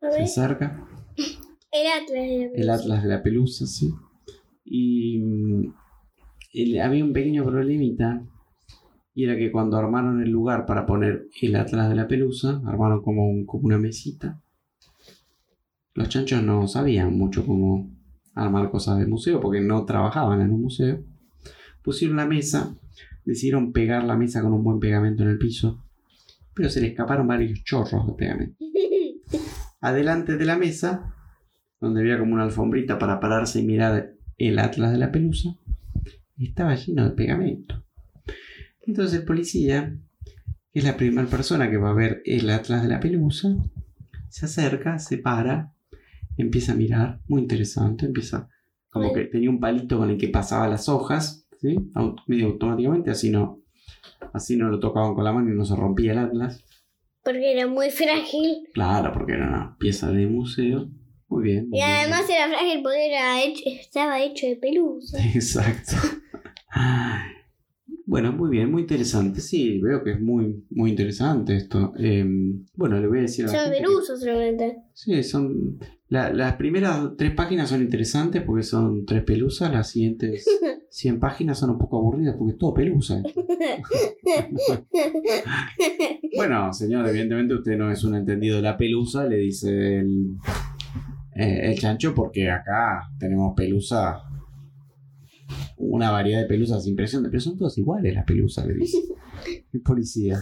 A 0.00 0.10
Se 0.10 0.22
acerca. 0.22 0.86
El 1.72 1.86
Atlas 1.88 2.10
de 2.10 2.38
la 2.38 2.62
El 2.62 2.70
Atlas 2.70 3.02
de 3.02 3.08
la 3.08 3.22
Pelusa, 3.22 3.66
sí. 3.66 3.92
Y 4.64 5.18
mm, 5.18 5.74
el- 6.62 6.80
había 6.80 7.04
un 7.04 7.12
pequeño 7.12 7.44
problemita. 7.44 8.22
Y 9.14 9.24
era 9.24 9.36
que 9.36 9.50
cuando 9.50 9.78
armaron 9.78 10.22
el 10.22 10.30
lugar 10.30 10.66
para 10.66 10.84
poner 10.84 11.28
el 11.40 11.56
Atlas 11.56 11.88
de 11.88 11.94
la 11.96 12.06
Pelusa, 12.06 12.60
armaron 12.66 13.02
como, 13.02 13.28
un- 13.28 13.46
como 13.46 13.66
una 13.66 13.78
mesita. 13.78 14.40
Los 15.94 16.08
chanchos 16.10 16.42
no 16.42 16.68
sabían 16.68 17.16
mucho 17.16 17.46
cómo 17.46 17.90
armar 18.34 18.70
cosas 18.70 18.98
de 18.98 19.06
museo 19.06 19.40
porque 19.40 19.60
no 19.60 19.84
trabajaban 19.86 20.42
en 20.42 20.50
un 20.50 20.62
museo. 20.62 21.02
Pusieron 21.82 22.18
la 22.18 22.26
mesa, 22.26 22.76
decidieron 23.24 23.72
pegar 23.72 24.04
la 24.04 24.16
mesa 24.16 24.42
con 24.42 24.52
un 24.52 24.62
buen 24.62 24.78
pegamento 24.80 25.22
en 25.22 25.30
el 25.30 25.38
piso, 25.38 25.82
pero 26.52 26.68
se 26.68 26.80
le 26.82 26.88
escaparon 26.88 27.26
varios 27.26 27.64
chorros 27.64 28.06
de 28.06 28.12
pegamento. 28.12 28.56
Adelante 29.80 30.36
de 30.36 30.44
la 30.44 30.56
mesa, 30.58 31.14
donde 31.80 32.00
había 32.00 32.18
como 32.18 32.34
una 32.34 32.42
alfombrita 32.44 32.98
para 32.98 33.18
pararse 33.20 33.60
y 33.60 33.66
mirar 33.66 34.12
el 34.36 34.58
atlas 34.58 34.92
de 34.92 34.98
la 34.98 35.10
pelusa, 35.12 35.56
estaba 36.44 36.74
lleno 36.74 37.08
de 37.08 37.14
pegamento. 37.14 37.84
Entonces 38.82 39.20
el 39.20 39.24
policía, 39.26 39.96
que 40.72 40.78
es 40.78 40.84
la 40.84 40.96
primera 40.96 41.26
persona 41.28 41.70
que 41.70 41.76
va 41.76 41.90
a 41.90 41.94
ver 41.94 42.22
el 42.24 42.48
atlas 42.50 42.82
de 42.82 42.88
la 42.88 43.00
pelusa, 43.00 43.56
se 44.28 44.46
acerca, 44.46 44.98
se 44.98 45.18
para, 45.18 45.72
empieza 46.36 46.72
a 46.72 46.76
mirar, 46.76 47.20
muy 47.26 47.42
interesante, 47.42 48.06
empieza 48.06 48.48
como 48.90 49.12
que 49.12 49.24
tenía 49.24 49.50
un 49.50 49.60
palito 49.60 49.98
con 49.98 50.10
el 50.10 50.16
que 50.16 50.28
pasaba 50.28 50.68
las 50.68 50.88
hojas, 50.88 51.46
¿sí? 51.60 51.76
Medio 52.26 52.46
automáticamente, 52.46 53.10
así 53.10 53.30
no, 53.30 53.60
así 54.32 54.56
no 54.56 54.68
lo 54.68 54.80
tocaban 54.80 55.14
con 55.14 55.24
la 55.24 55.32
mano 55.32 55.52
y 55.52 55.56
no 55.56 55.64
se 55.66 55.76
rompía 55.76 56.12
el 56.12 56.18
atlas. 56.18 56.64
Porque 57.22 57.52
era 57.52 57.66
muy 57.66 57.90
frágil. 57.90 58.68
Claro, 58.72 59.12
porque 59.12 59.32
era 59.32 59.48
una 59.48 59.76
pieza 59.78 60.10
de 60.10 60.26
museo. 60.26 60.88
Muy 61.28 61.42
bien. 61.42 61.68
muy 61.68 61.78
Y 61.78 61.82
bien. 61.82 61.96
además 61.98 62.30
era 62.30 62.48
frágil 62.48 62.82
porque 62.82 63.06
era 63.06 63.42
hecho, 63.42 63.62
estaba 63.66 64.22
hecho 64.22 64.46
de 64.46 64.56
pelusa. 64.56 65.18
Exacto. 65.34 65.92
Bueno, 68.08 68.32
muy 68.32 68.50
bien, 68.50 68.70
muy 68.70 68.82
interesante. 68.82 69.40
Sí, 69.40 69.80
veo 69.80 70.02
que 70.04 70.12
es 70.12 70.20
muy, 70.20 70.64
muy 70.70 70.90
interesante 70.90 71.56
esto. 71.56 71.92
Eh, 71.98 72.24
bueno, 72.76 73.00
le 73.00 73.08
voy 73.08 73.18
a 73.18 73.22
decir 73.22 73.44
a 73.44 73.48
la 73.48 73.54
Son 73.54 73.62
gente 73.64 73.78
que- 73.78 73.84
pelusos 73.84 74.20
solamente. 74.20 74.76
Sí, 74.92 75.22
son. 75.24 75.78
la- 76.08 76.32
las 76.32 76.54
primeras 76.54 77.10
tres 77.18 77.32
páginas 77.32 77.68
son 77.68 77.82
interesantes 77.82 78.42
porque 78.42 78.62
son 78.62 79.04
tres 79.06 79.24
pelusas. 79.24 79.72
Las 79.72 79.90
siguientes 79.90 80.46
100 80.90 81.18
páginas 81.18 81.58
son 81.58 81.70
un 81.70 81.78
poco 81.78 81.98
aburridas 81.98 82.36
porque 82.38 82.52
es 82.52 82.58
todo 82.58 82.74
pelusa. 82.74 83.22
Bueno, 86.36 86.72
señor, 86.72 87.08
evidentemente 87.08 87.54
usted 87.54 87.76
no 87.78 87.90
es 87.90 88.04
un 88.04 88.14
entendido 88.14 88.56
de 88.56 88.62
la 88.62 88.76
pelusa, 88.76 89.24
le 89.26 89.36
dice 89.38 90.00
el, 90.00 90.36
eh, 91.34 91.60
el 91.72 91.78
chancho, 91.78 92.14
porque 92.14 92.50
acá 92.50 93.08
tenemos 93.18 93.54
pelusa, 93.56 94.22
una 95.76 96.10
variedad 96.10 96.40
de 96.40 96.46
pelusas 96.46 96.86
impresionante, 96.86 97.30
pero 97.30 97.40
son 97.40 97.56
todas 97.56 97.76
iguales 97.78 98.14
las 98.14 98.24
pelusas, 98.24 98.66
le 98.66 98.74
dice 98.74 98.98
el 99.72 99.80
policía. 99.82 100.38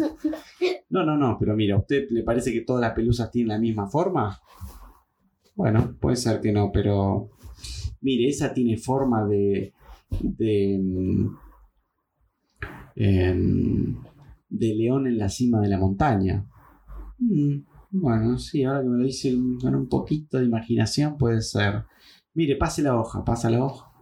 No, 0.90 1.04
no, 1.04 1.16
no, 1.16 1.36
pero 1.38 1.56
mira, 1.56 1.74
¿a 1.74 1.78
usted 1.78 2.06
le 2.10 2.22
parece 2.22 2.52
que 2.52 2.60
todas 2.60 2.80
las 2.80 2.92
pelusas 2.92 3.30
tienen 3.30 3.48
la 3.48 3.58
misma 3.58 3.88
forma? 3.88 4.38
Bueno, 5.56 5.96
puede 6.00 6.16
ser 6.16 6.40
que 6.40 6.52
no, 6.52 6.70
pero 6.72 7.30
mire, 8.00 8.28
esa 8.28 8.52
tiene 8.52 8.76
forma 8.76 9.26
de... 9.26 9.72
de 10.20 10.78
mm, 10.80 11.36
em, 12.96 13.96
de 14.48 14.74
león 14.74 15.06
en 15.08 15.18
la 15.18 15.28
cima 15.28 15.60
de 15.60 15.68
la 15.68 15.78
montaña. 15.78 16.46
Mm, 17.18 17.58
bueno, 17.90 18.38
sí, 18.38 18.64
ahora 18.64 18.82
que 18.82 18.88
me 18.88 18.98
lo 18.98 19.04
dice 19.04 19.36
con 19.60 19.74
un 19.74 19.88
poquito 19.88 20.38
de 20.38 20.44
imaginación 20.44 21.16
puede 21.16 21.42
ser. 21.42 21.84
Mire, 22.34 22.56
pase 22.56 22.82
la 22.82 22.98
hoja, 22.98 23.24
pasa 23.24 23.50
la 23.50 23.64
hoja. 23.64 23.93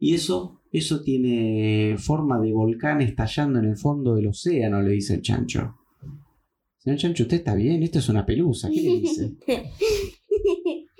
Y 0.00 0.14
eso, 0.14 0.62
eso 0.72 1.02
tiene 1.02 1.96
forma 1.98 2.40
de 2.40 2.52
volcán 2.52 3.02
estallando 3.02 3.58
en 3.58 3.66
el 3.66 3.76
fondo 3.76 4.14
del 4.14 4.28
océano, 4.28 4.82
le 4.82 4.92
dice 4.92 5.14
el 5.14 5.22
chancho. 5.22 5.76
Señor 6.78 6.98
chancho, 6.98 7.24
¿usted 7.24 7.36
está 7.36 7.54
bien? 7.54 7.82
Esto 7.82 7.98
es 7.98 8.08
una 8.08 8.24
pelusa, 8.24 8.70
¿qué 8.70 8.80
le 8.80 9.00
dice? 9.00 9.34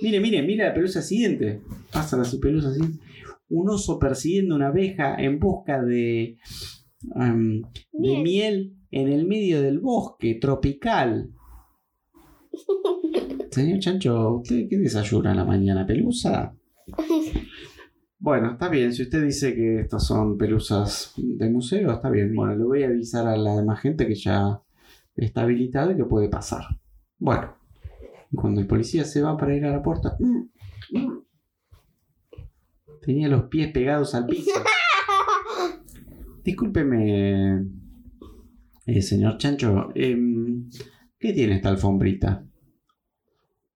Mire, 0.02 0.18
mire, 0.20 0.42
mire 0.42 0.64
la 0.64 0.74
pelusa 0.74 1.02
siguiente. 1.02 1.60
Pasa 1.92 2.24
su 2.24 2.40
pelusa 2.40 2.72
siguiente. 2.72 3.04
Un 3.50 3.68
oso 3.68 3.98
persiguiendo 3.98 4.54
una 4.54 4.68
abeja 4.68 5.16
en 5.16 5.38
busca 5.38 5.82
de, 5.82 6.38
em, 7.16 7.62
de 7.92 8.22
miel 8.22 8.76
en 8.90 9.08
el 9.08 9.26
medio 9.26 9.60
del 9.60 9.78
bosque 9.78 10.36
tropical. 10.40 11.30
Señor 13.50 13.78
Chancho, 13.80 14.36
¿usted 14.36 14.68
qué 14.68 14.78
desayuna 14.78 15.32
a 15.32 15.34
la 15.34 15.44
mañana? 15.44 15.86
¿Pelusa? 15.86 16.54
Bueno, 18.22 18.52
está 18.52 18.68
bien. 18.68 18.92
Si 18.92 19.02
usted 19.02 19.24
dice 19.24 19.54
que 19.54 19.80
estas 19.80 20.06
son 20.06 20.36
pelusas 20.36 21.14
de 21.16 21.48
museo, 21.48 21.90
está 21.90 22.10
bien. 22.10 22.34
Bueno, 22.34 22.54
le 22.54 22.64
voy 22.64 22.82
a 22.82 22.88
avisar 22.88 23.26
a 23.26 23.34
la 23.34 23.56
demás 23.56 23.80
gente 23.80 24.06
que 24.06 24.14
ya 24.14 24.60
está 25.16 25.42
habilitado 25.42 25.92
y 25.92 25.96
que 25.96 26.04
puede 26.04 26.28
pasar. 26.28 26.64
Bueno, 27.18 27.56
cuando 28.34 28.60
el 28.60 28.66
policía 28.66 29.04
se 29.04 29.22
va 29.22 29.38
para 29.38 29.56
ir 29.56 29.64
a 29.64 29.70
la 29.70 29.82
puerta, 29.82 30.18
tenía 33.00 33.28
los 33.28 33.44
pies 33.44 33.72
pegados 33.72 34.14
al 34.14 34.26
piso. 34.26 34.50
Discúlpeme, 36.44 37.64
eh, 38.84 39.00
señor 39.00 39.38
Chancho, 39.38 39.88
em, 39.94 40.68
¿qué 41.18 41.32
tiene 41.32 41.56
esta 41.56 41.70
alfombrita? 41.70 42.44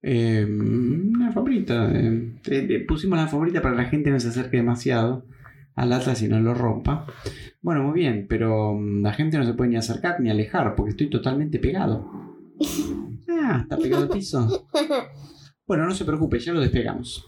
Em, 0.07 1.15
una 1.15 1.33
em, 1.33 2.37
eh, 2.47 2.67
eh, 2.69 2.85
pusimos 2.87 3.17
la 3.17 3.23
alfombrita 3.23 3.63
para 3.63 3.75
que 3.75 3.83
la 3.83 3.89
gente 3.89 4.11
no 4.11 4.21
se 4.21 4.29
acerque 4.29 4.59
demasiado 4.59 5.25
al 5.77 5.95
atlas 5.95 6.21
y 6.21 6.29
no 6.29 6.39
lo 6.41 6.53
rompa. 6.53 7.07
Bueno, 7.63 7.85
muy 7.85 7.95
bien, 8.01 8.27
pero 8.29 8.75
mm, 8.75 9.01
la 9.03 9.15
gente 9.15 9.39
no 9.39 9.47
se 9.47 9.55
puede 9.55 9.71
ni 9.71 9.77
acercar 9.77 10.21
ni 10.21 10.29
alejar 10.29 10.75
porque 10.75 10.91
estoy 10.91 11.09
totalmente 11.09 11.59
pegado. 11.59 12.11
Ah, 13.47 13.61
está 13.63 13.77
pegado 13.77 14.05
al 14.05 14.09
piso. 14.09 14.69
Bueno, 15.67 15.87
no 15.87 15.95
se 15.95 16.05
preocupe, 16.05 16.39
ya 16.39 16.53
lo 16.53 16.61
despegamos. 16.61 17.27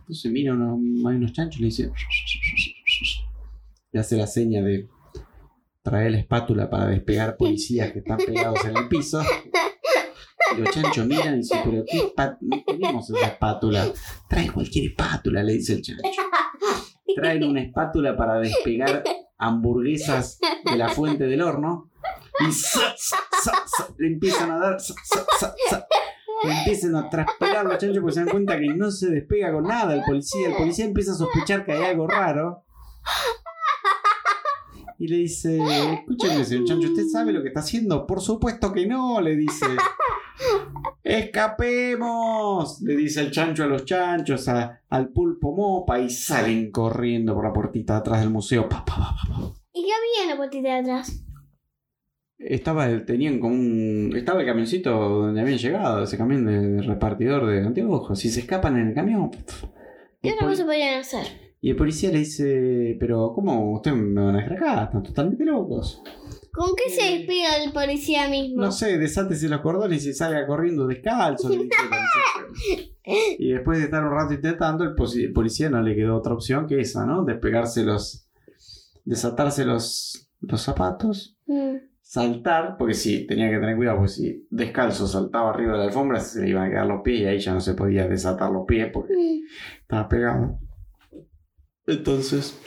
Entonces 0.00 0.30
mira, 0.30 0.52
uno, 0.52 1.08
hay 1.08 1.16
unos 1.16 1.32
chanchos 1.32 1.58
y 1.58 1.62
le 1.62 1.66
dice. 1.66 1.90
Le 3.92 4.00
hace 4.00 4.16
la 4.16 4.26
seña 4.26 4.60
de 4.62 4.88
traer 5.82 6.12
la 6.12 6.18
espátula 6.18 6.68
para 6.68 6.88
despegar 6.88 7.36
policías 7.36 7.92
que 7.92 8.00
están 8.00 8.18
pegados 8.18 8.64
en 8.64 8.76
el 8.76 8.88
piso. 8.88 9.22
Los 10.56 10.70
chanchos 10.70 11.06
miran 11.06 11.34
y 11.34 11.36
dicen, 11.38 11.60
pero 11.64 11.84
qué 11.86 12.12
no 12.40 12.64
tenemos 12.66 13.10
esa 13.10 13.26
espátula. 13.26 13.86
Trae 14.28 14.50
cualquier 14.50 14.90
espátula, 14.90 15.42
le 15.42 15.54
dice 15.54 15.74
el 15.74 15.82
chancho. 15.82 16.02
Traen 17.16 17.44
una 17.44 17.62
espátula 17.62 18.16
para 18.16 18.38
despegar 18.38 19.04
hamburguesas 19.38 20.38
de 20.64 20.76
la 20.76 20.88
fuente 20.88 21.24
del 21.24 21.42
horno. 21.42 21.90
Y 22.46 22.52
sa, 22.52 22.94
sa, 22.96 23.18
sa, 23.42 23.88
le 23.98 24.08
empiezan 24.08 24.50
a 24.50 24.58
dar. 24.58 24.76
Le 26.42 26.58
empiezan 26.58 26.96
a 26.96 27.08
traspelar 27.08 27.64
los 27.64 27.78
chanchos 27.78 27.98
porque 28.00 28.14
se 28.14 28.20
dan 28.20 28.28
cuenta 28.28 28.58
que 28.58 28.66
no 28.66 28.90
se 28.90 29.08
despega 29.08 29.52
con 29.52 29.64
nada 29.64 29.94
el 29.94 30.02
policía. 30.02 30.48
El 30.48 30.56
policía 30.56 30.84
empieza 30.84 31.12
a 31.12 31.16
sospechar 31.16 31.64
que 31.64 31.72
hay 31.72 31.84
algo 31.84 32.06
raro. 32.06 32.64
Y 35.04 35.08
le 35.08 35.16
dice, 35.18 35.58
escúcheme, 35.92 36.42
señor 36.46 36.64
chancho, 36.64 36.88
¿usted 36.88 37.04
sabe 37.12 37.30
lo 37.34 37.42
que 37.42 37.48
está 37.48 37.60
haciendo? 37.60 38.06
Por 38.06 38.22
supuesto 38.22 38.72
que 38.72 38.86
no, 38.86 39.20
le 39.20 39.36
dice. 39.36 39.66
¡Escapemos! 41.04 42.80
Le 42.80 42.96
dice 42.96 43.20
el 43.20 43.30
chancho 43.30 43.64
a 43.64 43.66
los 43.66 43.84
chanchos, 43.84 44.48
a- 44.48 44.80
al 44.88 45.10
pulpo 45.10 45.54
mopa, 45.54 46.00
y 46.00 46.08
salen 46.08 46.70
corriendo 46.70 47.34
por 47.34 47.44
la 47.44 47.52
puertita 47.52 47.92
de 47.92 47.98
atrás 47.98 48.20
del 48.20 48.30
museo. 48.30 48.66
Pa, 48.66 48.82
pa, 48.82 48.94
pa, 48.96 49.14
pa, 49.14 49.28
pa. 49.28 49.52
¿Y 49.74 49.82
qué 49.84 49.90
había 49.92 50.22
en 50.22 50.28
la 50.30 50.36
puertita 50.38 50.68
de 50.68 50.80
atrás? 50.80 51.22
Estaba, 52.38 52.86
el- 52.88 53.04
tenían 53.04 53.38
como 53.40 53.54
un. 53.54 54.14
Estaba 54.16 54.40
el 54.40 54.46
camioncito 54.46 54.90
donde 54.90 55.42
habían 55.42 55.58
llegado, 55.58 56.02
ese 56.02 56.16
camión 56.16 56.46
de, 56.46 56.58
de 56.60 56.82
repartidor 56.82 57.44
de 57.44 57.60
anteojos. 57.60 58.18
Si 58.18 58.30
se 58.30 58.40
escapan 58.40 58.78
en 58.78 58.88
el 58.88 58.94
camión. 58.94 59.30
¿Qué 60.22 60.32
otra 60.32 60.46
cosa 60.48 60.64
podrían 60.64 61.00
hacer? 61.00 61.43
Y 61.64 61.70
el 61.70 61.76
policía 61.76 62.10
le 62.10 62.18
dice: 62.18 62.94
Pero, 63.00 63.32
¿cómo 63.34 63.72
ustedes 63.72 63.96
me 63.96 64.22
van 64.22 64.34
a 64.34 64.38
dejar 64.42 64.52
acá? 64.52 64.84
Están 64.84 65.02
totalmente 65.02 65.46
locos. 65.46 66.02
¿Con 66.52 66.76
qué 66.76 66.90
se 66.90 67.16
despega 67.16 67.56
el 67.64 67.72
policía 67.72 68.28
mismo? 68.28 68.60
No 68.60 68.70
sé, 68.70 68.98
desátese 68.98 69.48
los 69.48 69.62
cordones 69.62 70.04
y 70.04 70.12
salga 70.12 70.46
corriendo 70.46 70.86
descalzo. 70.86 71.48
le 71.48 71.64
dice 71.64 71.70
el 71.82 71.88
policía. 71.88 73.36
y 73.38 73.52
después 73.52 73.78
de 73.78 73.84
estar 73.84 74.04
un 74.04 74.10
rato 74.10 74.34
intentando, 74.34 74.84
el, 74.84 74.94
policía 75.32 75.70
no 75.70 75.80
le 75.80 75.96
quedó 75.96 76.18
otra 76.18 76.34
opción 76.34 76.66
que 76.66 76.80
esa, 76.80 77.06
¿no? 77.06 77.24
Despegarse 77.24 77.82
los. 77.82 78.28
desatarse 79.06 79.64
los, 79.64 80.28
los 80.40 80.60
zapatos, 80.60 81.38
Mm. 81.46 81.76
saltar, 82.02 82.76
porque 82.78 82.92
sí, 82.92 83.26
tenía 83.26 83.48
que 83.48 83.56
tener 83.56 83.76
cuidado, 83.76 83.96
porque 84.00 84.12
si 84.12 84.46
descalzo 84.50 85.06
saltaba 85.06 85.48
arriba 85.48 85.72
de 85.72 85.78
la 85.78 85.84
alfombra 85.84 86.20
se 86.20 86.42
le 86.42 86.50
iban 86.50 86.66
a 86.66 86.70
quedar 86.70 86.86
los 86.86 87.00
pies 87.00 87.20
y 87.20 87.24
ahí 87.24 87.38
ya 87.38 87.54
no 87.54 87.60
se 87.60 87.72
podía 87.72 88.06
desatar 88.06 88.50
los 88.50 88.66
pies 88.66 88.90
porque 88.92 89.14
estaba 89.80 90.10
pegado. 90.10 90.58
Entonces, 91.86 92.58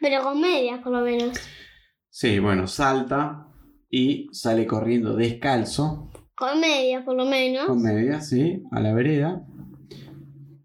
Pero 0.00 0.22
con 0.22 0.40
medias, 0.40 0.80
por 0.82 0.92
lo 0.92 1.00
menos. 1.00 1.38
sí, 2.08 2.38
bueno, 2.38 2.66
salta 2.66 3.46
y 3.90 4.28
sale 4.32 4.66
corriendo 4.66 5.14
descalzo, 5.16 6.10
Con 6.36 6.60
medias, 6.60 7.04
por 7.04 7.16
lo 7.16 7.24
menos. 7.26 7.66
con 7.66 7.82
medias, 7.82 8.28
sí, 8.28 8.62
a 8.70 8.80
la 8.80 8.94
vereda. 8.94 9.44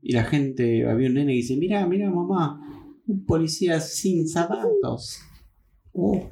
Y 0.02 0.14
la 0.14 0.24
gente, 0.26 0.88
había 0.90 1.08
un 1.08 1.14
nene 1.16 1.32
que 1.32 1.38
dice, 1.38 1.56
mira, 1.58 1.86
mira 1.88 2.10
mamá, 2.10 2.60
un 3.08 3.26
policía 3.26 3.80
sin 3.80 4.28
zapatos. 4.28 5.20
Oh, 5.94 6.30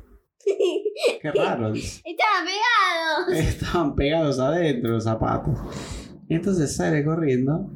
qué 1.22 1.32
raro. 1.34 1.74
Estaban 1.74 2.46
pegados. 2.46 3.34
Estaban 3.34 3.96
pegados 3.96 4.40
adentro 4.40 4.92
los 4.92 5.04
zapatos. 5.06 5.58
Entonces 6.28 6.76
sale 6.76 7.04
corriendo. 7.06 7.70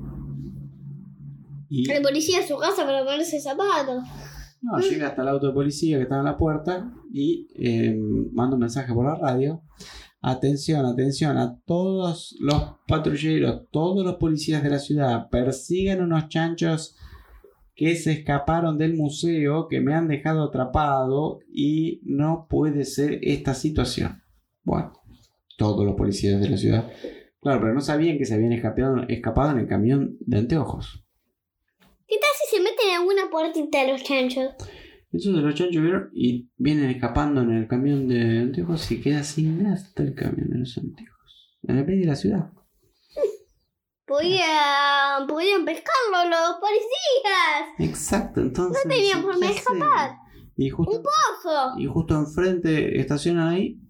Y 1.78 1.92
El 1.92 2.02
policía 2.02 2.40
a 2.40 2.48
su 2.48 2.58
casa 2.58 2.86
para 2.86 3.04
ponerse 3.04 3.40
zapatos. 3.42 4.02
no, 4.62 4.80
llega 4.80 5.08
hasta 5.08 5.24
el 5.24 5.28
auto 5.28 5.48
de 5.48 5.54
policía 5.54 5.98
que 5.98 6.04
estaba 6.04 6.22
en 6.22 6.26
la 6.26 6.38
puerta 6.38 6.90
y 7.12 7.48
eh, 7.56 8.00
manda 8.32 8.56
un 8.56 8.62
mensaje 8.62 8.94
por 8.94 9.06
la 9.06 9.16
radio. 9.16 9.62
Atención, 10.22 10.86
atención 10.86 11.38
a 11.38 11.60
todos 11.66 12.36
los 12.40 12.78
patrulleros, 12.88 13.68
todos 13.72 14.06
los 14.06 14.16
policías 14.16 14.64
de 14.64 14.70
la 14.70 14.80
ciudad, 14.80 15.30
persigan 15.30 16.02
unos 16.02 16.30
chanchos 16.30 16.96
que 17.76 17.96
se 17.98 18.14
escaparon 18.14 18.78
del 18.78 18.96
museo, 18.96 19.68
que 19.68 19.82
me 19.82 19.94
han 19.94 20.08
dejado 20.08 20.46
atrapado 20.46 21.40
y 21.54 22.00
no 22.06 22.48
puede 22.50 22.86
ser 22.86 23.20
esta 23.22 23.54
situación. 23.54 24.24
Bueno, 24.64 24.94
todos 25.58 25.86
los 25.86 25.96
policías 25.96 26.40
de 26.40 26.50
la 26.50 26.58
ciudad. 26.58 26.90
Claro, 27.42 27.60
pero 27.60 27.74
no 27.74 27.82
sabían 27.82 28.18
que 28.18 28.26
se 28.26 28.34
habían 28.34 28.54
escapado, 28.54 29.04
escapado 29.10 29.52
en 29.52 29.60
el 29.60 29.68
camión 29.68 30.18
de 30.22 30.38
anteojos. 30.38 31.05
¿Qué 32.08 32.16
tal 32.20 32.30
si 32.40 32.56
se 32.56 32.62
meten 32.62 32.90
en 32.90 32.96
alguna 33.00 33.30
puertita 33.32 33.82
de 33.84 33.92
los 33.94 34.04
chanchos? 34.04 34.54
Entonces 35.12 35.44
los 35.44 35.56
chanchos 35.56 35.82
vieron 35.82 36.10
y 36.14 36.50
vienen 36.58 36.90
escapando 36.90 37.42
en 37.42 37.52
el 37.52 37.68
camión 37.68 38.08
de 38.08 38.40
anteojos 38.40 38.92
y 38.92 39.02
queda 39.02 39.24
sin 39.24 39.64
nafta 39.64 40.04
el 40.04 40.14
camión 40.14 40.50
de 40.50 40.60
los 40.60 40.78
anteojos. 40.78 41.58
En 41.64 41.78
el 41.78 41.86
medio 41.86 42.02
de 42.02 42.08
la 42.08 42.16
ciudad. 42.16 42.52
Podían, 44.06 45.26
podían 45.28 45.66
pescarlo 45.66 46.30
los 46.30 46.58
policías. 46.60 47.70
Exacto, 47.80 48.42
entonces. 48.42 48.84
No 48.86 48.92
tenían 48.92 49.24
de 49.40 49.48
¿qué 49.48 49.54
escapar. 49.54 50.18
Y 50.58 50.70
justo, 50.70 51.02
Ojo. 51.02 51.80
y 51.80 51.86
justo 51.88 52.16
enfrente, 52.16 53.00
estacionan 53.00 53.48
ahí. 53.50 53.82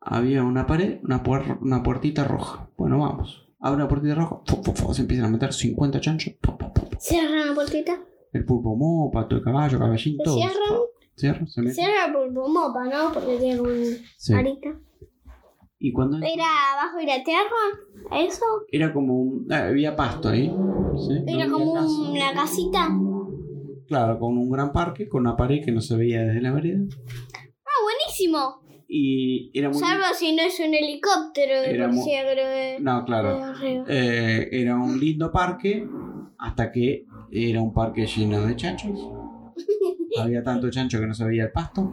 Había 0.00 0.42
una 0.42 0.66
pared, 0.66 0.98
una, 1.04 1.22
puer- 1.22 1.58
una 1.60 1.82
puertita 1.82 2.24
roja. 2.24 2.70
Bueno, 2.76 2.98
vamos. 2.98 3.47
Abre 3.60 3.76
una 3.76 3.88
puertita 3.88 4.14
roja. 4.14 4.40
fu, 4.46 4.62
fu, 4.62 4.72
fu, 4.72 4.94
se 4.94 5.02
empiezan 5.02 5.26
a 5.26 5.30
meter 5.30 5.52
50 5.52 6.00
chanchos. 6.00 6.34
Cierran 6.98 7.48
la 7.48 7.54
puertita. 7.54 7.98
El 8.32 8.44
pulpo 8.44 8.76
mopa, 8.76 9.26
todo 9.26 9.38
el 9.38 9.44
caballo, 9.44 9.78
caballín, 9.78 10.16
¿Se 10.18 10.22
todo. 10.22 10.34
cierran? 10.36 10.78
Cierra, 11.16 11.46
se 11.46 11.60
mete. 11.62 11.74
Cierra 11.74 12.12
por 12.12 12.30
mopa, 12.30 12.84
¿no? 12.84 13.12
Porque 13.12 13.36
tiene 13.38 13.60
un 13.60 13.84
Sí. 14.16 14.34
arita. 14.34 14.78
Y 15.80 15.92
cuando 15.92 16.16
¿Era 16.18 16.44
abajo 16.74 16.98
de 16.98 17.06
la 17.06 17.22
tierra? 17.24 18.20
¿Eso? 18.26 18.44
era 18.70 18.92
como 18.92 19.14
un. 19.20 19.46
ah, 19.52 19.66
había 19.68 19.94
pasto 19.96 20.28
ahí. 20.28 20.52
¿sí? 20.96 21.24
¿Era 21.26 21.46
No 21.46 21.58
como 21.58 21.72
una 22.12 22.32
casita? 22.32 22.88
Claro, 23.86 24.18
con 24.18 24.36
un 24.36 24.50
gran 24.50 24.72
parque, 24.72 25.08
con 25.08 25.22
una 25.22 25.36
pared 25.36 25.64
que 25.64 25.72
no 25.72 25.80
se 25.80 25.96
veía 25.96 26.22
desde 26.22 26.40
la 26.42 26.52
vereda. 26.52 26.80
Ah, 27.64 27.80
buenísimo. 27.84 28.60
Y 28.88 29.50
era 29.52 29.68
muy. 29.68 29.78
Salvo 29.78 30.04
si 30.14 30.34
no 30.34 30.42
es 30.42 30.58
un 30.60 30.74
helicóptero 30.74 31.60
de 31.60 31.74
Era 31.74 31.90
creo 31.90 32.34
que. 32.34 32.78
No, 32.80 33.00
de 33.00 33.04
claro. 33.04 33.54
Eh, 33.86 34.48
era 34.50 34.76
un 34.76 34.98
lindo 34.98 35.30
parque 35.30 35.86
hasta 36.38 36.72
que 36.72 37.04
era 37.30 37.60
un 37.60 37.74
parque 37.74 38.06
lleno 38.06 38.46
de 38.46 38.56
chanchos. 38.56 38.98
Había 40.18 40.42
tanto 40.42 40.70
chancho 40.70 40.98
que 40.98 41.06
no 41.06 41.14
se 41.14 41.24
veía 41.24 41.44
el 41.44 41.52
pasto. 41.52 41.92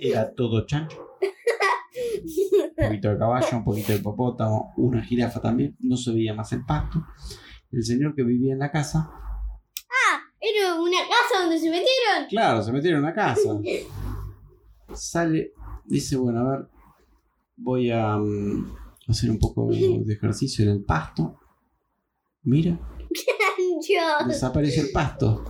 Era 0.00 0.34
todo 0.34 0.66
chancho. 0.66 1.16
Un 2.76 2.88
poquito 2.88 3.10
de 3.10 3.18
caballo, 3.18 3.56
un 3.56 3.64
poquito 3.64 3.92
de 3.92 3.98
hipopótamo, 3.98 4.74
una 4.76 5.02
jirafa 5.04 5.40
también. 5.40 5.76
No 5.78 5.96
se 5.96 6.12
veía 6.12 6.34
más 6.34 6.52
el 6.52 6.64
pasto. 6.64 7.04
El 7.70 7.84
señor 7.84 8.14
que 8.16 8.24
vivía 8.24 8.52
en 8.54 8.58
la 8.58 8.72
casa, 8.72 9.08
¿Era 10.44 10.74
una 10.74 10.98
casa 10.98 11.40
donde 11.40 11.58
se 11.58 11.70
metieron? 11.70 12.28
claro, 12.28 12.62
se 12.62 12.70
metieron 12.70 13.00
en 13.00 13.06
la 13.06 13.14
casa. 13.14 13.58
Sale, 14.94 15.52
dice, 15.84 16.16
bueno, 16.16 16.40
a 16.40 16.50
ver, 16.50 16.68
voy 17.56 17.90
a 17.90 18.16
mm, 18.16 18.74
hacer 19.08 19.30
un 19.30 19.38
poco 19.38 19.68
de 19.70 20.12
ejercicio 20.12 20.64
en 20.64 20.70
el 20.70 20.84
pasto. 20.84 21.38
Mira, 22.42 22.78
Yo. 23.88 24.26
desapareció 24.26 24.82
el 24.82 24.90
pasto. 24.92 25.44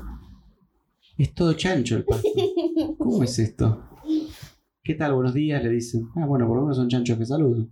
Es 1.16 1.34
todo 1.34 1.52
chancho 1.54 1.96
el 1.96 2.04
pasto. 2.04 2.28
¿Cómo 2.98 3.22
es 3.22 3.38
esto? 3.38 3.88
¿Qué 4.82 4.94
tal? 4.94 5.14
Buenos 5.14 5.34
días, 5.34 5.62
le 5.62 5.70
dicen. 5.70 6.08
Ah, 6.16 6.26
bueno, 6.26 6.46
por 6.46 6.56
lo 6.56 6.62
menos 6.62 6.76
son 6.76 6.88
chanchos 6.88 7.16
que 7.16 7.26
saludan. 7.26 7.70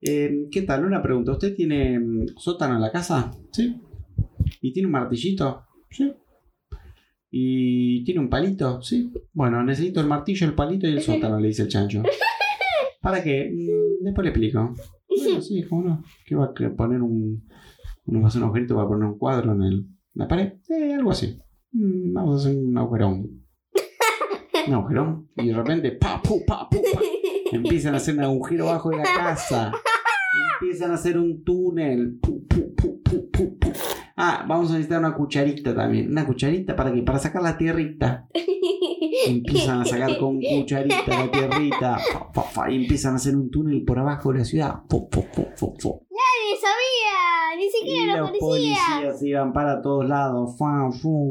Eh, 0.00 0.48
¿Qué 0.50 0.62
tal? 0.62 0.84
Una 0.84 1.02
pregunta. 1.02 1.32
¿Usted 1.32 1.54
tiene 1.54 1.98
mm, 1.98 2.26
sótano 2.36 2.76
en 2.76 2.80
la 2.80 2.92
casa? 2.92 3.30
Sí. 3.52 3.80
¿Y 4.62 4.72
tiene 4.72 4.86
un 4.86 4.92
martillito? 4.92 5.64
Sí. 5.90 6.12
¿Y 7.38 8.02
tiene 8.04 8.20
un 8.20 8.30
palito? 8.30 8.80
Sí. 8.80 9.12
Bueno, 9.34 9.62
necesito 9.62 10.00
el 10.00 10.06
martillo, 10.06 10.46
el 10.46 10.54
palito 10.54 10.86
y 10.88 10.92
el 10.92 11.02
sótano, 11.02 11.38
le 11.38 11.48
dice 11.48 11.62
el 11.62 11.68
chancho. 11.68 12.02
¿Para 13.02 13.22
qué? 13.22 13.50
Mm, 13.52 14.04
Después 14.04 14.24
le 14.24 14.30
explico. 14.30 14.74
Bueno, 15.08 15.40
sí, 15.42 15.62
cómo 15.68 15.82
no. 15.82 16.02
¿Qué 16.24 16.34
va 16.34 16.46
a 16.46 16.76
poner 16.76 17.02
un. 17.02 17.46
Uno 18.06 18.20
va 18.20 18.26
a 18.26 18.28
hacer 18.28 18.40
un 18.40 18.46
agujerito 18.46 18.74
para 18.74 18.88
poner 18.88 19.06
un 19.08 19.18
cuadro 19.18 19.52
en 19.52 19.62
el- 19.62 19.86
la 20.14 20.26
pared? 20.26 20.54
Sí, 20.62 20.92
algo 20.92 21.10
así. 21.10 21.38
Mm, 21.72 22.14
Vamos 22.14 22.36
a 22.36 22.48
hacer 22.48 22.58
un 22.58 22.78
agujerón. 22.78 23.42
Un 24.68 24.74
agujerón. 24.74 25.28
Y 25.36 25.48
de 25.48 25.54
repente, 25.54 25.92
pa, 25.92 26.22
pu, 26.22 26.42
pa, 26.46 26.68
pu, 26.70 26.78
pa. 26.94 27.00
Empiezan 27.52 27.92
a 27.94 27.98
hacer 27.98 28.16
un 28.16 28.24
agujero 28.24 28.68
abajo 28.70 28.90
de 28.90 28.96
la 28.96 29.02
casa. 29.04 29.72
Empiezan 30.60 30.90
a 30.90 30.94
hacer 30.94 31.18
un 31.18 31.44
túnel. 31.44 32.18
Pu, 32.20 32.46
pu, 32.46 32.74
pu. 32.74 33.02
Ah, 34.18 34.44
vamos 34.48 34.70
a 34.70 34.74
necesitar 34.74 34.98
una 35.00 35.14
cucharita 35.14 35.74
también. 35.74 36.10
¿Una 36.10 36.26
cucharita 36.26 36.74
para 36.74 36.90
qué? 36.92 37.02
Para 37.02 37.18
sacar 37.18 37.42
la 37.42 37.56
tierrita. 37.58 38.26
Empiezan 39.26 39.82
a 39.82 39.84
sacar 39.84 40.16
con 40.18 40.40
cucharita 40.40 41.04
la 41.06 41.30
tierrita. 41.30 41.98
Fa, 41.98 42.30
fa, 42.32 42.42
fa, 42.42 42.70
y 42.70 42.76
empiezan 42.82 43.12
a 43.12 43.16
hacer 43.16 43.36
un 43.36 43.50
túnel 43.50 43.84
por 43.84 43.98
abajo 43.98 44.32
de 44.32 44.38
la 44.38 44.44
ciudad. 44.44 44.74
Nadie 46.10 46.56
sabía, 46.60 47.56
ni 47.58 47.64
Y 47.66 47.70
siquiera 47.70 48.16
los 48.18 48.30
los 48.30 48.38
policías. 48.38 48.78
policías 48.94 49.22
iban 49.22 49.52
para 49.52 49.82
todos 49.82 50.08
lados. 50.08 50.56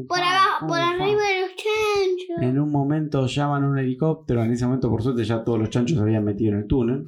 Por 0.08 0.20
abajo, 0.20 0.68
por 0.68 0.78
arriba 0.80 1.22
de 1.24 1.42
los 1.42 1.50
chanchos. 1.56 2.44
En 2.44 2.60
un 2.60 2.72
momento 2.72 3.26
llaman 3.26 3.64
un 3.64 3.80
helicóptero. 3.80 4.44
En 4.44 4.52
ese 4.52 4.66
momento, 4.66 4.92
por 4.92 5.02
suerte, 5.02 5.24
ya 5.24 5.44
todos 5.44 5.58
los 5.58 5.70
chanchos 5.72 5.98
se 5.98 6.04
habían 6.04 6.24
metido 6.24 6.52
en 6.54 6.60
el 6.60 6.68
túnel. 6.68 7.08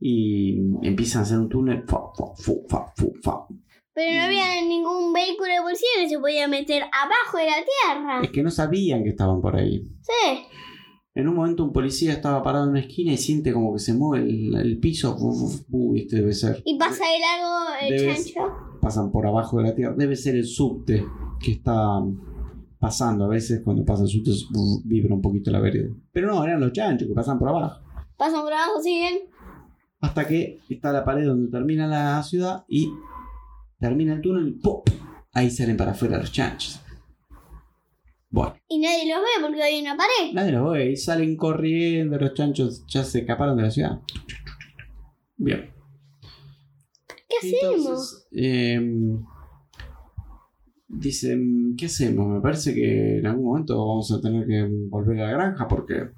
Y 0.00 0.58
empiezan 0.82 1.20
a 1.20 1.22
hacer 1.22 1.38
un 1.38 1.48
túnel. 1.48 1.84
Pero 3.94 4.18
no 4.18 4.24
había 4.24 4.62
ningún 4.66 5.12
vehículo 5.12 5.48
de 5.52 5.60
policía 5.62 5.88
que 5.98 6.08
se 6.08 6.18
podía 6.18 6.46
meter 6.48 6.82
abajo 6.84 7.38
de 7.38 7.46
la 7.46 7.56
tierra. 7.56 8.20
Es 8.22 8.30
que 8.30 8.42
no 8.42 8.50
sabían 8.50 9.02
que 9.02 9.10
estaban 9.10 9.40
por 9.40 9.56
ahí. 9.56 9.82
Sí. 10.02 10.42
En 11.14 11.28
un 11.28 11.34
momento 11.34 11.64
un 11.64 11.72
policía 11.72 12.12
estaba 12.12 12.42
parado 12.42 12.64
en 12.66 12.70
una 12.70 12.80
esquina 12.80 13.12
y 13.12 13.16
siente 13.16 13.52
como 13.52 13.72
que 13.72 13.80
se 13.80 13.92
mueve 13.94 14.24
el, 14.28 14.54
el 14.54 14.78
piso. 14.78 15.16
Uf, 15.18 15.42
uf, 15.42 15.60
Uy, 15.70 16.02
este 16.02 16.16
debe 16.16 16.32
ser. 16.32 16.62
Y 16.64 16.78
pasa 16.78 17.04
de 17.04 17.18
largo 17.18 17.74
el 17.82 17.98
Debes- 17.98 18.32
chancho. 18.32 18.40
Pasan 18.80 19.10
por 19.10 19.26
abajo 19.26 19.58
de 19.58 19.64
la 19.64 19.74
tierra. 19.74 19.94
Debe 19.98 20.14
ser 20.16 20.36
el 20.36 20.46
subte 20.46 21.04
que 21.40 21.50
está 21.52 22.00
pasando. 22.78 23.24
A 23.24 23.28
veces 23.28 23.60
cuando 23.64 23.84
pasa 23.84 24.04
el 24.04 24.08
subte 24.08 24.30
uf, 24.30 24.82
vibra 24.84 25.14
un 25.14 25.20
poquito 25.20 25.50
la 25.50 25.58
vereda. 25.60 25.90
Pero 26.12 26.28
no, 26.28 26.44
eran 26.44 26.60
los 26.60 26.72
chanchos 26.72 27.08
que 27.08 27.14
pasan 27.14 27.38
por 27.38 27.48
abajo. 27.48 27.80
Pasan 28.16 28.42
por 28.42 28.52
abajo, 28.52 28.80
siguen. 28.80 29.18
Hasta 30.00 30.26
que 30.26 30.60
está 30.70 30.92
la 30.92 31.04
pared 31.04 31.26
donde 31.26 31.50
termina 31.50 31.86
la 31.86 32.22
ciudad 32.22 32.64
y 32.68 32.88
termina 33.80 34.14
el 34.14 34.20
túnel. 34.20 34.58
¡pum! 34.62 34.82
Ahí 35.32 35.50
salen 35.50 35.76
para 35.76 35.92
afuera 35.92 36.18
los 36.18 36.30
chanchos. 36.32 36.80
Bueno, 38.32 38.54
Y 38.68 38.78
nadie 38.78 39.12
los 39.12 39.20
ve 39.20 39.44
porque 39.44 39.60
hay 39.62 39.80
una 39.80 39.96
pared. 39.96 40.32
nadie 40.32 40.52
los 40.52 40.70
ve 40.72 40.92
y 40.92 40.96
salen 40.96 41.36
corriendo. 41.36 42.16
Los 42.16 42.34
chanchos 42.34 42.84
ya 42.86 43.02
se 43.02 43.20
escaparon 43.20 43.56
de 43.56 43.62
la 43.64 43.70
ciudad. 43.70 44.00
Bien. 45.36 45.70
¿Qué 47.28 47.48
hacemos? 47.48 48.26
Em, 48.32 49.24
dicen, 50.86 51.74
¿qué 51.76 51.86
hacemos? 51.86 52.26
Me 52.28 52.40
parece 52.40 52.74
que 52.74 53.18
en 53.18 53.26
algún 53.26 53.46
momento 53.46 53.78
vamos 53.78 54.12
a 54.12 54.20
tener 54.20 54.46
que 54.46 54.68
volver 54.88 55.20
a 55.20 55.26
la 55.26 55.32
granja 55.32 55.66
porque 55.66 56.10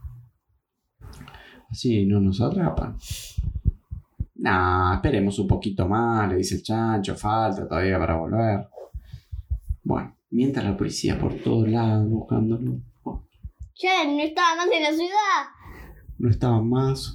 así 1.70 2.04
no 2.06 2.20
nos 2.20 2.40
atrapan. 2.40 2.96
Nah, 4.44 4.94
esperemos 4.96 5.38
un 5.38 5.46
poquito 5.46 5.86
más, 5.86 6.28
le 6.28 6.34
dice 6.36 6.56
el 6.56 6.62
chancho, 6.64 7.14
falta 7.14 7.68
todavía 7.68 7.96
para 7.96 8.16
volver. 8.16 8.66
Bueno, 9.84 10.16
mientras 10.30 10.64
la 10.64 10.76
policía 10.76 11.16
por 11.16 11.34
todos 11.42 11.68
lados 11.68 12.08
buscándolo. 12.10 12.80
Oh, 13.04 13.22
Ya 13.80 14.04
no 14.04 14.20
estaba 14.20 14.56
más 14.56 14.66
en 14.72 14.82
la 14.82 14.90
ciudad. 14.92 15.44
No 16.18 16.28
estaban 16.28 16.68
más. 16.68 17.14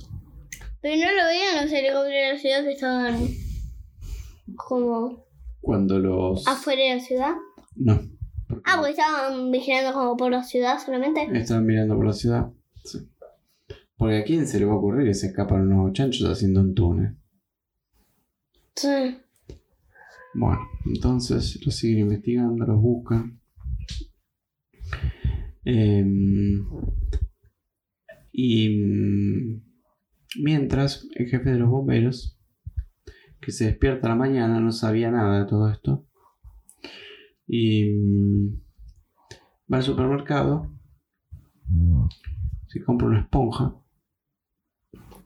Pero 0.81 0.95
no 0.95 1.11
lo 1.17 1.25
veían 1.27 1.63
los 1.63 1.71
helicópteros 1.73 2.05
de 2.05 2.31
la 2.33 2.37
ciudad 2.39 2.63
que 2.63 2.71
estaban 2.71 3.27
como 4.55 5.25
Cuando 5.59 5.99
los. 5.99 6.47
afuera 6.47 6.81
de 6.83 6.95
la 6.95 6.99
ciudad. 7.01 7.33
No. 7.75 7.99
porque 8.47 8.63
Ah, 8.65 8.75
porque 8.77 8.91
estaban 8.91 9.51
vigilando 9.51 9.91
como 9.93 10.15
por 10.15 10.31
la 10.31 10.43
ciudad 10.43 10.77
solamente. 10.83 11.27
Estaban 11.33 11.65
mirando 11.65 11.95
por 11.97 12.05
la 12.05 12.13
ciudad. 12.13 12.47
Sí. 12.85 12.99
Porque 13.97 14.17
a 14.17 14.23
quién 14.23 14.47
se 14.47 14.59
le 14.59 14.65
va 14.65 14.73
a 14.73 14.77
ocurrir 14.77 15.07
que 15.07 15.13
se 15.13 15.27
escapan 15.27 15.71
unos 15.71 15.93
chanchos 15.93 16.29
haciendo 16.29 16.61
un 16.61 16.75
túnel. 16.75 17.17
Sí. 18.75 19.17
Bueno, 20.35 20.59
entonces 20.85 21.59
los 21.65 21.75
siguen 21.75 21.99
investigando, 21.99 22.63
los 22.65 22.79
buscan. 22.79 23.39
Em, 25.65 26.63
y 28.31 28.69
mm, 28.69 29.61
mientras 30.43 31.07
el 31.15 31.27
jefe 31.27 31.49
de 31.49 31.57
los 31.57 31.69
bomberos, 31.69 32.39
que 33.41 33.51
se 33.51 33.65
despierta 33.65 34.07
a 34.07 34.11
la 34.11 34.15
mañana, 34.15 34.59
no 34.59 34.71
sabía 34.71 35.09
nada 35.09 35.39
de 35.39 35.45
todo 35.49 35.71
esto. 35.71 36.05
Y 37.47 37.95
mm, 37.95 38.61
va 39.73 39.77
al 39.77 39.83
supermercado, 39.83 40.71
se 42.67 42.83
compra 42.83 43.07
una 43.07 43.21
esponja, 43.21 43.75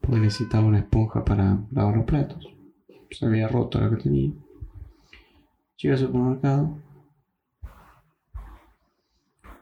necesitaba 0.10 0.66
una 0.68 0.80
esponja 0.80 1.24
para 1.24 1.60
lavar 1.72 1.98
los 1.98 2.06
platos. 2.06 2.48
Se 3.12 3.26
había 3.26 3.48
roto 3.48 3.80
la 3.80 3.90
que 3.90 3.98
tenía. 4.04 4.32
Llega 5.78 5.96
al 5.96 6.00
supermercado. 6.00 6.78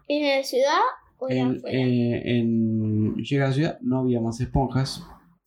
¿En 0.08 0.38
la 0.38 0.44
ciudad 0.44 0.80
o 1.18 1.30
en 1.30 1.58
afuera? 1.58 1.78
eh, 1.78 2.40
en- 2.40 3.16
llega 3.16 3.46
a 3.46 3.48
la 3.50 3.54
ciudad, 3.54 3.80
no 3.82 4.00
había 4.00 4.20
más 4.22 4.40
esponjas. 4.42 5.06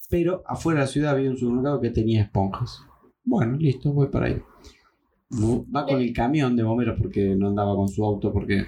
Pero 0.08 0.42
afuera 0.46 0.80
de 0.80 0.86
la 0.86 0.92
ciudad 0.92 1.10
había 1.12 1.30
un 1.30 1.36
supermercado 1.38 1.80
que 1.80 1.90
tenía 1.90 2.22
esponjas. 2.22 2.82
Bueno, 3.24 3.56
listo, 3.56 3.92
voy 3.92 4.08
para 4.08 4.26
ahí. 4.26 4.42
Va 5.74 5.86
con 5.86 6.00
el 6.00 6.12
camión 6.12 6.54
de 6.56 6.62
bomberos 6.62 6.98
porque 7.00 7.34
no 7.34 7.48
andaba 7.48 7.74
con 7.74 7.88
su 7.88 8.04
auto 8.04 8.30
porque 8.32 8.66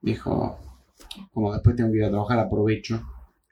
dijo, 0.00 0.56
como 1.32 1.52
después 1.52 1.74
tengo 1.74 1.90
que 1.90 1.98
ir 1.98 2.04
a 2.04 2.10
trabajar, 2.10 2.38
aprovecho, 2.38 3.02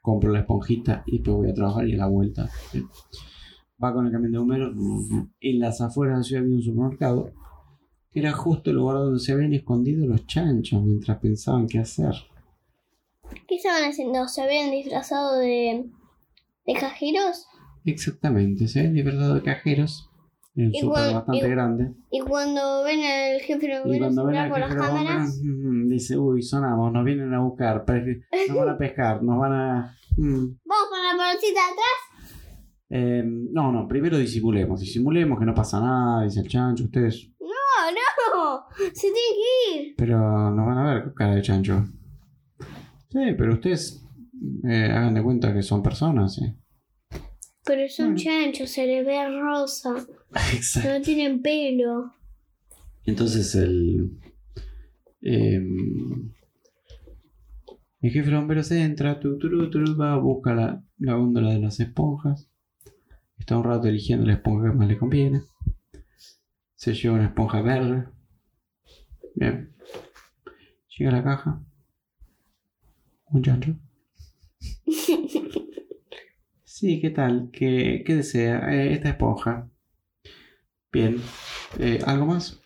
compro 0.03 0.31
la 0.31 0.41
esponjita 0.41 1.01
y 1.07 1.13
después 1.13 1.37
voy 1.37 1.49
a 1.49 1.53
trabajar 1.53 1.87
y 1.87 1.93
a 1.93 1.97
la 1.97 2.07
vuelta. 2.07 2.49
Va 3.81 3.93
con 3.93 4.05
el 4.05 4.11
camión 4.11 4.33
de 4.33 4.37
bomberos. 4.37 4.75
En 5.39 5.59
las 5.59 5.79
afueras 5.79 6.15
de 6.15 6.19
la 6.19 6.23
ciudad 6.23 6.43
había 6.43 6.55
un 6.57 6.61
supermercado 6.61 7.31
que 8.11 8.19
era 8.19 8.33
justo 8.33 8.69
el 8.69 8.75
lugar 8.75 8.97
donde 8.97 9.19
se 9.19 9.31
habían 9.31 9.53
escondido 9.53 10.05
los 10.05 10.27
chanchos 10.27 10.83
mientras 10.83 11.17
pensaban 11.19 11.67
qué 11.67 11.79
hacer. 11.79 12.13
¿Qué 13.47 13.55
estaban 13.55 13.89
haciendo? 13.89 14.27
¿Se 14.27 14.41
habían 14.43 14.71
disfrazado 14.71 15.37
de, 15.39 15.89
de 16.67 16.73
cajeros? 16.73 17.47
Exactamente, 17.85 18.67
se 18.67 18.79
habían 18.79 18.95
disfrazado 18.95 19.35
de 19.35 19.41
cajeros. 19.41 20.09
Igual- 20.55 21.03
súper 21.05 21.13
bastante 21.15 21.49
grande. 21.49 21.93
Y 22.11 22.19
cuando 22.19 22.83
ven 22.83 22.99
al 23.03 23.41
jefe 23.41 23.67
de 23.67 23.73
Y 23.95 23.99
por 23.99 24.59
las 24.59 24.75
cámaras, 24.75 25.39
mm, 25.43 25.87
dice, 25.89 26.17
uy, 26.17 26.41
sonamos, 26.43 26.91
nos 26.93 27.03
vienen 27.03 27.33
a 27.33 27.39
buscar, 27.39 27.83
nos 27.87 28.57
van 28.57 28.69
a 28.69 28.77
pescar, 28.77 29.23
nos 29.23 29.39
van 29.39 29.53
a... 29.53 29.97
mm". 30.17 30.57
vamos 30.65 30.87
con 30.89 31.17
la 31.17 31.25
bolsita 31.31 31.59
atrás. 31.71 32.49
Eh, 32.89 33.23
no, 33.25 33.71
no, 33.71 33.87
primero 33.87 34.17
disimulemos, 34.19 34.79
disimulemos 34.79 35.39
que 35.39 35.45
no 35.45 35.55
pasa 35.55 35.79
nada, 35.79 36.23
dice 36.25 36.41
el 36.41 36.47
chancho, 36.47 36.83
ustedes, 36.83 37.31
No, 37.39 37.91
no, 38.35 38.65
se 38.93 39.01
tiene 39.01 39.13
que 39.15 39.79
ir. 39.79 39.95
pero 39.97 40.51
nos 40.51 40.65
van 40.67 40.77
a 40.77 40.93
ver 40.93 41.03
con 41.05 41.13
cara 41.13 41.33
de 41.35 41.41
chancho. 41.41 41.83
Sí, 43.09 43.19
pero 43.37 43.53
ustedes 43.53 44.05
eh, 44.67 44.91
hagan 44.91 45.15
de 45.15 45.23
cuenta 45.23 45.51
que 45.53 45.63
son 45.63 45.81
personas, 45.81 46.35
¿sí? 46.35 46.41
Pero 47.65 47.87
son 47.89 48.13
Bueno. 48.13 48.19
chanchos, 48.19 48.69
se 48.69 48.85
les 48.85 49.05
ve 49.05 49.27
rosa, 49.41 49.95
Exacto. 50.53 50.89
no 50.89 51.01
tienen 51.01 51.41
pelo. 51.41 52.13
Entonces 53.05 53.53
el. 53.55 54.19
eh, 55.21 55.61
el 58.01 58.11
jefe 58.11 58.29
de 58.29 58.35
bomberos 58.35 58.69
entra, 58.71 59.19
tu, 59.19 59.37
turu, 59.37 59.69
turu, 59.69 59.95
va, 59.97 60.17
busca 60.17 60.53
la, 60.53 60.83
la 60.97 61.13
góndola 61.15 61.51
de 61.51 61.59
las 61.59 61.79
esponjas. 61.79 62.49
Está 63.37 63.57
un 63.57 63.63
rato 63.63 63.87
eligiendo 63.87 64.25
la 64.25 64.33
esponja 64.33 64.71
que 64.71 64.77
más 64.77 64.87
le 64.87 64.97
conviene. 64.97 65.41
Se 66.75 66.93
lleva 66.93 67.15
una 67.15 67.25
esponja 67.27 67.61
verde. 67.61 68.07
Bien. 69.35 69.73
Llega 70.97 71.11
a 71.11 71.13
la 71.13 71.23
caja. 71.23 71.63
Un 73.27 73.41
chancho. 73.43 73.75
Sí, 76.65 76.99
¿qué 76.99 77.11
tal? 77.11 77.49
¿Qué, 77.53 78.03
qué 78.05 78.15
desea? 78.15 78.73
Eh, 78.73 78.93
esta 78.93 79.09
esponja. 79.09 79.69
Bien. 80.93 81.19
Eh, 81.79 81.99
¿Algo 82.05 82.27
más? 82.27 82.61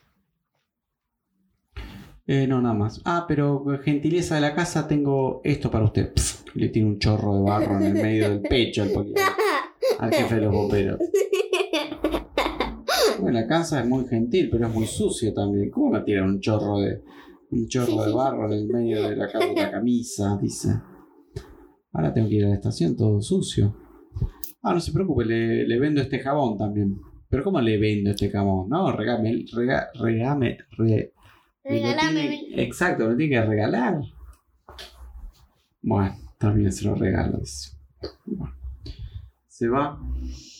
Eh, 2.26 2.46
no, 2.46 2.62
nada 2.62 2.76
más. 2.76 3.02
Ah, 3.06 3.24
pero 3.26 3.64
gentileza 3.82 4.36
de 4.36 4.42
la 4.42 4.54
casa, 4.54 4.86
tengo 4.86 5.40
esto 5.46 5.72
para 5.72 5.86
usted. 5.86 6.12
Le 6.54 6.68
tiene 6.68 6.90
un 6.90 7.00
chorro 7.00 7.36
de 7.36 7.42
barro 7.42 7.78
en 7.78 7.84
el 7.84 7.94
medio 7.94 8.30
del 8.30 8.42
pecho 8.42 8.84
al, 8.84 8.92
al 10.00 10.14
jefe 10.14 10.36
de 10.36 10.42
los 10.42 10.54
bomberos. 10.54 11.00
Bueno, 13.22 13.40
la 13.40 13.48
casa 13.48 13.80
es 13.80 13.88
muy 13.88 14.06
gentil, 14.08 14.50
pero 14.52 14.68
es 14.68 14.74
muy 14.74 14.86
sucio 14.86 15.34
también. 15.34 15.72
¿Cómo 15.72 15.92
me 15.92 16.02
tira 16.02 16.24
un 16.24 16.42
chorro 16.42 16.80
de 16.80 17.02
un 17.52 17.66
chorro 17.70 18.04
de 18.04 18.12
barro 18.12 18.48
en 18.48 18.60
el 18.60 18.68
medio 18.68 19.04
de 19.04 19.16
la, 19.16 19.28
de 19.28 19.54
la 19.56 19.72
camisa? 19.72 20.38
Dice. 20.42 20.70
Ahora 21.94 22.14
tengo 22.14 22.28
que 22.28 22.36
ir 22.36 22.46
a 22.46 22.50
la 22.50 22.56
estación 22.56 22.98
todo 22.98 23.22
sucio. 23.22 23.74
Ah, 24.64 24.74
no 24.74 24.82
se 24.82 24.92
preocupe, 24.92 25.24
le 25.24 25.80
vendo 25.80 26.02
este 26.02 26.20
jabón 26.20 26.58
también. 26.58 27.00
Pero 27.30 27.44
¿cómo 27.44 27.60
le 27.62 27.78
vendo 27.78 28.12
este 28.12 28.30
jabón? 28.30 28.70
No, 28.70 28.92
regame, 28.92 29.46
rega, 29.54 29.90
regame, 30.00 30.58
re- 30.78 31.14
me 31.66 31.72
Regálame. 31.72 32.28
tiene- 32.48 32.64
exacto, 32.64 33.04
me 33.06 33.12
lo 33.12 33.18
tiene 33.18 33.36
que 33.36 33.42
regalar. 33.46 34.00
Bueno, 35.82 36.16
también 36.38 36.72
se 36.72 36.86
lo 36.86 36.96
regalo. 36.96 37.42
Bueno. 38.26 38.56
Se 39.48 39.68
va. 39.68 40.00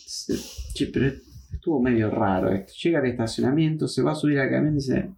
Se- 0.06 0.36
che, 0.74 0.86
pero 0.88 1.06
estuvo 1.52 1.80
medio 1.80 2.10
raro 2.10 2.50
esto. 2.50 2.72
Llega 2.82 2.98
al 3.00 3.06
estacionamiento, 3.06 3.88
se 3.88 4.02
va 4.02 4.12
a 4.12 4.14
subir 4.14 4.38
al 4.38 4.50
camión 4.50 4.74
y 4.74 4.76
dice: 4.76 5.10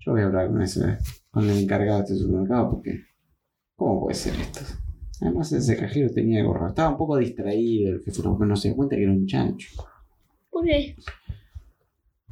Yo 0.00 0.12
voy 0.12 0.22
a 0.22 0.26
hablar 0.26 0.48
con 0.48 0.62
ese, 0.62 0.98
con 1.30 1.48
el 1.48 1.58
encargado 1.58 1.98
de 1.98 2.04
este 2.04 2.16
supermercado 2.16 2.70
porque. 2.70 3.04
¿Cómo 3.76 4.00
puede 4.02 4.14
ser 4.14 4.34
esto? 4.34 4.60
Además, 5.22 5.52
ese 5.52 5.76
cajero 5.76 6.10
tenía 6.10 6.42
gorro. 6.44 6.68
Estaba 6.68 6.90
un 6.90 6.98
poco 6.98 7.16
distraído, 7.16 7.92
el 7.94 8.02
jefe 8.02 8.22
no 8.22 8.56
se 8.56 8.68
dio 8.68 8.76
cuenta 8.76 8.96
que 8.96 9.02
era 9.04 9.12
un 9.12 9.26
chancho. 9.26 9.68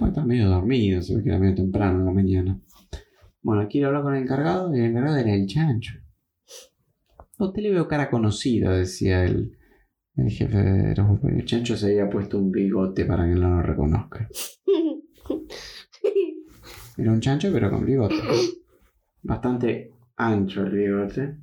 Está 0.07 0.24
medio 0.24 0.49
dormido, 0.49 1.03
se 1.03 1.16
ve 1.16 1.22
que 1.22 1.29
era 1.29 1.39
medio 1.39 1.57
temprano 1.57 2.01
en 2.01 2.07
la 2.07 2.12
mañana. 2.12 2.61
Bueno, 3.43 3.66
quiero 3.68 3.89
hablar 3.89 4.03
con 4.03 4.14
el 4.14 4.22
encargado 4.22 4.74
y 4.74 4.81
el 4.81 4.87
encargado 4.87 5.16
era 5.16 5.35
el 5.35 5.47
chancho. 5.47 5.95
A 7.39 7.45
usted 7.45 7.62
le 7.62 7.70
veo 7.70 7.87
cara 7.89 8.11
conocida, 8.11 8.76
decía 8.76 9.24
el, 9.24 9.57
el 10.16 10.31
jefe 10.31 10.57
de 10.57 10.95
los 10.97 11.07
bomberos. 11.07 11.39
El 11.39 11.45
chancho 11.45 11.76
se 11.76 11.87
había 11.87 12.11
puesto 12.11 12.39
un 12.39 12.51
bigote 12.51 13.05
para 13.05 13.24
que 13.29 13.35
no 13.35 13.57
lo 13.57 13.62
reconozca. 13.62 14.29
Era 16.97 17.12
un 17.12 17.20
chancho, 17.20 17.51
pero 17.53 17.70
con 17.70 17.87
bigote. 17.87 18.16
Bastante 19.22 19.93
ancho 20.16 20.62
el 20.62 20.70
bigote. 20.72 21.37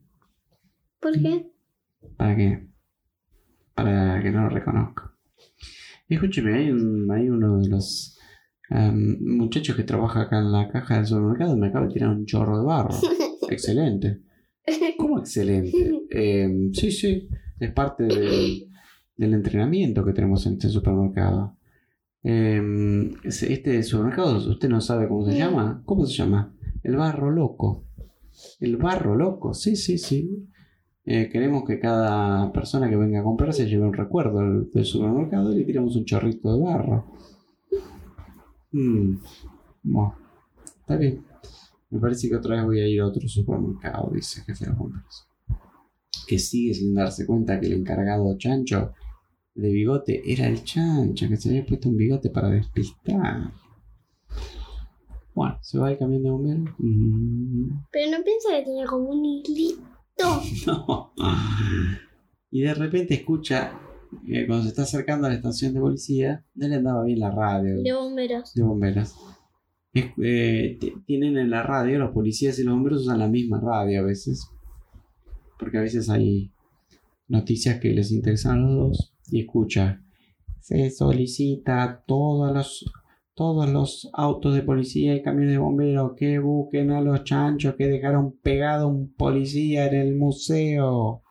¿Por 0.99 1.13
qué? 1.13 1.49
¿Para 2.17 2.35
qué? 2.35 2.67
Para 3.73 4.21
que 4.21 4.31
no 4.31 4.41
lo 4.41 4.49
reconozca. 4.49 5.14
Escúcheme, 6.07 6.53
hay, 6.53 6.69
un, 6.71 7.09
hay 7.11 7.29
uno 7.29 7.59
de 7.59 7.69
los 7.69 8.17
em, 8.69 9.17
muchachos 9.21 9.75
que 9.75 9.83
trabaja 9.83 10.21
acá 10.21 10.39
en 10.39 10.51
la 10.51 10.69
caja 10.69 10.97
del 10.97 11.05
supermercado 11.07 11.55
y 11.55 11.59
me 11.59 11.67
acaba 11.67 11.87
de 11.87 11.93
tirar 11.93 12.09
un 12.09 12.25
chorro 12.25 12.59
de 12.59 12.65
barro. 12.65 12.95
excelente. 13.49 14.21
¿Cómo 14.97 15.19
excelente? 15.19 15.91
Em, 16.09 16.71
sí, 16.73 16.91
sí, 16.91 17.27
es 17.59 17.71
parte 17.71 18.03
del, 18.03 18.67
del 19.17 19.33
entrenamiento 19.33 20.03
que 20.05 20.13
tenemos 20.13 20.45
en 20.45 20.53
este 20.53 20.69
supermercado. 20.69 21.57
Em, 22.23 23.13
este 23.23 23.83
supermercado, 23.83 24.37
¿usted 24.49 24.67
no 24.69 24.81
sabe 24.81 25.07
cómo 25.07 25.25
se 25.25 25.37
llama? 25.37 25.83
¿Cómo 25.85 26.05
se 26.05 26.13
llama? 26.13 26.55
El 26.83 26.95
barro 26.95 27.29
loco. 27.29 27.85
El 28.59 28.77
barro 28.77 29.15
loco, 29.15 29.53
sí, 29.53 29.75
sí, 29.75 29.97
sí. 29.97 30.47
Eh, 31.07 31.29
queremos 31.29 31.63
que 31.65 31.79
cada 31.79 32.51
persona 32.51 32.89
que 32.89 32.95
venga 32.95 33.19
a 33.19 33.23
comprar 33.23 33.53
se 33.53 33.67
lleve 33.67 33.85
un 33.85 33.93
recuerdo 33.93 34.39
del, 34.39 34.85
supermercado 34.85 35.53
y 35.53 35.57
le 35.57 35.63
tiramos 35.63 35.95
un 35.95 36.03
chorrito 36.03 36.55
de 36.55 36.63
barro. 36.63 37.05
Mm, 38.71 39.17
bueno, 39.83 40.15
está 40.79 40.97
bien. 40.97 41.23
Me 41.91 41.99
parece 41.99 42.27
que 42.27 42.35
otra 42.35 42.55
vez 42.55 42.65
voy 42.65 42.79
a 42.79 42.87
ir 42.87 43.01
a 43.01 43.05
otro 43.05 43.27
supermercado, 43.27 44.09
dice 44.13 44.39
el 44.39 44.45
jefe 44.47 44.65
de 44.65 44.71
bomberos. 44.71 45.27
Que 46.27 46.39
sigue 46.39 46.73
sin 46.73 46.95
darse 46.95 47.27
cuenta 47.27 47.59
que 47.59 47.67
el 47.67 47.73
encargado 47.73 48.35
chancho 48.39 48.93
de 49.53 49.69
bigote 49.69 50.23
era 50.25 50.47
el 50.47 50.63
chancho, 50.63 51.29
que 51.29 51.37
se 51.37 51.49
había 51.49 51.65
puesto 51.67 51.87
un 51.87 51.97
bigote 51.97 52.31
para 52.31 52.49
despistar. 52.49 53.51
Bueno, 55.35 55.59
se 55.61 55.77
va 55.77 55.91
el 55.91 55.99
camión 55.99 56.23
de 56.23 56.31
bomberos. 56.31 56.75
Mm, 56.79 57.69
Pero 57.91 58.17
no 58.17 58.23
piensa 58.23 58.49
que 58.57 58.63
tenía 58.63 58.87
como 58.87 59.09
un 59.11 59.23
hilito. 59.23 59.94
No. 60.67 61.13
Y 62.51 62.61
de 62.61 62.73
repente 62.73 63.13
escucha, 63.15 63.73
eh, 64.27 64.45
cuando 64.47 64.63
se 64.63 64.69
está 64.69 64.83
acercando 64.83 65.27
a 65.27 65.29
la 65.29 65.35
estación 65.35 65.73
de 65.73 65.79
policía, 65.81 66.45
no 66.55 66.67
le 66.67 66.75
andaba 66.75 67.03
bien 67.03 67.19
la 67.19 67.31
radio 67.31 67.81
De 67.83 67.93
bomberos. 67.93 68.53
de 68.53 68.63
bomberos. 68.63 69.13
Es- 69.93 70.11
eh, 70.23 70.79
tienen 71.05 71.37
en 71.37 71.49
la 71.49 71.63
radio, 71.63 71.99
los 71.99 72.11
policías 72.11 72.57
y 72.59 72.63
los 72.63 72.73
bomberos 72.75 73.01
usan 73.03 73.19
la 73.19 73.27
misma 73.27 73.59
radio 73.59 74.01
a 74.01 74.05
veces. 74.05 74.47
Porque 75.59 75.77
a 75.77 75.81
veces 75.81 76.09
hay 76.09 76.51
noticias 77.27 77.79
que 77.79 77.89
les 77.93 78.11
interesan 78.11 78.59
a 78.59 78.61
los 78.61 78.75
dos. 78.75 79.13
Y 79.31 79.41
escucha, 79.41 80.01
se 80.61 80.89
solicita 80.91 81.83
a 81.83 82.03
todos 82.05 82.53
los, 82.53 82.85
todos 83.35 83.69
los 83.69 84.09
autos 84.13 84.55
de 84.55 84.61
policía 84.63 85.13
y 85.13 85.21
camiones 85.21 85.51
de 85.51 85.57
bomberos 85.57 86.13
que 86.17 86.39
busquen 86.39 86.91
a 86.91 87.01
los 87.01 87.23
chanchos 87.25 87.75
que 87.75 87.85
dejaron 87.87 88.37
pegado 88.41 88.87
un 88.87 89.13
policía 89.13 89.87
en 89.87 89.95
el 89.95 90.15
museo 90.15 91.21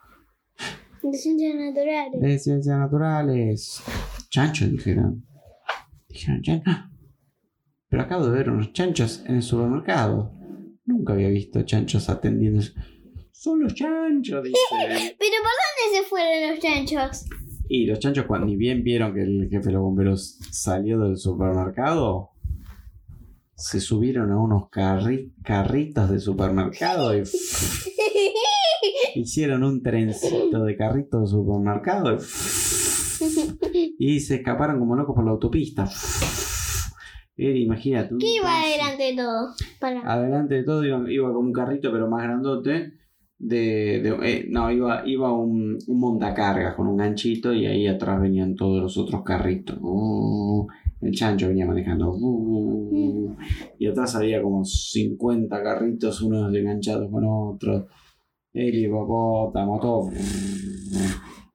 De 1.03 1.17
ciencias 1.17 1.55
naturales. 1.55 2.21
de 2.21 2.39
ciencias 2.39 2.79
naturales. 2.79 3.83
Chanchos, 4.31 4.71
dijeron. 4.71 5.25
Dijeron, 6.09 6.43
chanchos. 6.43 6.75
Pero 7.89 8.03
acabo 8.03 8.27
de 8.27 8.33
ver 8.33 8.51
unos 8.51 8.73
chanchos 8.73 9.25
en 9.27 9.37
el 9.37 9.43
supermercado. 9.43 10.33
Nunca 10.85 11.15
había 11.15 11.29
visto 11.29 11.63
chanchos 11.63 12.11
atendiendo. 12.11 12.63
Son 13.33 13.63
los 13.63 13.75
chanchos, 13.75 14.43
dice. 14.45 14.57
Pero 15.19 15.37
¿por 15.43 15.53
dónde 15.63 15.99
se 15.99 16.03
fueron 16.09 16.51
los 16.51 16.59
chanchos? 16.61 17.25
Y 17.69 17.87
los 17.87 17.99
chanchos, 17.99 18.27
cuando 18.27 18.47
ni 18.47 18.57
bien 18.57 18.83
vieron 18.85 19.15
que 19.15 19.23
el 19.23 19.49
jefe 19.51 19.67
de 19.69 19.73
los 19.73 19.83
bomberos 19.83 20.39
salió 20.51 21.01
del 21.01 21.17
supermercado, 21.17 22.31
se 23.57 23.81
subieron 23.81 24.31
a 24.33 24.37
unos 24.39 24.65
carri- 24.71 25.33
carritos 25.43 26.11
de 26.11 26.19
supermercado 26.19 27.17
y 27.17 27.23
hicieron 29.15 29.63
un 29.63 29.83
trencito 29.83 30.65
de 30.65 30.77
carritos 30.77 31.23
de 31.23 31.27
supermercado 31.29 32.19
y, 33.73 33.97
y 33.99 34.21
se 34.21 34.37
escaparon 34.37 34.79
como 34.79 34.97
locos 34.97 35.15
por 35.15 35.25
la 35.25 35.31
autopista. 35.33 35.89
Era, 37.37 37.57
imagínate. 37.59 38.15
¿Qué 38.19 38.37
iba 38.37 38.63
adelante 38.63 39.03
de 39.05 39.17
todo? 39.17 39.55
Para. 39.81 40.01
Adelante 40.13 40.55
de 40.55 40.63
todo 40.65 40.85
iba, 40.85 41.03
iba 41.11 41.29
como 41.29 41.41
un 41.41 41.53
carrito, 41.53 41.91
pero 41.91 42.09
más 42.09 42.23
grandote. 42.23 42.93
De, 43.39 44.01
de- 44.01 44.19
eh, 44.23 44.47
no, 44.49 44.71
iba, 44.71 45.03
iba 45.07 45.33
un, 45.33 45.77
un 45.87 46.01
montacargas 46.01 46.75
con 46.75 46.87
un 46.87 46.97
ganchito 46.97 47.53
y 47.53 47.67
ahí 47.67 47.87
atrás 47.87 48.21
venían 48.21 48.55
todos 48.55 48.81
los 48.83 48.97
otros 48.97 49.23
carritos. 49.23 49.77
Uh, 49.81 50.67
el 51.03 51.13
chancho 51.13 51.49
venía 51.49 51.67
manejando. 51.67 52.13
Uh, 52.15 53.35
y 53.79 53.87
atrás 53.87 54.15
había 54.17 54.41
como 54.43 54.65
50 54.65 55.63
carritos, 55.63 56.23
unos 56.23 56.55
enganchados 56.55 57.11
con 57.11 57.25
otros. 57.27 57.85
El 58.53 58.75
hipopótamo, 58.77 59.81
todo. 59.81 60.11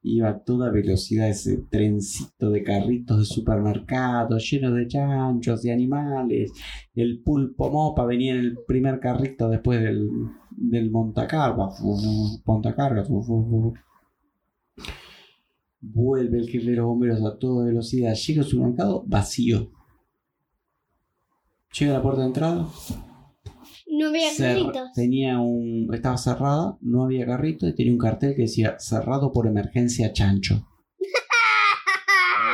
Iba 0.02 0.30
a 0.30 0.40
toda 0.40 0.72
velocidad 0.72 1.28
ese 1.28 1.58
trencito 1.70 2.50
de 2.50 2.64
carritos 2.64 3.20
de 3.20 3.26
supermercado 3.26 4.38
lleno 4.38 4.74
de 4.74 4.88
chanchos 4.88 5.66
y 5.66 5.72
animales. 5.72 6.54
El 6.96 7.22
pulpo 7.22 7.70
mopa 7.70 8.06
venía 8.06 8.34
en 8.34 8.40
el 8.40 8.58
primer 8.66 9.02
carrito 9.02 9.50
después 9.50 9.82
del, 9.82 10.08
del 10.52 10.90
montacarga. 10.90 11.70
Vuelve 15.82 16.38
el 16.38 16.50
jefe 16.50 16.80
bomberos 16.80 17.24
a 17.24 17.38
toda 17.38 17.66
velocidad. 17.66 18.14
Llega 18.14 18.42
al 18.42 18.48
supermercado 18.48 19.04
vacío. 19.06 19.72
Llega 21.78 21.92
a 21.92 21.98
la 21.98 22.02
puerta 22.02 22.22
de 22.22 22.28
entrada. 22.28 22.68
No 23.90 24.10
había 24.10 24.30
carritos. 24.38 24.92
tenía 24.94 25.40
un. 25.40 25.88
Estaba 25.94 26.18
cerrada, 26.18 26.78
no 26.82 27.04
había 27.04 27.26
carrito 27.26 27.68
y 27.68 27.74
tenía 27.74 27.92
un 27.92 27.98
cartel 27.98 28.36
que 28.36 28.44
decía 28.44 28.76
cerrado 28.80 29.32
por 29.32 29.48
emergencia 29.48 30.14
chancho. 30.14 30.68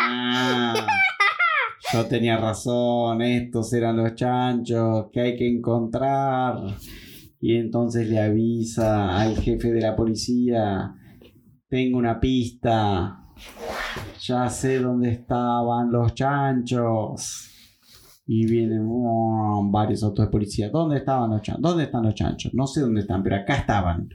Ah, 0.08 0.74
yo 1.92 2.06
tenía 2.06 2.38
razón, 2.38 3.22
estos 3.22 3.74
eran 3.74 3.98
los 3.98 4.16
chanchos 4.16 5.08
que 5.12 5.22
hay 5.22 5.36
que 5.36 5.48
encontrar. 5.48 6.58
Y 7.42 7.58
entonces 7.58 8.10
le 8.10 8.20
avisa 8.20 9.20
al 9.20 9.38
jefe 9.38 9.72
de 9.72 9.82
la 9.82 9.96
policía, 9.96 10.96
tengo 11.68 11.98
una 11.98 12.20
pista, 12.20 13.26
ya 14.20 14.50
sé 14.50 14.80
dónde 14.80 15.12
estaban 15.12 15.92
los 15.92 16.16
chanchos. 16.16 17.55
Y 18.28 18.48
vienen 18.48 18.88
varios 19.72 20.04
autos 20.04 20.26
de 20.26 20.32
policía. 20.32 20.70
¿Dónde 20.70 20.98
estaban 20.98 21.30
los 21.30 21.42
chanchos? 21.42 21.62
¿Dónde 21.62 21.84
están 21.84 22.04
los 22.04 22.16
chanchos? 22.16 22.54
No 22.54 22.66
sé 22.66 22.82
dónde 22.82 23.02
están, 23.02 23.22
pero 23.22 23.36
acá 23.36 23.56
estaban. 23.58 24.10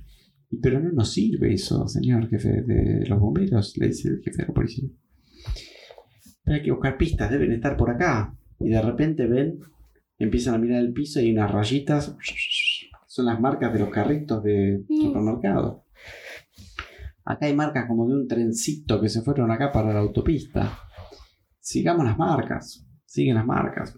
Pero 0.60 0.80
no 0.80 0.90
nos 0.90 1.12
sirve 1.12 1.52
eso, 1.54 1.86
señor 1.86 2.28
jefe 2.28 2.62
de 2.62 3.06
los 3.08 3.20
bomberos, 3.20 3.76
le 3.76 3.86
dice 3.88 4.08
el 4.08 4.20
jefe 4.20 4.42
de 4.42 4.48
la 4.48 4.54
policía. 4.54 4.88
Pero 6.42 6.56
hay 6.56 6.62
que 6.64 6.72
buscar 6.72 6.96
pistas, 6.98 7.30
deben 7.30 7.52
estar 7.52 7.76
por 7.76 7.90
acá. 7.90 8.34
Y 8.58 8.68
de 8.70 8.82
repente 8.82 9.26
ven, 9.28 9.60
empiezan 10.18 10.54
a 10.54 10.58
mirar 10.58 10.80
el 10.80 10.92
piso 10.92 11.20
y 11.20 11.26
hay 11.26 11.32
unas 11.32 11.52
rayitas. 11.52 12.16
Son 13.06 13.26
las 13.26 13.40
marcas 13.40 13.72
de 13.72 13.78
los 13.78 13.90
carritos 13.90 14.42
de 14.42 14.84
Mm. 14.88 15.02
supermercado. 15.02 15.84
Acá 17.24 17.46
hay 17.46 17.54
marcas 17.54 17.86
como 17.86 18.08
de 18.08 18.14
un 18.14 18.26
trencito 18.26 19.00
que 19.00 19.08
se 19.08 19.22
fueron 19.22 19.52
acá 19.52 19.70
para 19.70 19.92
la 19.92 20.00
autopista. 20.00 20.78
Sigamos 21.60 22.04
las 22.04 22.18
marcas. 22.18 22.84
Siguen 23.10 23.34
las 23.34 23.44
marcas. 23.44 23.96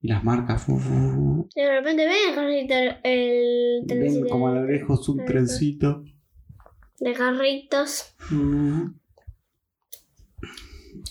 Y 0.00 0.08
las 0.08 0.24
marcas. 0.24 0.66
De 0.66 1.70
repente 1.70 2.04
ven 2.04 2.16
el 2.28 2.34
carrito, 2.34 2.74
el 3.04 3.84
Ven 3.86 3.98
trencito 4.00 4.28
como 4.28 4.48
a 4.48 4.54
lo 4.56 4.66
lejos 4.66 5.08
un 5.08 5.24
trencito. 5.24 6.02
de 6.98 7.12
carritos. 7.12 8.16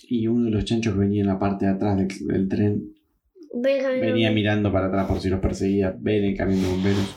Y 0.10 0.28
uno 0.28 0.45
de 0.45 0.51
los 0.51 0.66
chanchos 0.66 0.93
que 0.93 0.99
venía 0.99 1.22
en 1.22 1.28
la 1.28 1.39
parte 1.39 1.66
de 1.68 1.72
atrás 1.72 1.95
del, 1.95 2.10
del 2.28 2.49
tren 2.49 2.93
Ven 3.53 4.01
venía 4.01 4.32
mirando 4.32 4.70
para 4.74 4.88
atrás 4.88 5.08
por 5.08 5.22
si 5.22 5.30
los 5.30 5.39
perseguía. 5.39 5.95
Ven 5.97 6.26
el 6.26 6.36
camión 6.36 6.62
de 6.62 6.68
bomberos. 6.68 7.16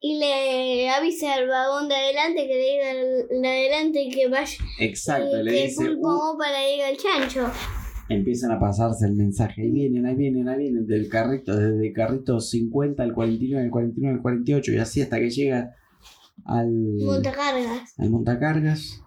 Y 0.00 0.18
le 0.18 0.88
avisa 0.90 1.34
al 1.34 1.48
vagón 1.48 1.88
de 1.88 1.96
adelante 1.96 2.46
que 2.46 2.54
le 2.54 2.70
diga 2.70 2.90
al 2.90 3.42
de 3.42 3.48
adelante 3.48 4.08
que 4.14 4.28
vaya. 4.28 4.58
Exacto, 4.78 5.40
y 5.40 5.42
le 5.44 5.50
que 5.50 5.62
dice. 5.64 5.90
"Uh", 5.98 6.38
le 6.38 6.72
diga 6.72 6.88
al 6.88 6.96
chancho. 6.96 7.50
empiezan 8.08 8.52
a 8.52 8.60
pasarse 8.60 9.06
el 9.06 9.14
mensaje. 9.14 9.62
Ahí 9.62 9.70
vienen, 9.70 10.06
ahí 10.06 10.14
vienen, 10.14 10.48
ahí 10.48 10.58
vienen. 10.58 10.86
Del 10.86 11.08
carrito, 11.08 11.56
desde 11.56 11.88
el 11.88 11.92
carrito 11.92 12.40
50 12.40 13.02
al 13.02 13.12
49, 13.12 13.64
al 13.64 13.70
49, 13.70 14.16
al 14.16 14.22
48. 14.22 14.72
Y 14.72 14.76
así 14.78 15.02
hasta 15.02 15.18
que 15.18 15.30
llega 15.30 15.74
al. 16.44 16.70
Montacargas. 16.70 17.98
al 17.98 18.10
montacargas. 18.10 19.02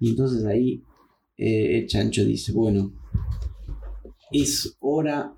Y 0.00 0.10
entonces 0.10 0.44
ahí 0.46 0.82
eh, 1.36 1.78
el 1.78 1.86
chancho 1.86 2.24
dice, 2.24 2.52
bueno, 2.52 2.92
es 4.32 4.76
hora 4.80 5.34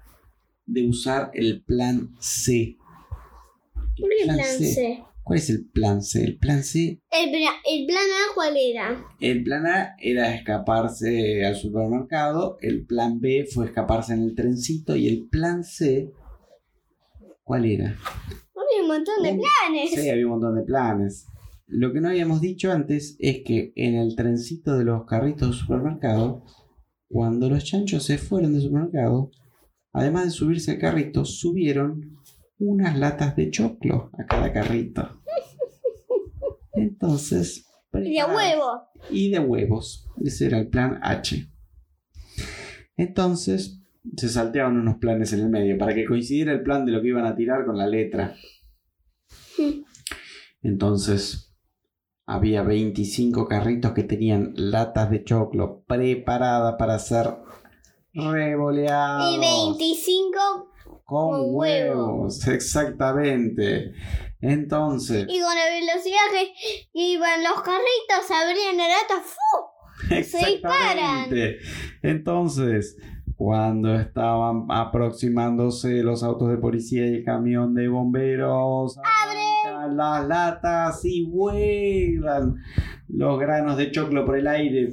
de 0.65 0.89
usar 0.89 1.31
el 1.35 1.63
plan 1.65 2.15
C. 2.21 2.77
¿Por 4.03 4.11
qué 4.11 4.25
plan 4.25 4.45
C? 4.45 5.03
¿Cuál 5.25 5.39
es 5.39 5.51
el 5.51 5.65
plan 5.71 6.03
C? 6.03 6.25
El 6.25 6.37
plan 6.39 6.63
C, 6.65 7.01
El, 7.11 7.31
pla- 7.31 7.61
el 7.71 7.87
plan 7.87 7.99
A, 8.05 8.35
¿cuál 8.35 8.57
era? 8.57 9.07
el 9.21 9.45
plan 9.45 9.67
A 9.67 9.95
era 10.01 10.35
escaparse 10.35 11.45
al 11.47 11.55
supermercado, 11.57 12.57
el 12.61 12.85
plan 12.87 13.21
B 13.21 13.47
fue 13.51 13.67
escaparse 13.67 14.15
en 14.15 14.23
el 14.25 14.35
trencito 14.35 14.97
y 14.97 15.07
el 15.09 15.29
plan 15.29 15.63
C, 15.65 16.11
¿cuál 17.45 17.65
era? 17.67 17.97
Había 18.55 18.83
un 18.83 18.89
montón 18.89 19.23
de 19.23 19.31
Un- 19.33 19.41
planes. 19.41 19.91
Sí, 19.91 20.09
había 20.11 20.25
un 20.27 20.33
montón 20.33 20.57
de 20.57 20.63
planes. 20.63 21.27
Lo 21.67 21.93
que 21.93 22.01
no 22.01 22.09
habíamos 22.09 22.41
dicho 22.41 22.71
antes 22.73 23.17
es 23.19 23.43
que 23.45 23.73
en 23.77 23.95
el 23.95 24.15
trencito 24.17 24.77
de 24.77 24.85
los 24.85 25.05
carritos 25.07 25.49
de 25.51 25.57
supermercado, 25.57 26.45
cuando 27.09 27.49
los 27.49 27.65
chanchos 27.65 28.05
se 28.05 28.19
fueron 28.19 28.53
del 28.53 28.63
supermercado, 28.63 29.31
además 29.93 30.25
de 30.25 30.31
subirse 30.33 30.73
al 30.73 30.79
carrito, 30.79 31.25
subieron 31.25 32.19
unas 32.65 32.97
latas 32.99 33.35
de 33.37 33.51
choclo 33.51 34.11
a 34.19 34.25
cada 34.27 34.53
carrito. 34.53 35.21
Entonces. 36.75 37.67
Y 37.95 37.99
de 37.99 38.01
preparados- 38.23 38.35
huevo. 38.37 38.83
y 39.11 39.31
de 39.31 39.39
huevos. 39.41 40.09
Ese 40.25 40.47
era 40.47 40.59
el 40.59 40.69
plan 40.69 40.99
H. 41.03 41.49
Entonces 42.97 43.81
se 44.17 44.29
salteaban 44.29 44.77
unos 44.79 44.97
planes 44.97 45.33
en 45.33 45.41
el 45.41 45.49
medio 45.49 45.77
para 45.79 45.95
que 45.95 46.05
coincidiera 46.05 46.53
el 46.53 46.63
plan 46.63 46.85
de 46.87 46.93
lo 46.93 47.03
que 47.03 47.09
iban 47.09 47.27
a 47.27 47.37
tirar 47.37 47.65
con 47.67 47.77
la 47.77 47.87
letra. 47.87 48.35
Entonces 50.63 51.55
había 52.27 52.63
25 52.63 53.47
carritos 53.49 53.93
que 53.93 54.05
tenían 54.05 54.53
latas 54.57 55.11
de 55.11 55.25
choclo 55.25 55.85
preparadas 55.87 56.77
para 56.79 56.99
ser 56.99 57.27
revoleados 58.15 59.35
Y 59.35 59.39
25. 59.39 60.39
con 60.85 61.03
con 61.05 61.41
huevo. 61.55 62.07
huevos. 62.07 62.47
Exactamente. 62.49 63.93
Entonces, 64.41 65.27
Y 65.29 65.41
con 65.41 65.55
la 65.55 65.65
velocidad 65.67 66.19
que 66.33 66.53
iban 66.95 67.43
los 67.45 67.63
carritos, 67.63 68.31
abrían 68.31 68.77
la 68.77 68.89
lata. 68.89 69.23
¡fu! 69.23 70.15
Exactamente. 70.15 71.59
Entonces, 72.03 72.97
cuando 73.37 73.95
estaban 73.99 74.67
aproximándose 74.69 76.03
los 76.03 76.23
autos 76.23 76.49
de 76.51 76.59
policía 76.59 77.07
y 77.07 77.15
el 77.17 77.25
camión 77.25 77.75
de 77.75 77.89
bomberos, 77.89 78.97
¡pam! 78.97 79.97
Las 79.97 80.27
latas 80.27 81.05
y 81.05 81.25
vuelan 81.25 82.57
los 83.09 83.39
granos 83.39 83.77
de 83.77 83.91
choclo 83.91 84.25
por 84.25 84.39
el 84.39 84.47
aire. 84.47 84.91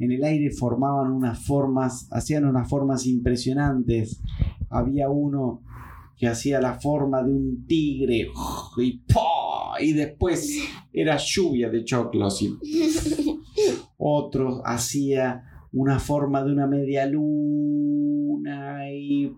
En 0.00 0.10
el 0.10 0.24
aire 0.24 0.50
formaban 0.50 1.12
unas 1.12 1.38
formas, 1.44 2.08
hacían 2.10 2.46
unas 2.46 2.68
formas 2.68 3.06
impresionantes. 3.06 4.20
Había 4.70 5.08
uno 5.10 5.62
que 6.16 6.26
hacía 6.26 6.60
la 6.60 6.74
forma 6.80 7.22
de 7.22 7.32
un 7.32 7.66
tigre 7.66 8.26
y, 8.78 8.92
¡pah! 9.12 9.80
y 9.80 9.92
después 9.92 10.50
era 10.92 11.16
lluvia 11.16 11.70
de 11.70 11.84
choclos 11.84 12.42
y 12.42 12.58
otro 13.96 14.62
hacía 14.66 15.44
una 15.72 15.98
forma 15.98 16.42
de 16.44 16.52
una 16.52 16.66
media 16.66 17.06
luna 17.06 18.90
y 18.90 19.32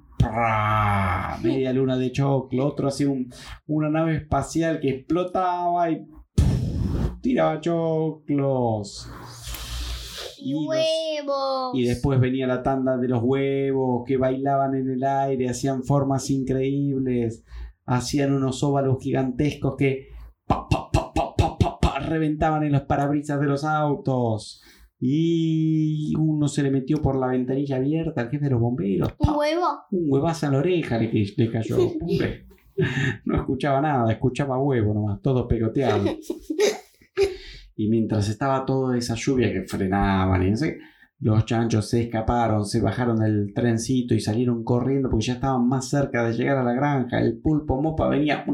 media 1.42 1.72
luna 1.72 1.96
de 1.96 2.10
choclo, 2.12 2.66
otro 2.66 2.88
hacía 2.88 3.08
un- 3.10 3.32
una 3.66 3.90
nave 3.90 4.16
espacial 4.16 4.80
que 4.80 4.90
explotaba 4.90 5.90
y 5.90 6.06
tiraba 7.20 7.60
choclos. 7.60 9.08
Huevos. 10.44 11.72
y 11.74 11.84
después 11.84 12.20
venía 12.20 12.46
la 12.46 12.62
tanda 12.62 12.96
de 12.96 13.08
los 13.08 13.22
huevos 13.22 14.04
que 14.06 14.16
bailaban 14.16 14.74
en 14.74 14.90
el 14.90 15.04
aire, 15.04 15.48
hacían 15.48 15.82
formas 15.82 16.30
increíbles, 16.30 17.44
hacían 17.86 18.32
unos 18.32 18.62
óvalos 18.62 18.98
gigantescos 19.00 19.76
que 19.76 20.08
pa, 20.46 20.68
pa, 20.68 20.90
pa, 20.90 21.12
pa, 21.12 21.34
pa, 21.36 21.56
pa, 21.58 21.78
pa, 21.78 21.98
reventaban 22.00 22.64
en 22.64 22.72
los 22.72 22.82
parabrisas 22.82 23.40
de 23.40 23.46
los 23.46 23.64
autos. 23.64 24.62
Y 25.04 26.14
uno 26.16 26.46
se 26.46 26.62
le 26.62 26.70
metió 26.70 27.02
por 27.02 27.16
la 27.16 27.26
ventanilla 27.26 27.76
abierta 27.76 28.20
al 28.20 28.30
jefe 28.30 28.44
de 28.44 28.50
los 28.52 28.60
bomberos. 28.60 29.12
Un 29.18 29.36
huevo. 29.36 29.66
un 29.90 30.04
huevazo 30.08 30.46
en 30.46 30.52
la 30.52 30.58
oreja 30.58 30.98
le, 30.98 31.10
le 31.36 31.50
cayó. 31.50 31.76
No 33.26 33.36
escuchaba 33.36 33.82
nada, 33.82 34.10
escuchaba 34.10 34.58
huevo 34.58 34.94
nomás, 34.94 35.20
todo 35.20 35.46
pegoteado. 35.46 36.04
Y 37.76 37.88
mientras 37.88 38.28
estaba 38.28 38.64
toda 38.64 38.96
esa 38.96 39.14
lluvia 39.14 39.52
que 39.52 39.62
frenaban 39.62 40.42
y 40.42 40.50
no 40.50 40.56
sé, 40.56 40.78
los 41.20 41.44
chanchos 41.46 41.88
se 41.88 42.02
escaparon, 42.02 42.66
se 42.66 42.80
bajaron 42.80 43.18
del 43.18 43.52
trencito 43.54 44.14
y 44.14 44.20
salieron 44.20 44.64
corriendo 44.64 45.08
porque 45.08 45.26
ya 45.26 45.34
estaban 45.34 45.68
más 45.68 45.88
cerca 45.88 46.24
de 46.24 46.34
llegar 46.34 46.58
a 46.58 46.64
la 46.64 46.72
granja. 46.72 47.20
El 47.20 47.38
pulpo 47.38 47.80
mopa 47.80 48.08
venía 48.08 48.44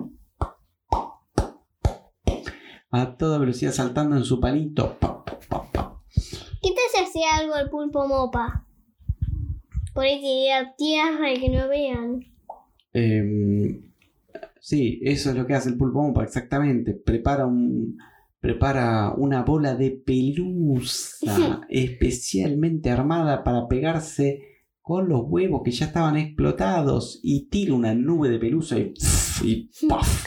a 2.90 3.16
toda 3.16 3.38
velocidad 3.38 3.72
saltando 3.72 4.16
en 4.16 4.24
su 4.24 4.40
palito. 4.40 4.98
Pa, 4.98 5.24
pa, 5.24 5.38
pa, 5.48 5.72
pa. 5.72 6.02
¿Qué 6.62 6.70
tal 6.70 6.84
si 6.92 7.02
hacía 7.02 7.36
algo 7.36 7.56
el 7.56 7.68
pulpo 7.68 8.06
mopa? 8.06 8.66
Por 9.94 10.04
ahí 10.04 10.20
que 10.20 10.52
a 10.52 10.74
tierra 10.76 11.32
y 11.32 11.40
que 11.40 11.48
no 11.50 11.68
vean. 11.68 12.20
Em, 12.92 13.92
sí, 14.60 15.00
eso 15.02 15.30
es 15.30 15.36
lo 15.36 15.46
que 15.46 15.54
hace 15.54 15.70
el 15.70 15.76
pulpo 15.76 16.02
mopa, 16.02 16.24
exactamente. 16.24 16.94
Prepara 16.94 17.46
un. 17.46 17.98
Prepara 18.40 19.14
una 19.16 19.42
bola 19.42 19.74
de 19.74 19.90
pelusa 19.90 21.60
especialmente 21.68 22.90
armada 22.90 23.42
para 23.42 23.66
pegarse 23.66 24.40
con 24.80 25.08
los 25.08 25.22
huevos 25.26 25.62
que 25.64 25.70
ya 25.72 25.86
estaban 25.86 26.16
explotados 26.16 27.20
y 27.22 27.48
tira 27.48 27.74
una 27.74 27.94
nube 27.94 28.28
de 28.30 28.38
pelusa 28.38 28.78
y, 28.78 28.94
y 29.42 29.70
¡paf! 29.88 30.26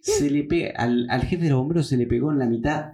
se 0.00 0.30
le 0.30 0.44
pega 0.44 0.72
al, 0.76 1.06
al 1.08 1.22
jefe 1.22 1.44
de 1.44 1.50
los 1.50 1.60
bomberos 1.60 1.86
se 1.86 1.96
le 1.96 2.06
pegó 2.06 2.30
en 2.30 2.38
la 2.38 2.46
mitad 2.46 2.88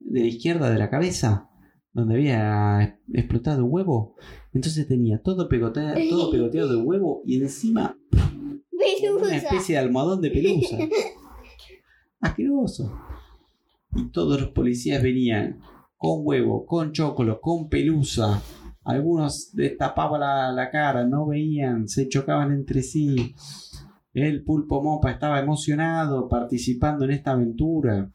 de 0.00 0.20
la 0.20 0.26
izquierda 0.26 0.70
de 0.70 0.78
la 0.78 0.90
cabeza 0.90 1.48
donde 1.92 2.14
había 2.14 2.98
explotado 3.12 3.64
un 3.64 3.72
huevo 3.72 4.16
entonces 4.52 4.88
tenía 4.88 5.22
todo 5.22 5.48
pegoteado, 5.48 5.94
todo 6.08 6.32
pegoteado 6.32 6.72
de 6.72 6.82
huevo 6.82 7.22
y 7.26 7.40
encima 7.40 7.96
una 8.72 9.20
Pelusa. 9.28 9.36
especie 9.36 9.74
de 9.74 9.80
almohadón 9.80 10.20
de 10.20 10.30
pelusa. 10.30 10.78
Asqueroso. 12.20 12.92
Y 13.94 14.10
todos 14.10 14.40
los 14.40 14.50
policías 14.50 15.02
venían 15.02 15.60
con 15.96 16.20
huevo, 16.22 16.64
con 16.66 16.92
chocolo, 16.92 17.40
con 17.40 17.68
pelusa. 17.68 18.42
Algunos 18.84 19.52
destapaban 19.52 20.20
la, 20.20 20.52
la 20.52 20.70
cara, 20.70 21.06
no 21.06 21.26
veían, 21.26 21.88
se 21.88 22.08
chocaban 22.08 22.52
entre 22.52 22.82
sí. 22.82 23.34
El 24.12 24.42
pulpo 24.42 24.82
mopa 24.82 25.10
estaba 25.10 25.40
emocionado 25.40 26.28
participando 26.28 27.04
en 27.04 27.10
esta 27.12 27.32
aventura. 27.32 28.10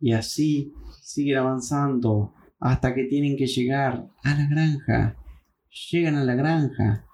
Y 0.00 0.12
así 0.12 0.72
siguen 1.02 1.38
avanzando 1.38 2.32
hasta 2.58 2.94
que 2.94 3.04
tienen 3.04 3.36
que 3.36 3.46
llegar 3.46 4.08
a 4.22 4.34
la 4.34 4.48
granja. 4.48 5.16
Llegan 5.90 6.16
a 6.16 6.24
la 6.24 6.34
granja 6.34 7.06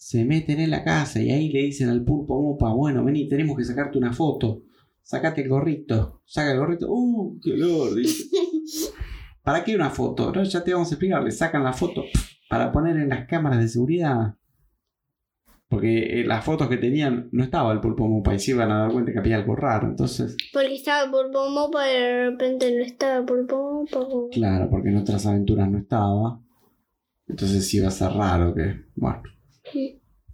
se 0.00 0.24
meten 0.24 0.58
en 0.60 0.70
la 0.70 0.82
casa 0.82 1.20
y 1.20 1.30
ahí 1.30 1.52
le 1.52 1.60
dicen 1.60 1.90
al 1.90 2.02
pulpo 2.02 2.40
mopa, 2.40 2.72
bueno, 2.72 3.04
vení, 3.04 3.28
tenemos 3.28 3.54
que 3.54 3.64
sacarte 3.64 3.98
una 3.98 4.14
foto. 4.14 4.62
Sacate 5.02 5.42
el 5.42 5.48
gorrito. 5.48 6.22
Saca 6.24 6.52
el 6.52 6.58
gorrito. 6.58 6.86
¡Uh, 6.88 7.38
qué 7.42 7.52
olor! 7.54 7.94
dice. 7.94 8.24
¿Para 9.42 9.64
qué 9.64 9.74
una 9.74 9.90
foto? 9.90 10.32
No, 10.32 10.42
ya 10.44 10.62
te 10.62 10.72
vamos 10.72 10.88
a 10.90 10.94
explicar. 10.94 11.22
Le 11.22 11.30
sacan 11.32 11.64
la 11.64 11.72
foto 11.72 12.04
para 12.48 12.70
poner 12.70 12.96
en 12.96 13.08
las 13.08 13.26
cámaras 13.26 13.58
de 13.60 13.68
seguridad. 13.68 14.34
Porque 15.68 16.20
en 16.20 16.28
las 16.28 16.44
fotos 16.44 16.68
que 16.68 16.76
tenían 16.76 17.28
no 17.32 17.44
estaba 17.44 17.72
el 17.72 17.80
pulpo 17.80 18.08
mopa 18.08 18.34
y 18.34 18.40
se 18.40 18.50
iban 18.50 18.72
a 18.72 18.80
dar 18.82 18.92
cuenta 18.92 19.12
que 19.12 19.18
había 19.20 19.36
algo 19.36 19.54
raro. 19.54 19.88
Entonces, 19.88 20.36
Porque 20.52 20.74
estaba 20.74 21.04
el 21.04 21.10
pulpo 21.10 21.48
mopa 21.48 21.88
y 21.88 21.92
de 21.94 22.30
repente 22.30 22.76
no 22.76 22.82
estaba 22.84 23.18
el 23.18 23.24
pulpo 23.24 23.84
mopa. 23.90 24.06
claro, 24.32 24.68
porque 24.68 24.88
en 24.88 24.96
otras 24.96 25.26
aventuras 25.26 25.70
no 25.70 25.78
estaba. 25.78 26.40
Entonces 27.28 27.66
sí 27.68 27.76
iba 27.76 27.86
a 27.88 27.92
ser 27.92 28.10
raro 28.12 28.52
que. 28.54 28.84
Bueno. 28.96 29.22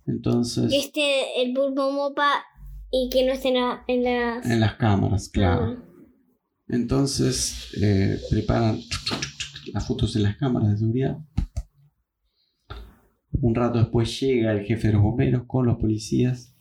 Entonces. 0.07 0.73
Esté 0.73 1.43
el 1.43 1.53
pulpo 1.53 1.91
mopa 1.93 2.43
y 2.91 3.11
que 3.11 3.27
no 3.27 3.33
esté 3.33 3.49
en, 3.49 3.55
la- 3.55 3.85
en 3.87 4.05
las... 4.05 4.47
En 4.47 4.61
las 4.61 4.75
cámaras, 4.75 5.29
claro. 5.29 5.77
Ah. 5.79 5.83
Entonces 6.69 7.73
eh, 7.81 8.19
preparan 8.31 8.79
las 9.73 9.87
fotos 9.87 10.17
en 10.17 10.23
las 10.25 10.37
cámaras 10.37 10.71
de 10.73 10.79
seguridad. 10.79 11.19
Un 13.41 13.55
rato 13.55 13.79
después 13.79 14.19
llega 14.21 14.53
el 14.53 14.65
jefe 14.65 14.89
de 14.89 14.95
los 14.95 15.03
bomberos 15.03 15.45
con 15.47 15.67
los 15.67 15.77
policías, 15.77 16.55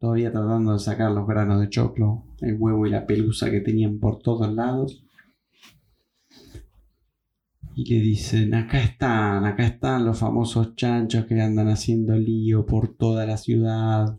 todavía 0.00 0.32
tratando 0.32 0.72
de 0.72 0.78
sacar 0.80 1.12
los 1.12 1.26
granos 1.26 1.60
de 1.60 1.68
choclo, 1.68 2.24
el 2.40 2.56
huevo 2.58 2.86
y 2.86 2.90
la 2.90 3.06
pelusa 3.06 3.50
que 3.50 3.60
tenían 3.60 3.98
por 4.00 4.18
todos 4.18 4.52
lados. 4.52 5.04
Y 7.74 7.84
le 7.94 8.00
dicen, 8.00 8.54
acá 8.54 8.82
están, 8.82 9.44
acá 9.44 9.64
están 9.64 10.04
los 10.04 10.18
famosos 10.18 10.74
chanchos 10.74 11.26
que 11.26 11.40
andan 11.40 11.68
haciendo 11.68 12.16
lío 12.16 12.66
por 12.66 12.96
toda 12.96 13.24
la 13.24 13.36
ciudad. 13.36 14.18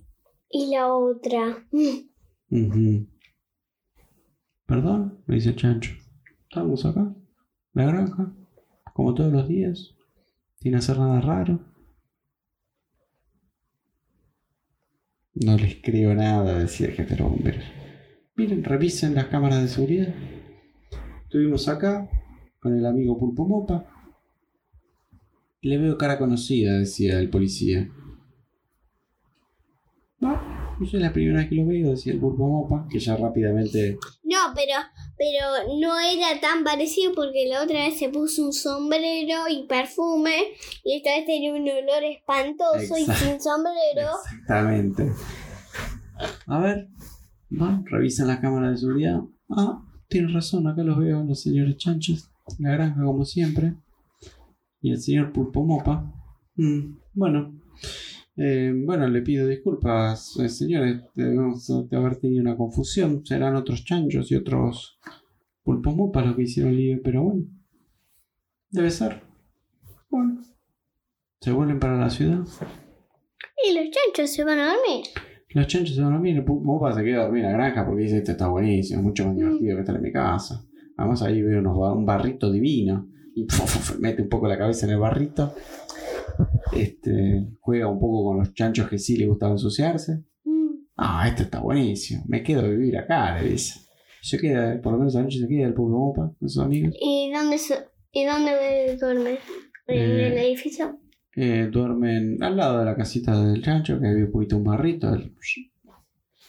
Y 0.50 0.72
la 0.72 0.94
otra. 0.94 1.68
Perdón, 4.66 5.24
me 5.28 5.36
dice 5.36 5.56
chancho. 5.56 5.92
Estamos 6.44 6.86
acá, 6.86 7.14
la 7.74 7.86
granja, 7.86 8.34
como 8.94 9.14
todos 9.14 9.32
los 9.32 9.48
días, 9.48 9.96
sin 10.60 10.76
hacer 10.76 10.98
nada 10.98 11.22
raro. 11.22 11.60
No 15.36 15.56
les 15.58 15.76
creo 15.82 16.16
nada, 16.16 16.60
decía 16.60 16.88
el 16.88 16.94
jefe 16.94 17.16
de 17.16 17.22
los 17.22 17.32
bomberos. 17.32 17.64
Miren, 18.36 18.64
revisen 18.64 19.16
las 19.16 19.28
cámaras 19.28 19.62
de 19.62 19.68
seguridad. 19.68 20.14
Estuvimos 21.24 21.68
acá 21.68 22.10
con 22.60 22.76
el 22.76 22.86
amigo 22.86 23.18
Pulpo 23.18 23.48
Mopa. 23.48 23.86
Le 25.62 25.78
veo 25.78 25.98
cara 25.98 26.18
conocida, 26.18 26.80
decía 26.80 27.20
el 27.20 27.30
policía. 27.30 27.90
Ah, 30.22 30.76
no 30.80 30.86
es 30.86 30.94
la 30.94 31.14
primera 31.14 31.40
vez 31.40 31.50
que 31.50 31.56
lo 31.56 31.66
veo, 31.66 31.92
decía 31.92 32.14
el 32.14 32.20
Pulpo 32.20 32.48
Mopa, 32.48 32.88
que 32.90 33.00
ya 33.00 33.16
rápidamente 33.16 33.98
No, 34.24 34.38
pero, 34.56 34.74
pero 35.18 35.78
no 35.80 36.00
era 36.00 36.40
tan 36.42 36.64
parecido 36.64 37.14
porque 37.14 37.48
la 37.48 37.64
otra 37.64 37.86
vez 37.86 38.00
se 38.00 38.10
puso 38.10 38.46
un 38.46 38.54
sombrero 38.54 39.48
y 39.50 39.66
perfume 39.68 40.38
y 40.84 40.98
esta 40.98 41.12
vez 41.12 41.26
tenía 41.26 41.54
un 41.54 41.62
olor 41.62 42.04
espantoso 42.04 42.98
y 42.98 43.06
sin 43.06 43.42
sombrero. 43.42 44.10
Exactamente. 44.24 45.12
A 46.48 46.60
ver, 46.60 46.88
van, 47.50 47.86
revisan 47.86 48.28
la 48.28 48.42
cámara 48.42 48.72
de 48.72 48.78
seguridad. 48.78 49.22
Ah, 49.50 49.82
tienes 50.08 50.34
razón, 50.34 50.68
acá 50.68 50.84
los 50.84 50.98
veo 50.98 51.24
los 51.24 51.42
señores 51.42 51.78
chanchos. 51.78 52.30
La 52.58 52.72
granja 52.72 53.04
como 53.04 53.26
siempre. 53.26 53.76
Y 54.82 54.92
el 54.92 55.02
señor 55.02 55.32
Pulpo 55.32 55.64
Mopa. 55.64 56.12
Mm, 56.56 56.98
bueno. 57.14 57.59
Eh, 58.42 58.72
bueno, 58.74 59.06
le 59.10 59.22
pido 59.22 59.46
disculpas, 59.46 60.40
eh, 60.40 60.48
señores. 60.48 61.02
Debemos 61.14 61.68
de 61.90 61.98
haber 61.98 62.16
tenido 62.16 62.42
una 62.42 62.56
confusión. 62.56 63.26
Serán 63.26 63.58
otros 63.58 63.84
chanchos 63.84 64.32
y 64.32 64.36
otros 64.36 64.98
Pulpos 65.62 65.94
Mopa 65.94 66.22
los 66.22 66.38
que 66.38 66.44
hicieron 66.44 66.74
lío, 66.74 67.00
pero 67.04 67.24
bueno. 67.24 67.44
Debe 68.72 68.92
ser. 68.92 69.22
Bueno. 70.10 70.42
Se 71.42 71.52
vuelven 71.52 71.80
para 71.80 72.00
la 72.00 72.10
ciudad. 72.10 72.46
Y 73.68 73.74
los 73.74 73.90
chanchos 73.92 74.34
se 74.34 74.46
van 74.46 74.60
a 74.60 74.68
dormir. 74.68 75.06
Los 75.50 75.68
chanchos 75.68 75.96
se 75.96 76.02
van 76.02 76.12
a 76.12 76.16
dormir, 76.16 76.38
el 76.38 76.46
Pulpo 76.46 76.64
Mopa 76.64 76.94
se 76.94 77.04
queda 77.04 77.22
a 77.22 77.24
dormir 77.24 77.44
en 77.44 77.52
la 77.52 77.58
granja 77.58 77.86
porque 77.86 78.04
dice, 78.04 78.20
este 78.20 78.32
está 78.32 78.48
buenísimo, 78.48 79.00
es 79.00 79.06
mucho 79.06 79.26
más 79.28 79.36
divertido 79.36 79.76
que 79.76 79.82
estar 79.82 79.96
en 79.96 80.02
mi 80.02 80.14
casa. 80.14 80.66
Vamos 80.96 81.22
ahí 81.24 81.42
ve 81.42 81.60
unos, 81.60 81.76
un 81.76 82.06
barrito 82.06 82.50
divino 82.50 83.10
y 83.36 83.46
mete 84.00 84.22
un 84.22 84.30
poco 84.30 84.48
la 84.48 84.58
cabeza 84.58 84.86
en 84.86 84.94
el 84.94 85.00
barrito. 85.00 85.54
Este, 86.74 87.48
juega 87.60 87.88
un 87.88 88.00
poco 88.00 88.26
con 88.26 88.40
los 88.40 88.54
chanchos 88.54 88.88
que 88.90 88.98
sí 89.00 89.18
le 89.18 89.26
gustaba 89.28 89.54
ensuciarse. 89.54 90.24
Mm. 90.44 90.70
Ah, 90.98 91.28
esto 91.28 91.44
está 91.44 91.60
buenísimo. 91.62 92.24
Me 92.28 92.44
quedo 92.44 92.62
a 92.62 92.68
vivir 92.68 92.98
acá, 92.98 93.40
le 93.42 93.50
dice. 93.50 93.80
Se 94.22 94.38
queda, 94.38 94.80
por 94.82 94.94
lo 94.94 95.00
menos 95.00 95.16
anoche 95.16 95.40
se 95.40 95.48
queda 95.48 95.68
el 95.68 95.74
Pulpo 95.74 95.98
Mopa 95.98 96.34
con 96.40 96.50
sus 96.50 96.62
amigos. 96.62 96.94
¿Y 97.00 97.32
dónde, 97.34 97.58
y 98.12 98.26
dónde 98.26 98.98
duerme? 99.00 99.40
¿En 99.88 99.98
Eh. 99.98 100.28
el 100.28 100.38
edificio? 100.38 101.00
Eh, 101.36 101.70
duermen 101.72 102.42
al 102.44 102.58
lado 102.58 102.80
de 102.80 102.86
la 102.86 102.96
casita 102.96 103.40
del 103.46 103.64
chancho, 103.64 104.00
que 104.00 104.08
había 104.08 104.26
un 104.26 104.32
poquito 104.32 104.58
un 104.58 104.64
barrito. 104.66 105.14
él 105.14 105.34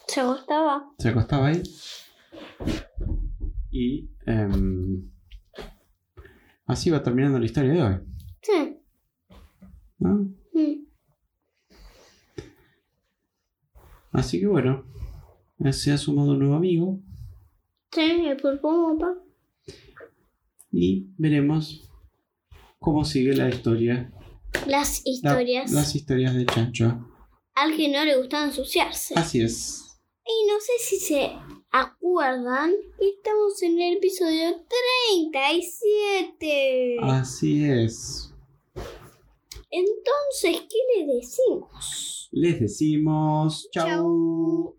¿Se 0.08 0.24
gustaba? 0.24 0.84
se 0.98 1.08
acostaba 1.10 1.46
ahí. 1.46 1.62
Y 3.70 4.10
em, 4.26 5.08
así 6.66 6.90
va 6.90 7.02
terminando 7.02 7.38
la 7.38 7.46
historia 7.46 7.72
de 7.72 7.82
hoy. 7.82 7.94
Sí. 8.42 8.79
¿No? 10.00 10.28
Mm. 10.52 10.84
Así 14.12 14.40
que 14.40 14.46
bueno, 14.46 14.84
se 15.72 15.92
ha 15.92 15.98
sumado 15.98 16.32
un 16.32 16.40
nuevo 16.40 16.54
amigo 16.56 16.98
Sí, 17.92 18.00
el 18.02 18.36
pulpo 18.36 18.70
mopa. 18.72 19.14
y 20.72 21.06
veremos 21.18 21.88
cómo 22.78 23.04
sigue 23.04 23.34
la 23.34 23.48
historia. 23.48 24.12
Las 24.66 25.02
la- 25.04 25.10
historias. 25.10 25.70
las 25.72 25.94
historias 25.94 26.34
del 26.34 26.46
chancho. 26.46 27.06
Al 27.54 27.76
que 27.76 27.88
no 27.88 28.04
le 28.04 28.16
gusta 28.16 28.44
ensuciarse. 28.44 29.14
Así 29.16 29.40
es. 29.42 30.00
Y 30.24 30.46
no 30.48 30.54
sé 30.60 30.72
si 30.78 30.96
se 31.00 31.30
acuerdan, 31.72 32.72
estamos 33.00 33.60
en 33.62 33.80
el 33.80 33.96
episodio 33.98 34.64
37. 35.10 36.96
Así 37.02 37.64
es. 37.64 38.29
Entonces, 39.70 40.66
¿qué 40.68 40.78
le 40.96 41.14
decimos? 41.14 42.28
Les 42.32 42.58
decimos 42.58 43.68
chau. 43.72 43.86
Chau. 43.86 44.76